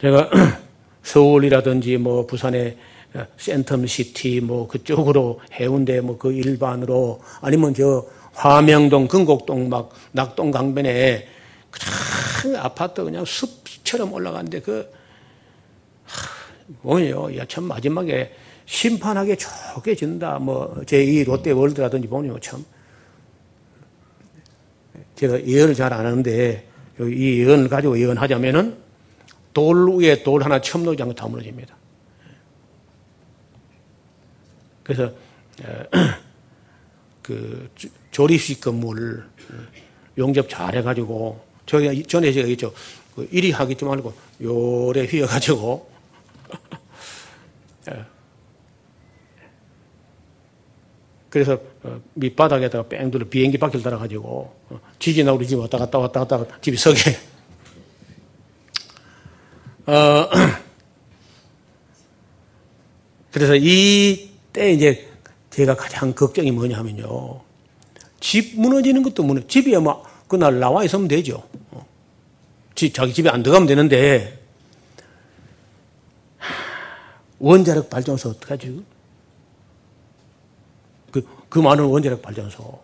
제가 0.00 0.30
서울이라든지 1.02 1.96
뭐 1.96 2.26
부산의 2.26 2.76
센텀 3.36 3.88
시티 3.88 4.40
뭐 4.42 4.68
그쪽으로 4.68 5.40
해운대 5.52 6.00
뭐 6.00 6.16
그 6.16 6.32
일반으로 6.32 7.20
아니면 7.40 7.74
저 7.74 8.06
화명동 8.34 9.08
금곡동 9.08 9.68
막 9.68 9.90
낙동 10.12 10.52
강변에 10.52 11.26
큰 12.40 12.54
아파트 12.54 13.02
그냥 13.02 13.24
숲처럼 13.24 14.12
올라가는데 14.12 14.60
그 14.60 14.88
뭐요 16.82 17.36
야참 17.36 17.64
마지막에 17.64 18.32
심판하게 18.66 19.36
좋게 19.36 19.94
진다 19.94 20.38
뭐 20.38 20.74
제2 20.86 21.26
롯데월드라든지 21.26 22.08
보면 22.08 22.40
참 22.40 22.64
제가 25.16 25.46
예언을 25.46 25.74
잘 25.74 25.92
안 25.92 26.06
하는데 26.06 26.68
이 27.00 27.40
예언을 27.40 27.68
가지고 27.68 27.98
예언하자면은 27.98 28.76
돌 29.52 29.96
위에 29.96 30.22
돌 30.22 30.42
하나 30.42 30.60
처음 30.60 30.84
놓지 30.84 31.02
않고 31.02 31.14
다 31.14 31.26
무너집니다. 31.26 31.76
그래서 34.82 35.12
그 37.22 37.70
조립식 38.10 38.60
건물 38.60 39.24
용접 40.18 40.48
잘 40.48 40.74
해가지고 40.76 41.44
저희가 41.66 42.08
전에 42.08 42.32
제가 42.32 42.48
얘기했죠. 42.48 42.72
그 43.14 43.28
이리 43.30 43.50
하기 43.52 43.76
말고 43.84 44.12
요래 44.42 45.04
휘어가지고 45.04 45.90
그래서 51.32 51.58
어, 51.82 51.98
밑바닥에다가 52.12 52.88
뺑 52.88 53.10
둘러 53.10 53.26
비행기 53.26 53.56
바퀴를 53.56 53.82
달아가지고 53.82 54.54
어, 54.68 54.80
지진 54.98 55.24
나고 55.24 55.38
우리 55.38 55.48
집 55.48 55.58
왔다 55.58 55.78
갔다 55.78 55.98
왔다 55.98 56.26
갔다 56.26 56.60
집이 56.60 56.76
서게 56.76 57.00
어, 59.86 60.28
그래서 63.32 63.56
이때 63.56 64.74
이제 64.74 65.08
제가 65.48 65.74
가장 65.74 66.12
걱정이 66.12 66.50
뭐냐 66.50 66.76
하면요. 66.76 67.40
집 68.20 68.60
무너지는 68.60 69.02
것도 69.02 69.22
무너 69.22 69.40
집이야 69.46 69.80
뭐 69.80 70.04
그날 70.28 70.60
나와 70.60 70.84
있으면 70.84 71.08
되죠. 71.08 71.42
어. 71.70 71.86
집, 72.74 72.92
자기 72.92 73.14
집에 73.14 73.30
안 73.30 73.42
들어가면 73.42 73.66
되는데 73.66 74.38
원자력 77.40 77.88
발전소 77.88 78.28
어떡하지? 78.28 78.91
그, 81.52 81.60
그 81.60 81.60
많은 81.60 81.84
원자력 81.84 82.22
발전소. 82.22 82.80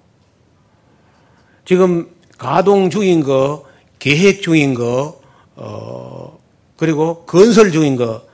지금 1.64 2.10
가동 2.36 2.90
중인 2.90 3.22
거, 3.22 3.66
계획 3.98 4.42
중인 4.42 4.74
거, 4.74 5.20
어, 5.56 6.38
그리고 6.76 7.24
건설 7.24 7.72
중인 7.72 7.96
거 7.96 8.28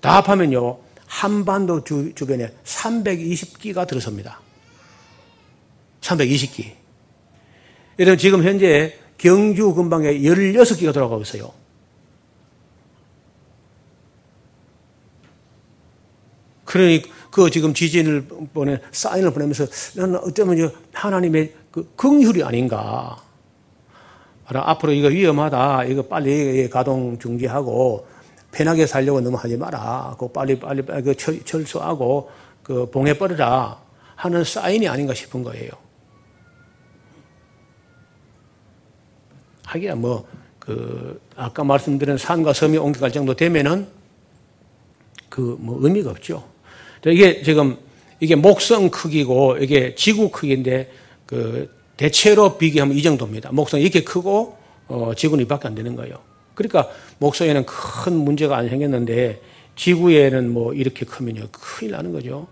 다 0.00 0.16
합하면요. 0.16 0.78
한반도 1.06 1.84
주, 1.84 2.14
주변에 2.14 2.52
320기가 2.64 3.86
들어섭니다. 3.86 4.40
320기. 6.00 6.72
이런 7.98 8.16
지금 8.16 8.42
현재 8.42 8.96
경주 9.18 9.74
근방에 9.74 10.12
16기가 10.20 10.94
돌아가고 10.94 11.22
있어요. 11.22 11.52
그러니 16.64 17.02
그 17.30 17.50
지금 17.50 17.72
지진을 17.74 18.26
보내 18.52 18.80
사인을 18.90 19.32
보내면서 19.32 19.66
나는 19.96 20.16
어쩌면 20.16 20.72
하나님의 20.92 21.54
그 21.70 21.90
긍휼이 21.96 22.42
아닌가. 22.42 23.22
앞으로 24.44 24.92
이거 24.92 25.08
위험하다. 25.08 25.84
이거 25.84 26.02
빨리 26.02 26.68
가동 26.68 27.18
중지하고 27.18 28.06
편하게 28.50 28.86
살려고 28.86 29.20
너무 29.20 29.36
하지 29.36 29.56
마라. 29.56 30.16
그 30.18 30.28
빨리 30.28 30.58
빨리 30.58 30.82
그 30.82 31.14
철수하고 31.16 32.30
그 32.64 32.90
봉해 32.90 33.16
버려라 33.16 33.80
하는 34.16 34.42
사인이 34.42 34.88
아닌가 34.88 35.14
싶은 35.14 35.44
거예요. 35.44 35.70
하기야 39.64 39.94
뭐 39.94 40.40
그 40.60 41.20
아까 41.34 41.64
말씀드린 41.64 42.16
산과 42.16 42.52
섬이 42.52 42.78
옮겨갈 42.78 43.10
정도 43.10 43.34
되면은 43.34 43.88
그 45.28 45.56
뭐 45.58 45.78
의미가 45.80 46.10
없죠. 46.10 46.44
이게 47.06 47.42
지금 47.42 47.76
이게 48.20 48.34
목성 48.34 48.90
크기고 48.90 49.58
이게 49.58 49.94
지구 49.94 50.30
크기인데 50.30 50.90
그 51.26 51.70
대체로 51.96 52.58
비교하면 52.58 52.96
이 52.96 53.02
정도입니다. 53.02 53.52
목성이 53.52 53.82
이렇게 53.82 54.02
크고 54.02 54.56
어, 54.88 55.12
지구는 55.16 55.44
이밖에 55.44 55.68
안 55.68 55.74
되는 55.74 55.96
거예요. 55.96 56.18
그러니까 56.54 56.90
목성에는 57.18 57.64
큰 57.64 58.16
문제가 58.16 58.56
안 58.56 58.68
생겼는데 58.68 59.40
지구에는 59.76 60.52
뭐 60.52 60.74
이렇게 60.74 61.06
크면요 61.06 61.48
큰일 61.52 61.92
나는 61.92 62.12
거죠. 62.12 62.48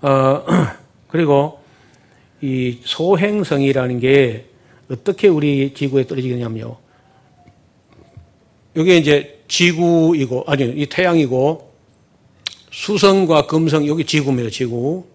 어, 0.00 0.44
그리고 1.08 1.60
이 2.40 2.78
소행성이라는 2.84 4.00
게 4.00 4.46
어떻게 4.90 5.28
우리 5.28 5.74
지구에 5.74 6.06
떨어지겠냐면요. 6.06 6.76
이게 8.76 8.96
이제 8.96 9.42
지구이고 9.48 10.44
아니 10.46 10.64
이 10.64 10.86
태양이고 10.86 11.67
수성과 12.70 13.46
금성 13.46 13.86
여기 13.86 14.04
지구입니다. 14.04 14.50
지구. 14.50 15.06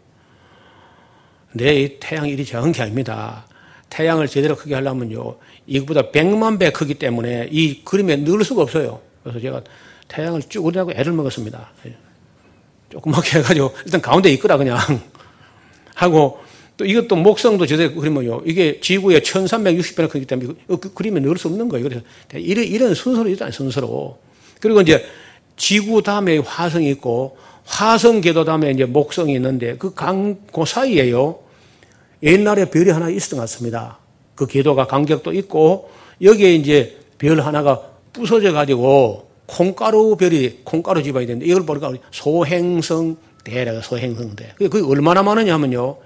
근데 1.52 1.82
이 1.82 2.00
태양이 2.00 2.32
이리 2.32 2.46
작은 2.46 2.72
게 2.72 2.82
아닙니다. 2.82 3.46
태양을 3.90 4.28
제대로 4.28 4.56
크게 4.56 4.74
하려면요. 4.74 5.38
이것보다 5.68 6.12
100만 6.12 6.60
배 6.60 6.72
크기 6.72 6.96
때문에 6.96 7.50
이 7.52 7.84
그림에 7.84 8.16
넣을 8.18 8.44
수가 8.44 8.64
없어요. 8.64 9.02
그래서 9.22 9.40
제가 9.40 9.62
태양을 10.08 10.42
쭉 10.50 10.64
그리라고 10.64 10.92
애를 10.92 11.14
먹었습니다. 11.14 11.72
조그맣게 12.92 13.40
해가지고 13.40 13.74
일단 13.86 14.02
가운데 14.02 14.30
있거라 14.32 14.58
그냥 14.58 14.78
하고 15.96 16.40
또 16.76 16.86
이것도 16.86 17.16
목성도 17.16 17.66
제대로 17.68 17.94
그리면요. 17.94 18.42
이게 18.46 18.80
지구에 18.80 19.20
1360배나 19.20 20.10
크기 20.10 20.26
때문에 20.26 20.54
그 20.68 20.94
그림에 20.94 21.20
넣을 21.20 21.38
수 21.38 21.48
없는 21.48 21.70
거예요. 21.70 21.88
그래서 21.88 22.04
이런, 22.34 22.66
이런 22.66 22.94
순서로 22.96 23.30
일단 23.30 23.52
순서로. 23.52 24.18
그리고 24.60 24.82
이제 24.82 25.06
지구 25.56 26.02
다음에 26.02 26.38
화성이 26.38 26.90
있고 26.92 27.38
화성 27.66 28.22
궤도 28.22 28.44
다음에 28.44 28.72
이제 28.72 28.86
목성이 28.86 29.36
있는데 29.36 29.78
그 29.78 29.94
강, 29.94 30.38
그 30.54 30.66
사이에요. 30.66 31.40
옛날에 32.22 32.66
별이 32.70 32.90
하나 32.90 33.10
있었던 33.10 33.38
것 33.38 33.44
같습니다. 33.44 34.00
그 34.36 34.48
궤도가 34.48 34.88
간격도 34.88 35.34
있고 35.34 35.90
여기에 36.22 36.56
이제 36.56 37.00
별 37.18 37.40
하나가 37.42 37.82
부서져 38.12 38.52
가지고 38.52 39.30
콩가루 39.46 40.16
별이 40.18 40.60
콩가루 40.64 41.04
집안이 41.04 41.26
되는데 41.26 41.46
이걸 41.46 41.66
보니까 41.66 41.94
소행성 42.12 43.18
대라가 43.44 43.82
소행성 43.82 44.36
대. 44.36 44.54
그게 44.58 44.80
얼마나 44.82 45.22
많으냐 45.22 45.54
하면요. 45.54 45.98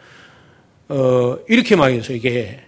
어, 0.90 1.38
이렇게 1.48 1.76
있어요, 1.76 2.16
이게. 2.16 2.60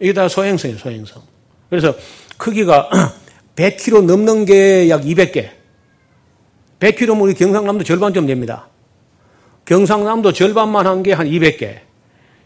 이게 0.00 0.12
다 0.12 0.28
소행성이에요, 0.28 0.78
소행성. 0.78 1.22
그래서 1.70 1.94
크기가 2.36 2.90
100km 3.56 4.04
넘는 4.04 4.44
게 4.44 4.88
약 4.90 5.02
200개. 5.02 5.63
100km면 6.80 7.22
우리 7.22 7.34
경상남도 7.34 7.84
절반쯤 7.84 8.26
됩니다. 8.26 8.68
경상남도 9.64 10.32
절반만 10.32 10.86
한 10.86 11.02
게 11.02 11.12
한 11.12 11.26
200개. 11.26 11.78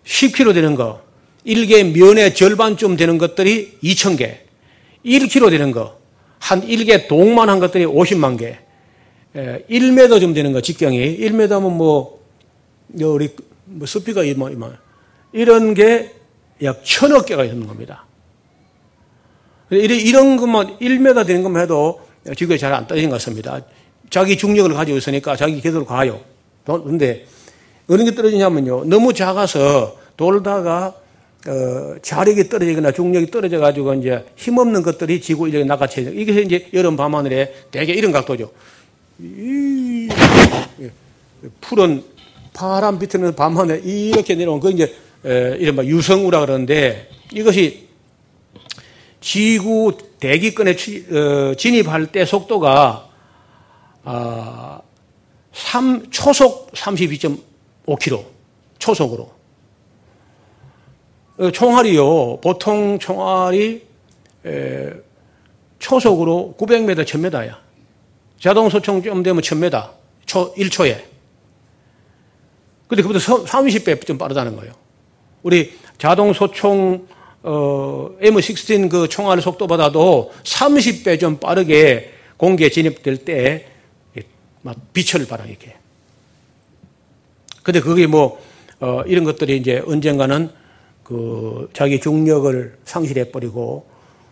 10km 0.05 0.55
되는 0.55 0.75
거. 0.75 1.03
1개 1.47 1.97
면의 1.97 2.35
절반쯤 2.35 2.97
되는 2.97 3.19
것들이 3.19 3.79
2,000개. 3.83 4.37
1km 5.05 5.51
되는 5.51 5.71
거. 5.73 5.99
한 6.39 6.63
1개 6.63 7.09
동만 7.09 7.49
한 7.49 7.59
것들이 7.59 7.85
50만 7.87 8.39
개. 8.39 8.59
1m 9.35 10.21
좀 10.21 10.35
되는 10.35 10.53
거, 10.53 10.61
직경이. 10.61 11.19
1m면 11.19 11.61
뭐, 11.71 12.23
우리, 12.95 13.29
뭐, 13.65 13.87
습비가 13.87 14.25
이만, 14.25 14.53
이만. 14.53 14.77
이런 15.33 15.75
게 15.75 16.13
약 16.63 16.85
천억 16.85 17.27
개가 17.27 17.45
있는 17.45 17.69
겁니다. 17.69 18.05
이런 19.71 20.37
것만 20.37 20.79
1m 20.79 21.25
되는 21.27 21.43
것만 21.45 21.63
해도 21.63 22.01
지구에 22.37 22.57
잘 22.59 22.73
안 22.75 22.87
떨어진 22.87 23.11
것 23.11 23.15
같습니다. 23.17 23.61
자기 24.11 24.37
중력을 24.37 24.73
가지고 24.73 24.99
있으니까 24.99 25.37
자기 25.37 25.61
궤도로 25.61 25.85
가요. 25.85 26.21
그런데 26.65 27.27
어느 27.89 28.05
게 28.05 28.15
떨어지냐면요. 28.15 28.85
너무 28.85 29.13
작아서 29.13 29.97
돌다가 30.17 30.95
어, 31.47 31.95
자력이 32.03 32.49
떨어지거나 32.49 32.93
중력이 32.93 33.31
떨어져 33.31 33.59
가지고 33.59 33.95
이제 33.95 34.25
힘없는 34.37 34.83
것들이 34.83 35.21
지구 35.21 35.49
이렇게 35.49 35.65
낚아채 35.65 36.13
이게 36.15 36.43
이제 36.43 36.69
여름 36.75 36.97
밤하늘에 36.97 37.55
대개 37.71 37.93
이런 37.93 38.13
각도죠. 38.13 38.51
이, 39.21 40.09
푸른 41.61 42.03
파란 42.53 42.99
비트는 42.99 43.37
밤하늘 43.37 43.87
이렇게 43.87 44.35
내려온 44.35 44.61
그 44.61 44.71
이제 44.71 44.93
에, 45.25 45.57
이른바 45.59 45.85
유성우라 45.85 46.41
그러는데 46.41 47.09
이것이 47.33 47.89
지구 49.21 49.97
대기권에 50.19 50.73
어, 50.73 51.55
진입할 51.57 52.09
때 52.09 52.25
속도가 52.25 53.08
아, 54.11 54.81
3, 55.53 56.11
초속 56.11 56.73
32.5km 56.73 58.25
초속으로 58.79 59.31
어, 61.37 61.51
총알이요 61.51 62.41
보통 62.41 62.99
총알이 62.99 63.83
에, 64.47 64.93
초속으로 65.79 66.55
900m, 66.59 67.05
1000m야. 67.05 67.59
자동 68.41 68.71
소총 68.71 69.03
좀 69.03 69.23
되면 69.23 69.43
1000m, 69.43 69.91
초, 70.25 70.55
1초에. 70.55 71.05
근데 72.87 73.03
그보다 73.03 73.19
30배 73.19 74.07
좀 74.07 74.17
빠르다는 74.17 74.57
거예요. 74.57 74.73
우리 75.43 75.75
자동 75.99 76.33
소총 76.33 77.07
어, 77.43 78.11
M16 78.23 78.89
그 78.89 79.09
총알 79.09 79.43
속도보다도 79.43 80.33
30배 80.45 81.21
좀 81.21 81.39
빠르게 81.39 82.15
공기에 82.39 82.71
진입될 82.71 83.19
때 83.19 83.78
막 84.69 84.77
빛을 84.93 85.27
발하 85.27 85.47
이렇게. 85.47 85.75
근데 87.63 87.81
그게 87.81 88.07
뭐 88.07 88.43
어, 88.81 89.03
이런 89.07 89.25
것들이 89.25 89.57
이제 89.57 89.83
언젠가는 89.87 90.51
그 91.03 91.71
자기 91.73 92.01
중력을 92.01 92.79
상실해 92.85 93.31
버리고 93.31 93.89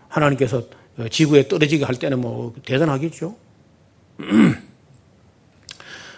하나님께서 0.09 0.63
지구에 1.11 1.49
떨어지게 1.49 1.85
할 1.85 1.97
때는 1.97 2.21
뭐 2.21 2.55
대단하겠죠. 2.65 3.35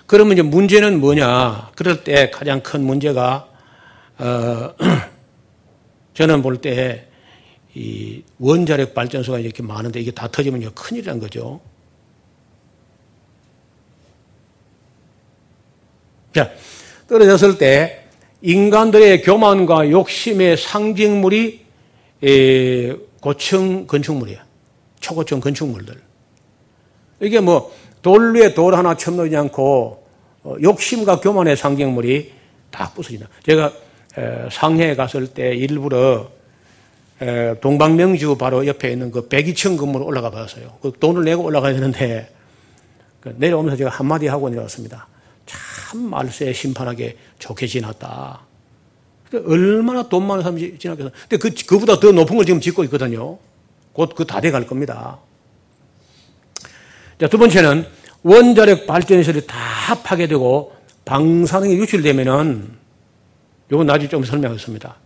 그러면 0.06 0.32
이제 0.32 0.42
문제는 0.42 1.00
뭐냐? 1.00 1.70
그럴 1.76 2.02
때 2.02 2.30
가장 2.30 2.62
큰 2.62 2.84
문제가 2.84 3.48
어, 4.18 4.74
저는 6.14 6.42
볼 6.42 6.60
때 6.60 7.06
이 7.74 8.24
원자력 8.40 8.92
발전소가 8.92 9.38
이렇게 9.38 9.62
많은데 9.62 10.00
이게 10.00 10.10
다 10.10 10.26
터지면 10.26 10.74
큰일이란 10.74 11.20
거죠. 11.20 11.60
자, 16.34 16.50
떨어졌을 17.08 17.58
때 17.58 18.04
인간들의 18.42 19.22
교만과 19.22 19.90
욕심의 19.90 20.56
상징물이 20.56 21.66
고층 23.20 23.86
건축물이야. 23.86 24.44
초고층 25.00 25.40
건축물들. 25.40 26.00
이게 27.20 27.40
뭐 27.40 27.72
돌 28.02 28.34
위에 28.34 28.54
돌 28.54 28.74
하나 28.74 28.96
첨놓지 28.96 29.36
않고 29.36 30.06
어, 30.44 30.56
욕심과 30.62 31.20
교만의 31.20 31.56
상징물이 31.56 32.32
다 32.70 32.90
부서진다. 32.94 33.28
제가 33.44 33.72
상해에 34.50 34.94
갔을 34.96 35.26
때 35.28 35.54
일부러 35.54 36.30
동방명주 37.60 38.36
바로 38.36 38.66
옆에 38.66 38.92
있는 38.92 39.10
그 39.10 39.28
102층 39.28 39.76
건물 39.76 40.02
올라가 40.02 40.30
봤어요. 40.30 40.78
그 40.80 40.92
돈을 40.98 41.24
내고 41.24 41.44
올라가야 41.44 41.74
되는데 41.74 42.28
그 43.20 43.34
내려오면서 43.36 43.76
제가 43.76 43.90
한마디 43.90 44.26
하고 44.26 44.48
내려왔습니다. 44.48 45.06
참 45.48 46.10
말세 46.10 46.52
심판하게 46.52 47.16
좋게 47.38 47.66
지났다. 47.66 48.40
얼마나 49.46 50.08
돈 50.08 50.26
많은 50.26 50.42
사람이 50.42 50.78
지났겠어. 50.78 51.10
근데 51.28 51.36
그, 51.36 51.50
그보다 51.66 51.98
더 52.00 52.12
높은 52.12 52.36
걸 52.36 52.44
지금 52.46 52.60
짓고 52.60 52.84
있거든요. 52.84 53.38
곧 53.92 54.14
그 54.14 54.24
다 54.24 54.40
돼 54.40 54.50
갈 54.50 54.66
겁니다. 54.66 55.18
자, 57.20 57.28
두 57.28 57.36
번째는 57.38 57.86
원자력 58.22 58.86
발전시설이 58.86 59.46
다 59.46 59.56
파괴되고 60.04 60.72
방사능이 61.04 61.74
유출되면은 61.74 62.70
요건 63.72 63.86
나중에 63.86 64.08
좀 64.08 64.24
설명하겠습니다. 64.24 64.96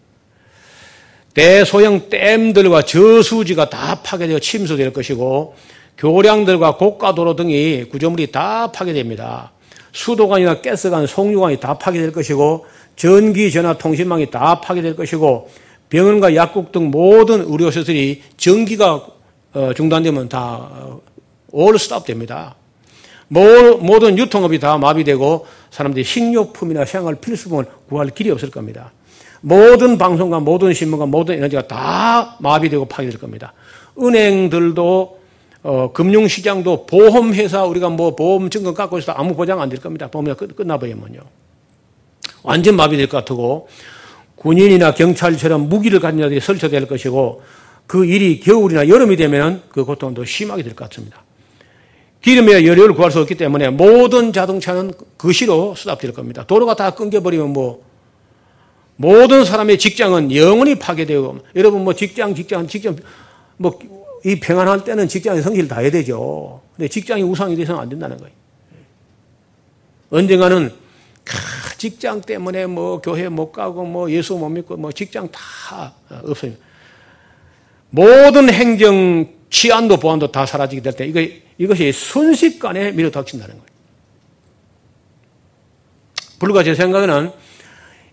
대소형 1.34 2.10
댐들과 2.10 2.82
저수지가 2.82 3.70
다 3.70 4.02
파괴되어 4.02 4.38
침수될 4.38 4.92
것이고 4.92 5.54
교량들과 5.96 6.76
고가도로 6.76 7.36
등이 7.36 7.84
구조물이 7.84 8.30
다 8.32 8.70
파괴됩니다. 8.72 9.52
수도관이나 9.92 10.60
가스관, 10.60 11.06
송유관이 11.06 11.60
다 11.60 11.78
파괴될 11.78 12.12
것이고 12.12 12.66
전기, 12.96 13.50
전화, 13.50 13.76
통신망이 13.76 14.30
다 14.30 14.60
파괴될 14.60 14.96
것이고 14.96 15.50
병원과 15.90 16.34
약국 16.34 16.72
등 16.72 16.90
모든 16.90 17.42
의료시설이 17.42 18.22
전기가 18.36 19.06
어, 19.54 19.72
중단되면 19.74 20.28
다 20.28 21.00
올 21.52 21.78
스탑 21.78 22.04
됩니다. 22.04 22.56
모든 23.28 24.18
유통업이 24.18 24.58
다 24.58 24.76
마비되고 24.76 25.46
사람들이 25.70 26.04
식료품이나 26.04 26.84
생활 26.84 27.14
필수품을 27.14 27.66
구할 27.88 28.08
길이 28.10 28.30
없을 28.30 28.50
겁니다. 28.50 28.92
모든 29.40 29.96
방송과 29.96 30.40
모든 30.40 30.74
신문과 30.74 31.06
모든 31.06 31.36
에너지가 31.36 31.66
다 31.68 32.36
마비되고 32.40 32.86
파괴될 32.86 33.18
겁니다. 33.18 33.52
은행들도 33.98 35.21
어, 35.62 35.92
금융시장도 35.92 36.86
보험회사 36.86 37.64
우리가 37.64 37.88
뭐 37.88 38.16
보험 38.16 38.50
증권 38.50 38.74
갖고 38.74 38.98
있어도 38.98 39.18
아무 39.18 39.34
보장 39.34 39.60
안 39.60 39.68
될 39.68 39.80
겁니다. 39.80 40.08
보험이 40.08 40.34
끝, 40.34 40.56
끝나버리면요. 40.56 41.20
완전 42.42 42.76
마비될 42.76 43.08
것 43.08 43.24
같고 43.24 43.68
군인이나 44.36 44.94
경찰처럼 44.94 45.68
무기를 45.68 46.00
가진 46.00 46.20
자들이 46.20 46.40
설쳐될 46.40 46.88
것이고 46.88 47.42
그 47.86 48.04
일이 48.04 48.40
겨울이나 48.40 48.88
여름이 48.88 49.16
되면 49.16 49.62
그 49.68 49.84
고통도 49.84 50.24
심하게 50.24 50.62
될 50.64 50.74
것 50.74 50.88
같습니다. 50.88 51.22
기름에 52.22 52.66
연료를 52.66 52.94
구할 52.94 53.10
수 53.10 53.20
없기 53.20 53.36
때문에 53.36 53.70
모든 53.70 54.32
자동차는 54.32 54.92
그시로 55.16 55.74
수납될 55.76 56.12
겁니다. 56.12 56.44
도로가 56.46 56.74
다 56.74 56.90
끊겨버리면 56.90 57.52
뭐 57.52 57.84
모든 58.96 59.44
사람의 59.44 59.78
직장은 59.78 60.34
영원히 60.34 60.76
파괴되고 60.76 61.38
여러분 61.56 61.82
뭐 61.84 61.94
직장 61.94 62.34
직장 62.34 62.66
직장 62.66 62.96
뭐 63.56 63.78
이 64.24 64.38
평안할 64.38 64.84
때는 64.84 65.08
직장에 65.08 65.40
성실을 65.40 65.68
다해야 65.68 65.90
되죠. 65.90 66.60
근데 66.76 66.88
직장이 66.88 67.22
우상이 67.22 67.56
돼서는 67.56 67.80
안 67.80 67.88
된다는 67.88 68.16
거예요. 68.18 68.32
언젠가는 70.10 70.72
직장 71.78 72.20
때문에 72.20 72.66
뭐 72.66 73.00
교회 73.00 73.28
못 73.28 73.50
가고 73.52 73.84
뭐 73.84 74.10
예수 74.10 74.34
못 74.36 74.48
믿고 74.48 74.76
뭐 74.76 74.92
직장 74.92 75.28
다 75.30 75.94
없어요. 76.24 76.52
모든 77.90 78.52
행정 78.52 79.26
치안도 79.50 79.98
보안도 79.98 80.32
다 80.32 80.46
사라지게 80.46 80.82
될 80.82 80.92
때 80.94 81.06
이거 81.06 81.20
이것이 81.58 81.92
순식간에 81.92 82.92
밀어닥친다는 82.92 83.54
거예요. 83.54 83.72
불과 86.38 86.62
제 86.64 86.74
생각에는 86.74 87.30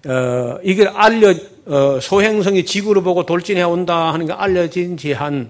어, 0.08 0.60
이걸 0.64 0.88
알려, 0.90 1.34
어, 1.66 2.00
소행성이 2.00 2.64
지구를 2.66 3.02
보고 3.04 3.26
돌진해 3.26 3.64
온다 3.64 4.14
하는 4.14 4.28
게 4.28 4.34
알려진 4.34 4.98
지 4.98 5.14
한, 5.14 5.50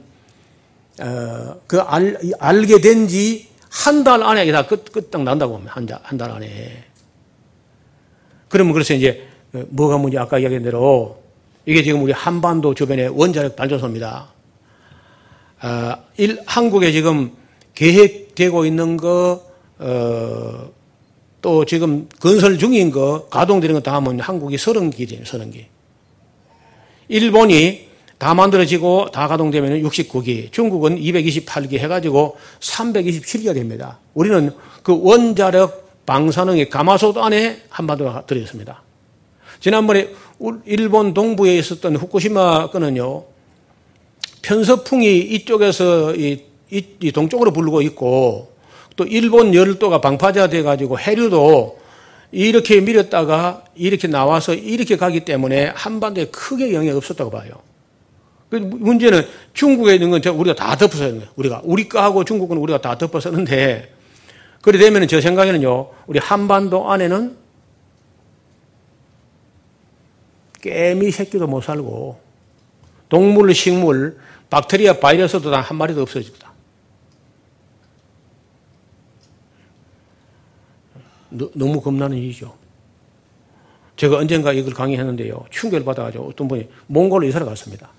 어, 0.99 1.61
그 1.67 1.79
알, 1.81 2.17
알게 2.39 2.81
된 2.81 3.07
지 3.07 3.47
한 3.85 4.03
달 4.03 4.23
안에 4.23 4.51
다 4.51 4.65
끝, 4.65 4.91
끝딱 4.91 5.21
난다고 5.23 5.53
보면, 5.53 5.67
한 5.67 5.85
달, 5.85 5.99
한달 6.01 6.31
안에. 6.31 6.85
그러면 8.47 8.73
그래서 8.73 8.93
이제, 8.95 9.27
어, 9.53 9.63
뭐가 9.69 9.97
문제, 9.97 10.17
아까 10.17 10.39
이야기한 10.39 10.63
대로, 10.63 11.21
이게 11.65 11.83
지금 11.83 12.01
우리 12.01 12.11
한반도 12.11 12.73
주변에 12.73 13.05
원자력 13.07 13.55
발전소입니다. 13.55 14.27
어, 15.61 15.95
일, 16.17 16.41
한국에 16.47 16.91
지금 16.91 17.31
계획되고 17.75 18.65
있는 18.65 18.97
거, 18.97 19.43
어, 19.77 20.69
또 21.41 21.63
지금 21.65 22.09
건설 22.19 22.57
중인 22.57 22.89
거, 22.91 23.27
가동되는 23.29 23.75
거 23.75 23.81
다 23.81 23.93
하면 23.95 24.19
한국이 24.19 24.55
30기죠, 24.57 25.23
30기. 25.23 25.65
일본이 27.07 27.88
다 28.20 28.34
만들어지고 28.34 29.11
다 29.11 29.30
가동되면 29.30 29.82
69기, 29.82 30.51
중국은 30.51 30.99
228기 30.99 31.80
해가지고 31.80 32.38
327기가 32.59 33.53
됩니다. 33.53 33.97
우리는 34.13 34.51
그 34.84 34.99
원자력 35.01 36.05
방사능의 36.05 36.70
가마솥 36.70 37.17
안에 37.17 37.61
한반도가 37.70 38.26
들어있습니다. 38.26 38.84
지난번에 39.61 40.09
일본 40.65 41.13
동부에 41.13 41.57
있었던 41.59 41.95
후쿠시마 41.95 42.72
건은요, 42.72 43.24
편서풍이 44.41 45.20
이쪽에서 45.20 46.13
이, 46.15 46.43
이, 46.72 46.86
이 46.99 47.11
동쪽으로 47.13 47.53
불고 47.53 47.82
있고, 47.84 48.51
또 48.97 49.05
일본 49.05 49.55
열도가 49.55 50.01
방파제가 50.01 50.49
돼가지고 50.49 50.99
해류도 50.99 51.80
이렇게 52.34 52.82
밀었다가 52.82 53.63
이렇게 53.76 54.09
나와서 54.09 54.53
이렇게 54.53 54.97
가기 54.97 55.22
때문에 55.22 55.72
한반도에 55.74 56.26
크게 56.26 56.74
영향이 56.74 56.97
없었다고 56.97 57.32
봐요. 57.32 57.68
그 58.49 58.55
문제는 58.55 59.25
중국에 59.53 59.95
있는 59.95 60.09
건 60.09 60.21
우리가 60.25 60.55
다 60.55 60.75
덮어서 60.75 61.03
하는 61.03 61.19
거예요. 61.19 61.31
우리가. 61.35 61.61
우리 61.63 61.87
거하고 61.87 62.23
중국은 62.23 62.57
우리가 62.57 62.81
다 62.81 62.97
덮어서 62.97 63.29
하는데, 63.31 63.93
그래 64.61 64.79
되면 64.79 65.07
저 65.07 65.21
생각에는요, 65.21 65.89
우리 66.07 66.19
한반도 66.19 66.91
안에는 66.91 67.37
깨미 70.61 71.11
새끼도 71.11 71.47
못 71.47 71.61
살고, 71.61 72.19
동물, 73.07 73.53
식물, 73.53 74.17
박테리아, 74.49 74.99
바이러스도 74.99 75.51
단 75.51 75.61
한 75.61 75.77
마리도 75.77 76.01
없어집니다. 76.01 76.49
너무 81.29 81.79
겁나는 81.79 82.17
일이죠. 82.17 82.57
제가 83.95 84.17
언젠가 84.17 84.51
이걸 84.51 84.73
강의했는데요. 84.73 85.45
충격을 85.51 85.85
받아가지고 85.85 86.29
어떤 86.29 86.47
분이 86.47 86.67
몽골로 86.87 87.27
이사를 87.27 87.45
갔습니다. 87.45 87.91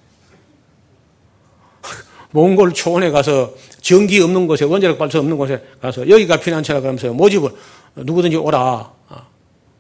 몽골 2.33 2.73
초원에 2.73 3.11
가서 3.11 3.55
전기 3.81 4.21
없는 4.21 4.47
곳에 4.47 4.65
원자력 4.65 4.99
발전 4.99 5.23
없는 5.23 5.37
곳에 5.37 5.63
가서 5.81 6.09
여기가 6.09 6.39
피난처라 6.39 6.81
그러면서 6.81 7.13
모집을 7.13 7.51
누구든지 7.97 8.37
오라. 8.37 8.93
아, 9.09 9.27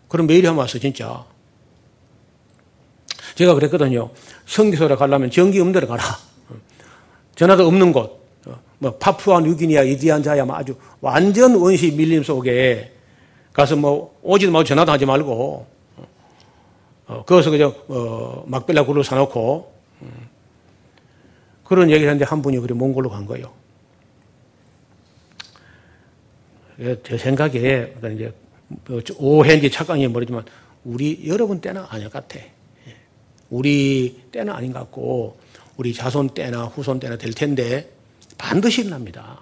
그럼 0.09 0.27
메일이 0.27 0.47
한번 0.47 0.65
왔어 0.65 0.79
진짜. 0.79 1.25
제가 3.37 3.55
그랬거든요. 3.55 4.11
성기소라 4.47 4.97
가려면 4.97 5.31
전기 5.31 5.61
없는 5.61 5.73
데로 5.73 5.87
가라. 5.87 6.03
전화도 7.37 7.67
없는 7.67 7.93
곳. 7.93 8.21
뭐 8.81 8.97
파푸아 8.97 9.41
뉴기니아 9.41 9.83
이디안자야 9.83 10.45
뭐 10.47 10.57
아주 10.57 10.75
완전 11.03 11.55
원시 11.55 11.93
밀림 11.93 12.23
속에 12.23 12.93
가서 13.53 13.77
뭐 13.77 14.19
오지도 14.23 14.51
말고 14.53 14.65
전화도 14.65 14.91
하지 14.91 15.05
말고 15.05 15.67
어, 17.07 17.25
거기서 17.27 17.51
그저 17.51 17.75
어, 17.89 18.45
막벨라 18.47 18.87
굴을 18.87 19.05
사놓고 19.05 19.73
음, 19.73 19.80
그런 21.71 21.89
얘기를 21.89 22.09
했는데 22.09 22.25
한 22.25 22.43
분이 22.43 22.59
그래 22.59 22.75
몽골로 22.75 23.09
간 23.11 23.27
거예요. 23.27 23.53
제 27.05 27.17
생각에 27.17 27.95
이제 28.13 28.35
뭐 28.89 29.01
오해인지 29.19 29.71
착각인지 29.71 30.09
모르지만 30.09 30.45
우리 30.85 31.23
여러분 31.29 31.61
때는 31.61 31.85
아닐 31.89 32.11
것 32.11 32.27
같아. 32.27 32.41
예. 32.41 32.97
우리 33.51 34.21
때는 34.33 34.53
아닌 34.53 34.73
것 34.73 34.81
같고 34.81 35.39
우리 35.77 35.95
자손 35.95 36.31
때나 36.31 36.65
후손 36.65 36.99
때나 36.99 37.17
될 37.17 37.33
텐데 37.33 37.89
반드시 38.37 38.81
일어납니다. 38.81 39.39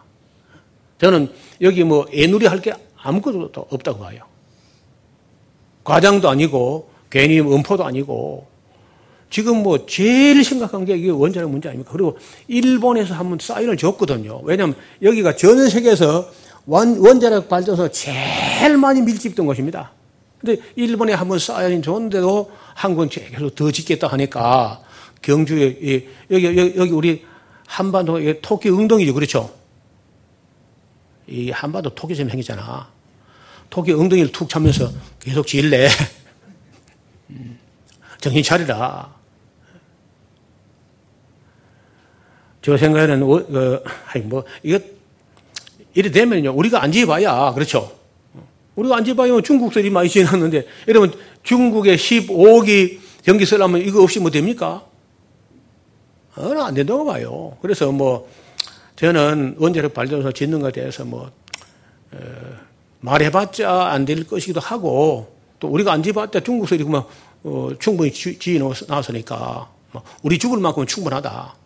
저는 0.99 1.33
여기 1.63 1.83
뭐 1.83 2.07
애누리 2.13 2.45
할 2.47 2.61
게 2.61 2.75
아무것도 2.95 3.69
없다고 3.71 4.01
봐요. 4.01 4.21
과장도 5.83 6.29
아니고 6.29 6.91
괜히 7.09 7.41
음포도 7.41 7.87
아니고 7.87 8.47
지금 9.31 9.63
뭐 9.63 9.87
제일 9.87 10.43
심각한 10.43 10.85
게 10.85 10.97
이게 10.97 11.11
원자력 11.11 11.51
문제 11.51 11.69
아닙니까? 11.69 11.93
그리고 11.93 12.19
일본에서 12.47 13.15
한번 13.15 13.39
사인을 13.41 13.77
줬거든요. 13.77 14.41
왜냐하면 14.43 14.75
여기가 15.03 15.37
전 15.37 15.69
세계에서 15.69 16.31
원, 16.67 16.99
원자력 16.99 17.49
발전소 17.49 17.91
제일 17.91 18.77
많이 18.77 19.01
밀집된 19.03 19.45
곳입니다. 19.47 19.93
근데 20.39 20.61
일본에 20.77 21.13
한번 21.13 21.39
사인이 21.39 21.83
줬는데도 21.83 22.51
한국은 22.75 23.09
계속 23.09 23.55
더 23.55 23.71
짓겠다 23.71 24.07
하니까 24.07 24.83
경주에, 25.21 26.07
여기, 26.31 26.75
여기, 26.77 26.93
우리 26.93 27.25
한반도 27.67 28.21
토끼 28.41 28.71
엉덩이죠. 28.71 29.15
그렇죠? 29.15 29.53
이 31.27 31.51
한반도 31.51 31.91
토끼처럼 31.95 32.31
생기잖아. 32.31 32.89
토끼 33.69 33.93
엉덩이를 33.93 34.33
툭 34.33 34.49
차면서 34.49 34.91
계속 35.21 35.47
질래. 35.47 35.89
음, 37.31 37.59
정신 38.21 38.43
차리라. 38.43 39.18
저 42.69 42.77
생각에는, 42.77 43.23
어, 43.23 43.37
어, 43.37 43.81
뭐, 44.25 44.45
이거, 44.63 44.79
이래 45.95 46.11
되면요. 46.11 46.53
우리가 46.55 46.83
안 46.83 46.93
지어봐야, 46.93 47.55
그렇죠. 47.55 47.91
우리가 48.75 48.99
안 48.99 49.05
지어봐야 49.07 49.41
중국들이 49.41 49.89
많이 49.89 50.11
지어놨는데, 50.11 50.67
여러분, 50.89 51.11
중국에 51.43 51.97
15기 51.97 52.99
전기 53.25 53.47
쓰려면 53.47 53.81
이거 53.81 54.03
없이 54.03 54.21
뭐 54.21 54.31
됩니까? 54.31 54.85
어, 56.37 56.53
안 56.61 56.75
된다고 56.75 57.07
봐요. 57.07 57.57
그래서 57.63 57.91
뭐, 57.91 58.29
저는 58.97 59.57
원자력 59.59 59.95
발전소 59.95 60.33
짓는 60.33 60.61
것에 60.61 60.73
대해서 60.73 61.07
뭐, 61.07 61.31
어, 62.13 62.19
말해봤자 63.01 63.87
안 63.87 64.05
될 64.05 64.27
것이기도 64.27 64.61
하고, 64.61 65.35
또 65.59 65.69
우리가 65.69 65.95
안 65.95 66.03
지어봤자 66.03 66.41
중국들이 66.41 66.85
그만, 66.85 67.03
어, 67.45 67.71
충분히 67.79 68.13
지어 68.13 68.75
놨으니까, 68.87 69.71
뭐 69.91 70.03
우리 70.23 70.39
죽을 70.39 70.59
만큼은 70.59 70.87
충분하다. 70.87 71.58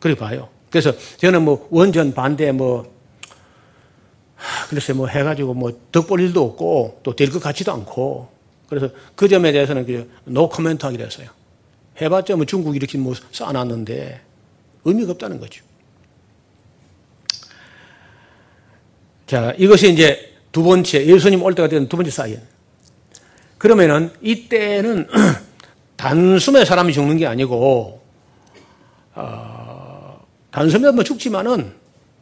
그래 0.00 0.14
봐요. 0.14 0.48
그래서 0.70 0.92
저는 1.16 1.42
뭐 1.42 1.66
원전 1.70 2.12
반대 2.14 2.52
뭐, 2.52 2.94
글쎄 4.70 4.92
뭐 4.92 5.06
해가지고 5.08 5.54
뭐 5.54 5.72
덕볼 5.90 6.20
일도 6.20 6.44
없고 6.44 7.00
또 7.02 7.12
될 7.14 7.30
것 7.30 7.42
같지도 7.42 7.72
않고 7.72 8.28
그래서 8.68 8.90
그 9.16 9.28
점에 9.28 9.50
대해서는 9.52 9.86
그노 10.24 10.48
코멘트 10.50 10.84
하기로 10.84 11.04
했어요. 11.04 11.28
해봤자 12.00 12.36
뭐 12.36 12.44
중국이 12.44 12.76
이렇게 12.76 12.98
뭐 12.98 13.14
쌓아놨는데 13.32 14.20
의미가 14.84 15.12
없다는 15.12 15.40
거죠. 15.40 15.64
자, 19.26 19.52
이것이 19.58 19.92
이제 19.92 20.34
두 20.52 20.62
번째, 20.62 21.04
예수님 21.06 21.42
올 21.42 21.54
때가 21.54 21.68
되는 21.68 21.88
두 21.88 21.96
번째 21.96 22.10
사인. 22.10 22.40
그러면은 23.58 24.10
이때는 24.22 25.06
단숨에 25.96 26.64
사람이 26.64 26.92
죽는 26.94 27.18
게 27.18 27.26
아니고, 27.26 28.00
어, 29.14 29.57
단숨에 30.50 30.90
뭐 30.92 31.04
죽지만은 31.04 31.72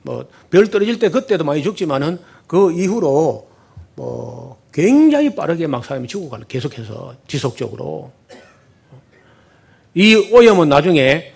뭐 0.03 0.27
별 0.51 0.70
떨어질 0.70 0.99
때 0.99 1.11
그때도 1.11 1.45
많이 1.45 1.62
죽지만은 1.62 2.18
그 2.47 2.72
이후로 2.72 3.49
뭐 3.97 4.62
굉장히 4.72 5.35
빠르게 5.35 5.66
막 5.66 5.85
사람이 5.85 6.07
죽어가는 6.09 6.47
계속해서 6.49 7.16
지속적으로 7.27 8.12
이 9.95 10.14
오염은 10.33 10.68
나중에 10.68 11.33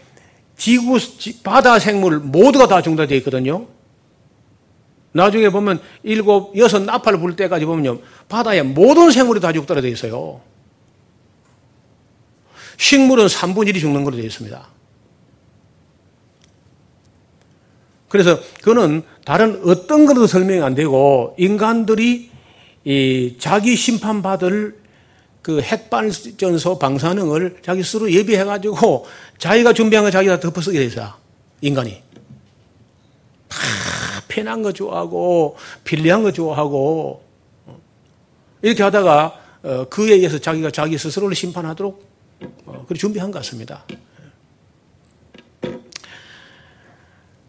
지구 0.56 0.98
바다 1.42 1.78
생물 1.78 2.18
모두가 2.18 2.68
다 2.68 2.82
중단되어 2.82 3.16
있거든요. 3.18 3.66
나중에 5.12 5.48
보면 5.48 5.80
일곱 6.02 6.56
여섯 6.56 6.82
나팔 6.82 7.18
불 7.18 7.34
때까지 7.34 7.64
보면요 7.64 7.98
바다에 8.28 8.62
모든 8.62 9.10
생물이 9.10 9.40
다 9.40 9.52
죽더라 9.52 9.80
되어 9.80 9.90
있어요. 9.90 10.40
식물은 12.76 13.26
3분의 13.26 13.74
1이 13.74 13.80
죽는 13.80 14.04
걸로 14.04 14.16
되어 14.16 14.24
있습니다. 14.24 14.68
그래서 18.10 18.40
그거는 18.60 19.02
다른 19.24 19.62
어떤 19.64 20.04
것도 20.04 20.26
설명이 20.26 20.60
안 20.62 20.74
되고 20.74 21.34
인간들이 21.38 22.28
이 22.84 23.36
자기 23.38 23.76
심판받을 23.76 24.80
그 25.42 25.60
핵발전소 25.60 26.80
방사능을 26.80 27.58
자기 27.62 27.84
스스로 27.84 28.10
예비해가지고 28.12 29.06
자기가 29.38 29.72
준비한 29.72 30.04
거 30.04 30.10
자기가 30.10 30.40
덮어쓰게 30.40 30.80
돼 30.80 30.84
있어. 30.86 31.16
인간이. 31.60 32.02
다 33.48 33.58
편한 34.26 34.62
거 34.62 34.72
좋아하고 34.72 35.56
필리한 35.84 36.24
거 36.24 36.32
좋아하고 36.32 37.22
이렇게 38.62 38.82
하다가 38.82 39.40
어, 39.62 39.84
그에 39.88 40.14
의해서 40.14 40.38
자기가 40.38 40.72
자기 40.72 40.98
스스로를 40.98 41.36
심판하도록 41.36 42.04
어, 42.66 42.84
그렇게 42.88 42.98
준비한 42.98 43.30
것 43.30 43.38
같습니다. 43.38 43.84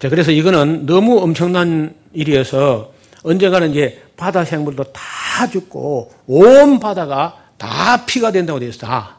자, 0.02 0.10
그래서 0.10 0.32
이거는 0.32 0.88
너무 0.88 1.20
엄청난 1.20 1.94
일이어서 2.12 2.92
언젠가는 3.22 3.70
이제 3.70 4.02
바다 4.18 4.44
생물도 4.44 4.86
다 4.86 5.48
죽고 5.48 6.12
온 6.26 6.80
바다가 6.80 7.38
다 7.60 8.04
피가 8.08 8.32
된다고 8.32 8.60
되어 8.60 8.70
있어. 8.70 8.88
다. 8.88 9.18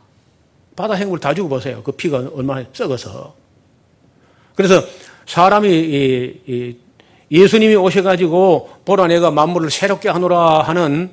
바다 0.74 0.97
생물 0.97 1.20
다 1.20 1.33
죽어 1.35 1.49
보세요. 1.49 1.83
그 1.85 1.93
피가 1.93 2.30
얼마나 2.35 2.64
썩어서. 2.72 3.37
그래서 4.57 4.83
사람이 5.26 5.68
이, 5.70 6.41
이 6.49 6.76
예수님이 7.30 7.76
오셔가지고 7.76 8.70
보라 8.85 9.07
내가 9.07 9.30
만물을 9.30 9.70
새롭게 9.70 10.09
하노라 10.09 10.62
하는 10.62 11.12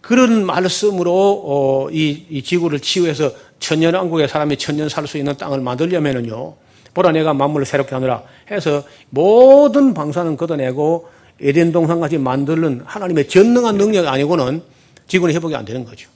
그런 0.00 0.46
말씀으로 0.46 1.42
어, 1.44 1.88
이, 1.90 2.24
이 2.30 2.40
지구를 2.40 2.78
치유해서 2.78 3.32
천년왕국에 3.58 4.28
사람이 4.28 4.56
천년 4.58 4.88
살 4.88 5.08
수 5.08 5.18
있는 5.18 5.36
땅을 5.36 5.60
만들려면은요. 5.60 6.65
보라 6.96 7.12
내가 7.12 7.34
만물을 7.34 7.66
새롭게 7.66 7.94
하느라 7.94 8.22
해서 8.50 8.82
모든 9.10 9.92
방사는 9.92 10.34
걷어내고 10.38 11.10
에덴 11.42 11.70
동산같이 11.70 12.16
만드는 12.16 12.80
하나님의 12.86 13.28
전능한 13.28 13.76
능력 13.76 14.06
아니고는 14.06 14.62
지구는 15.06 15.34
회복이 15.34 15.54
안 15.54 15.66
되는 15.66 15.84
거죠. 15.84 16.08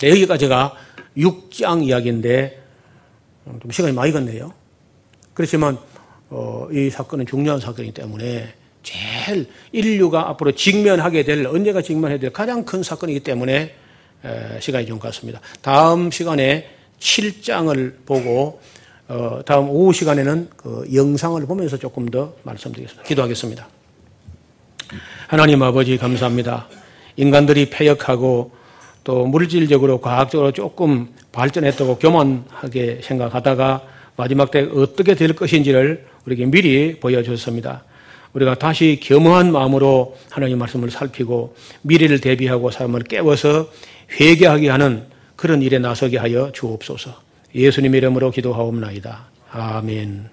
네, 0.00 0.10
여기까지가 0.10 0.74
6장 1.16 1.82
이야기인데 1.86 2.62
좀 3.62 3.70
시간이 3.70 3.94
많이 3.94 4.12
갔네요. 4.12 4.52
그렇지만 5.32 5.78
어, 6.28 6.68
이 6.70 6.90
사건은 6.90 7.24
중요한 7.24 7.58
사건이기 7.58 7.94
때문에 7.94 8.52
제일 8.82 9.48
인류가 9.72 10.28
앞으로 10.28 10.52
직면하게 10.52 11.22
될 11.24 11.46
언제가 11.46 11.80
직면해야 11.80 12.18
될 12.18 12.30
가장 12.34 12.66
큰 12.66 12.82
사건이기 12.82 13.20
때문에 13.20 13.74
에, 14.24 14.60
시간이 14.60 14.84
좀 14.84 14.98
갔습니다. 14.98 15.40
다음 15.62 16.10
시간에 16.10 16.81
7장을 17.02 17.92
보고 18.06 18.60
어, 19.08 19.40
다음 19.44 19.68
오후 19.68 19.92
시간에는 19.92 20.48
그 20.56 20.88
영상을 20.94 21.44
보면서 21.46 21.76
조금 21.76 22.08
더 22.08 22.34
말씀드리겠습니다. 22.44 23.06
기도하겠습니다. 23.06 23.68
하나님 25.26 25.62
아버지 25.62 25.98
감사합니다. 25.98 26.68
인간들이 27.16 27.68
폐역하고 27.68 28.52
또 29.04 29.26
물질적으로 29.26 30.00
과학적으로 30.00 30.52
조금 30.52 31.08
발전했다고 31.32 31.98
교만하게 31.98 33.00
생각하다가 33.02 33.82
마지막 34.16 34.50
때 34.50 34.68
어떻게 34.72 35.14
될 35.14 35.34
것인지를 35.34 36.06
우리에게 36.24 36.46
미리 36.46 37.00
보여줬습니다. 37.00 37.84
우리가 38.34 38.54
다시 38.54 38.98
겸허한 39.02 39.52
마음으로 39.52 40.16
하나님 40.30 40.58
말씀을 40.58 40.90
살피고 40.90 41.56
미래를 41.82 42.20
대비하고 42.20 42.70
삶을 42.70 43.02
깨워서 43.04 43.68
회개하게 44.20 44.68
하는 44.68 45.11
그런 45.42 45.60
일에 45.60 45.80
나서게 45.80 46.18
하여 46.18 46.52
주옵소서. 46.52 47.20
예수님 47.52 47.96
이름으로 47.96 48.30
기도하옵나이다. 48.30 49.24
아멘. 49.50 50.28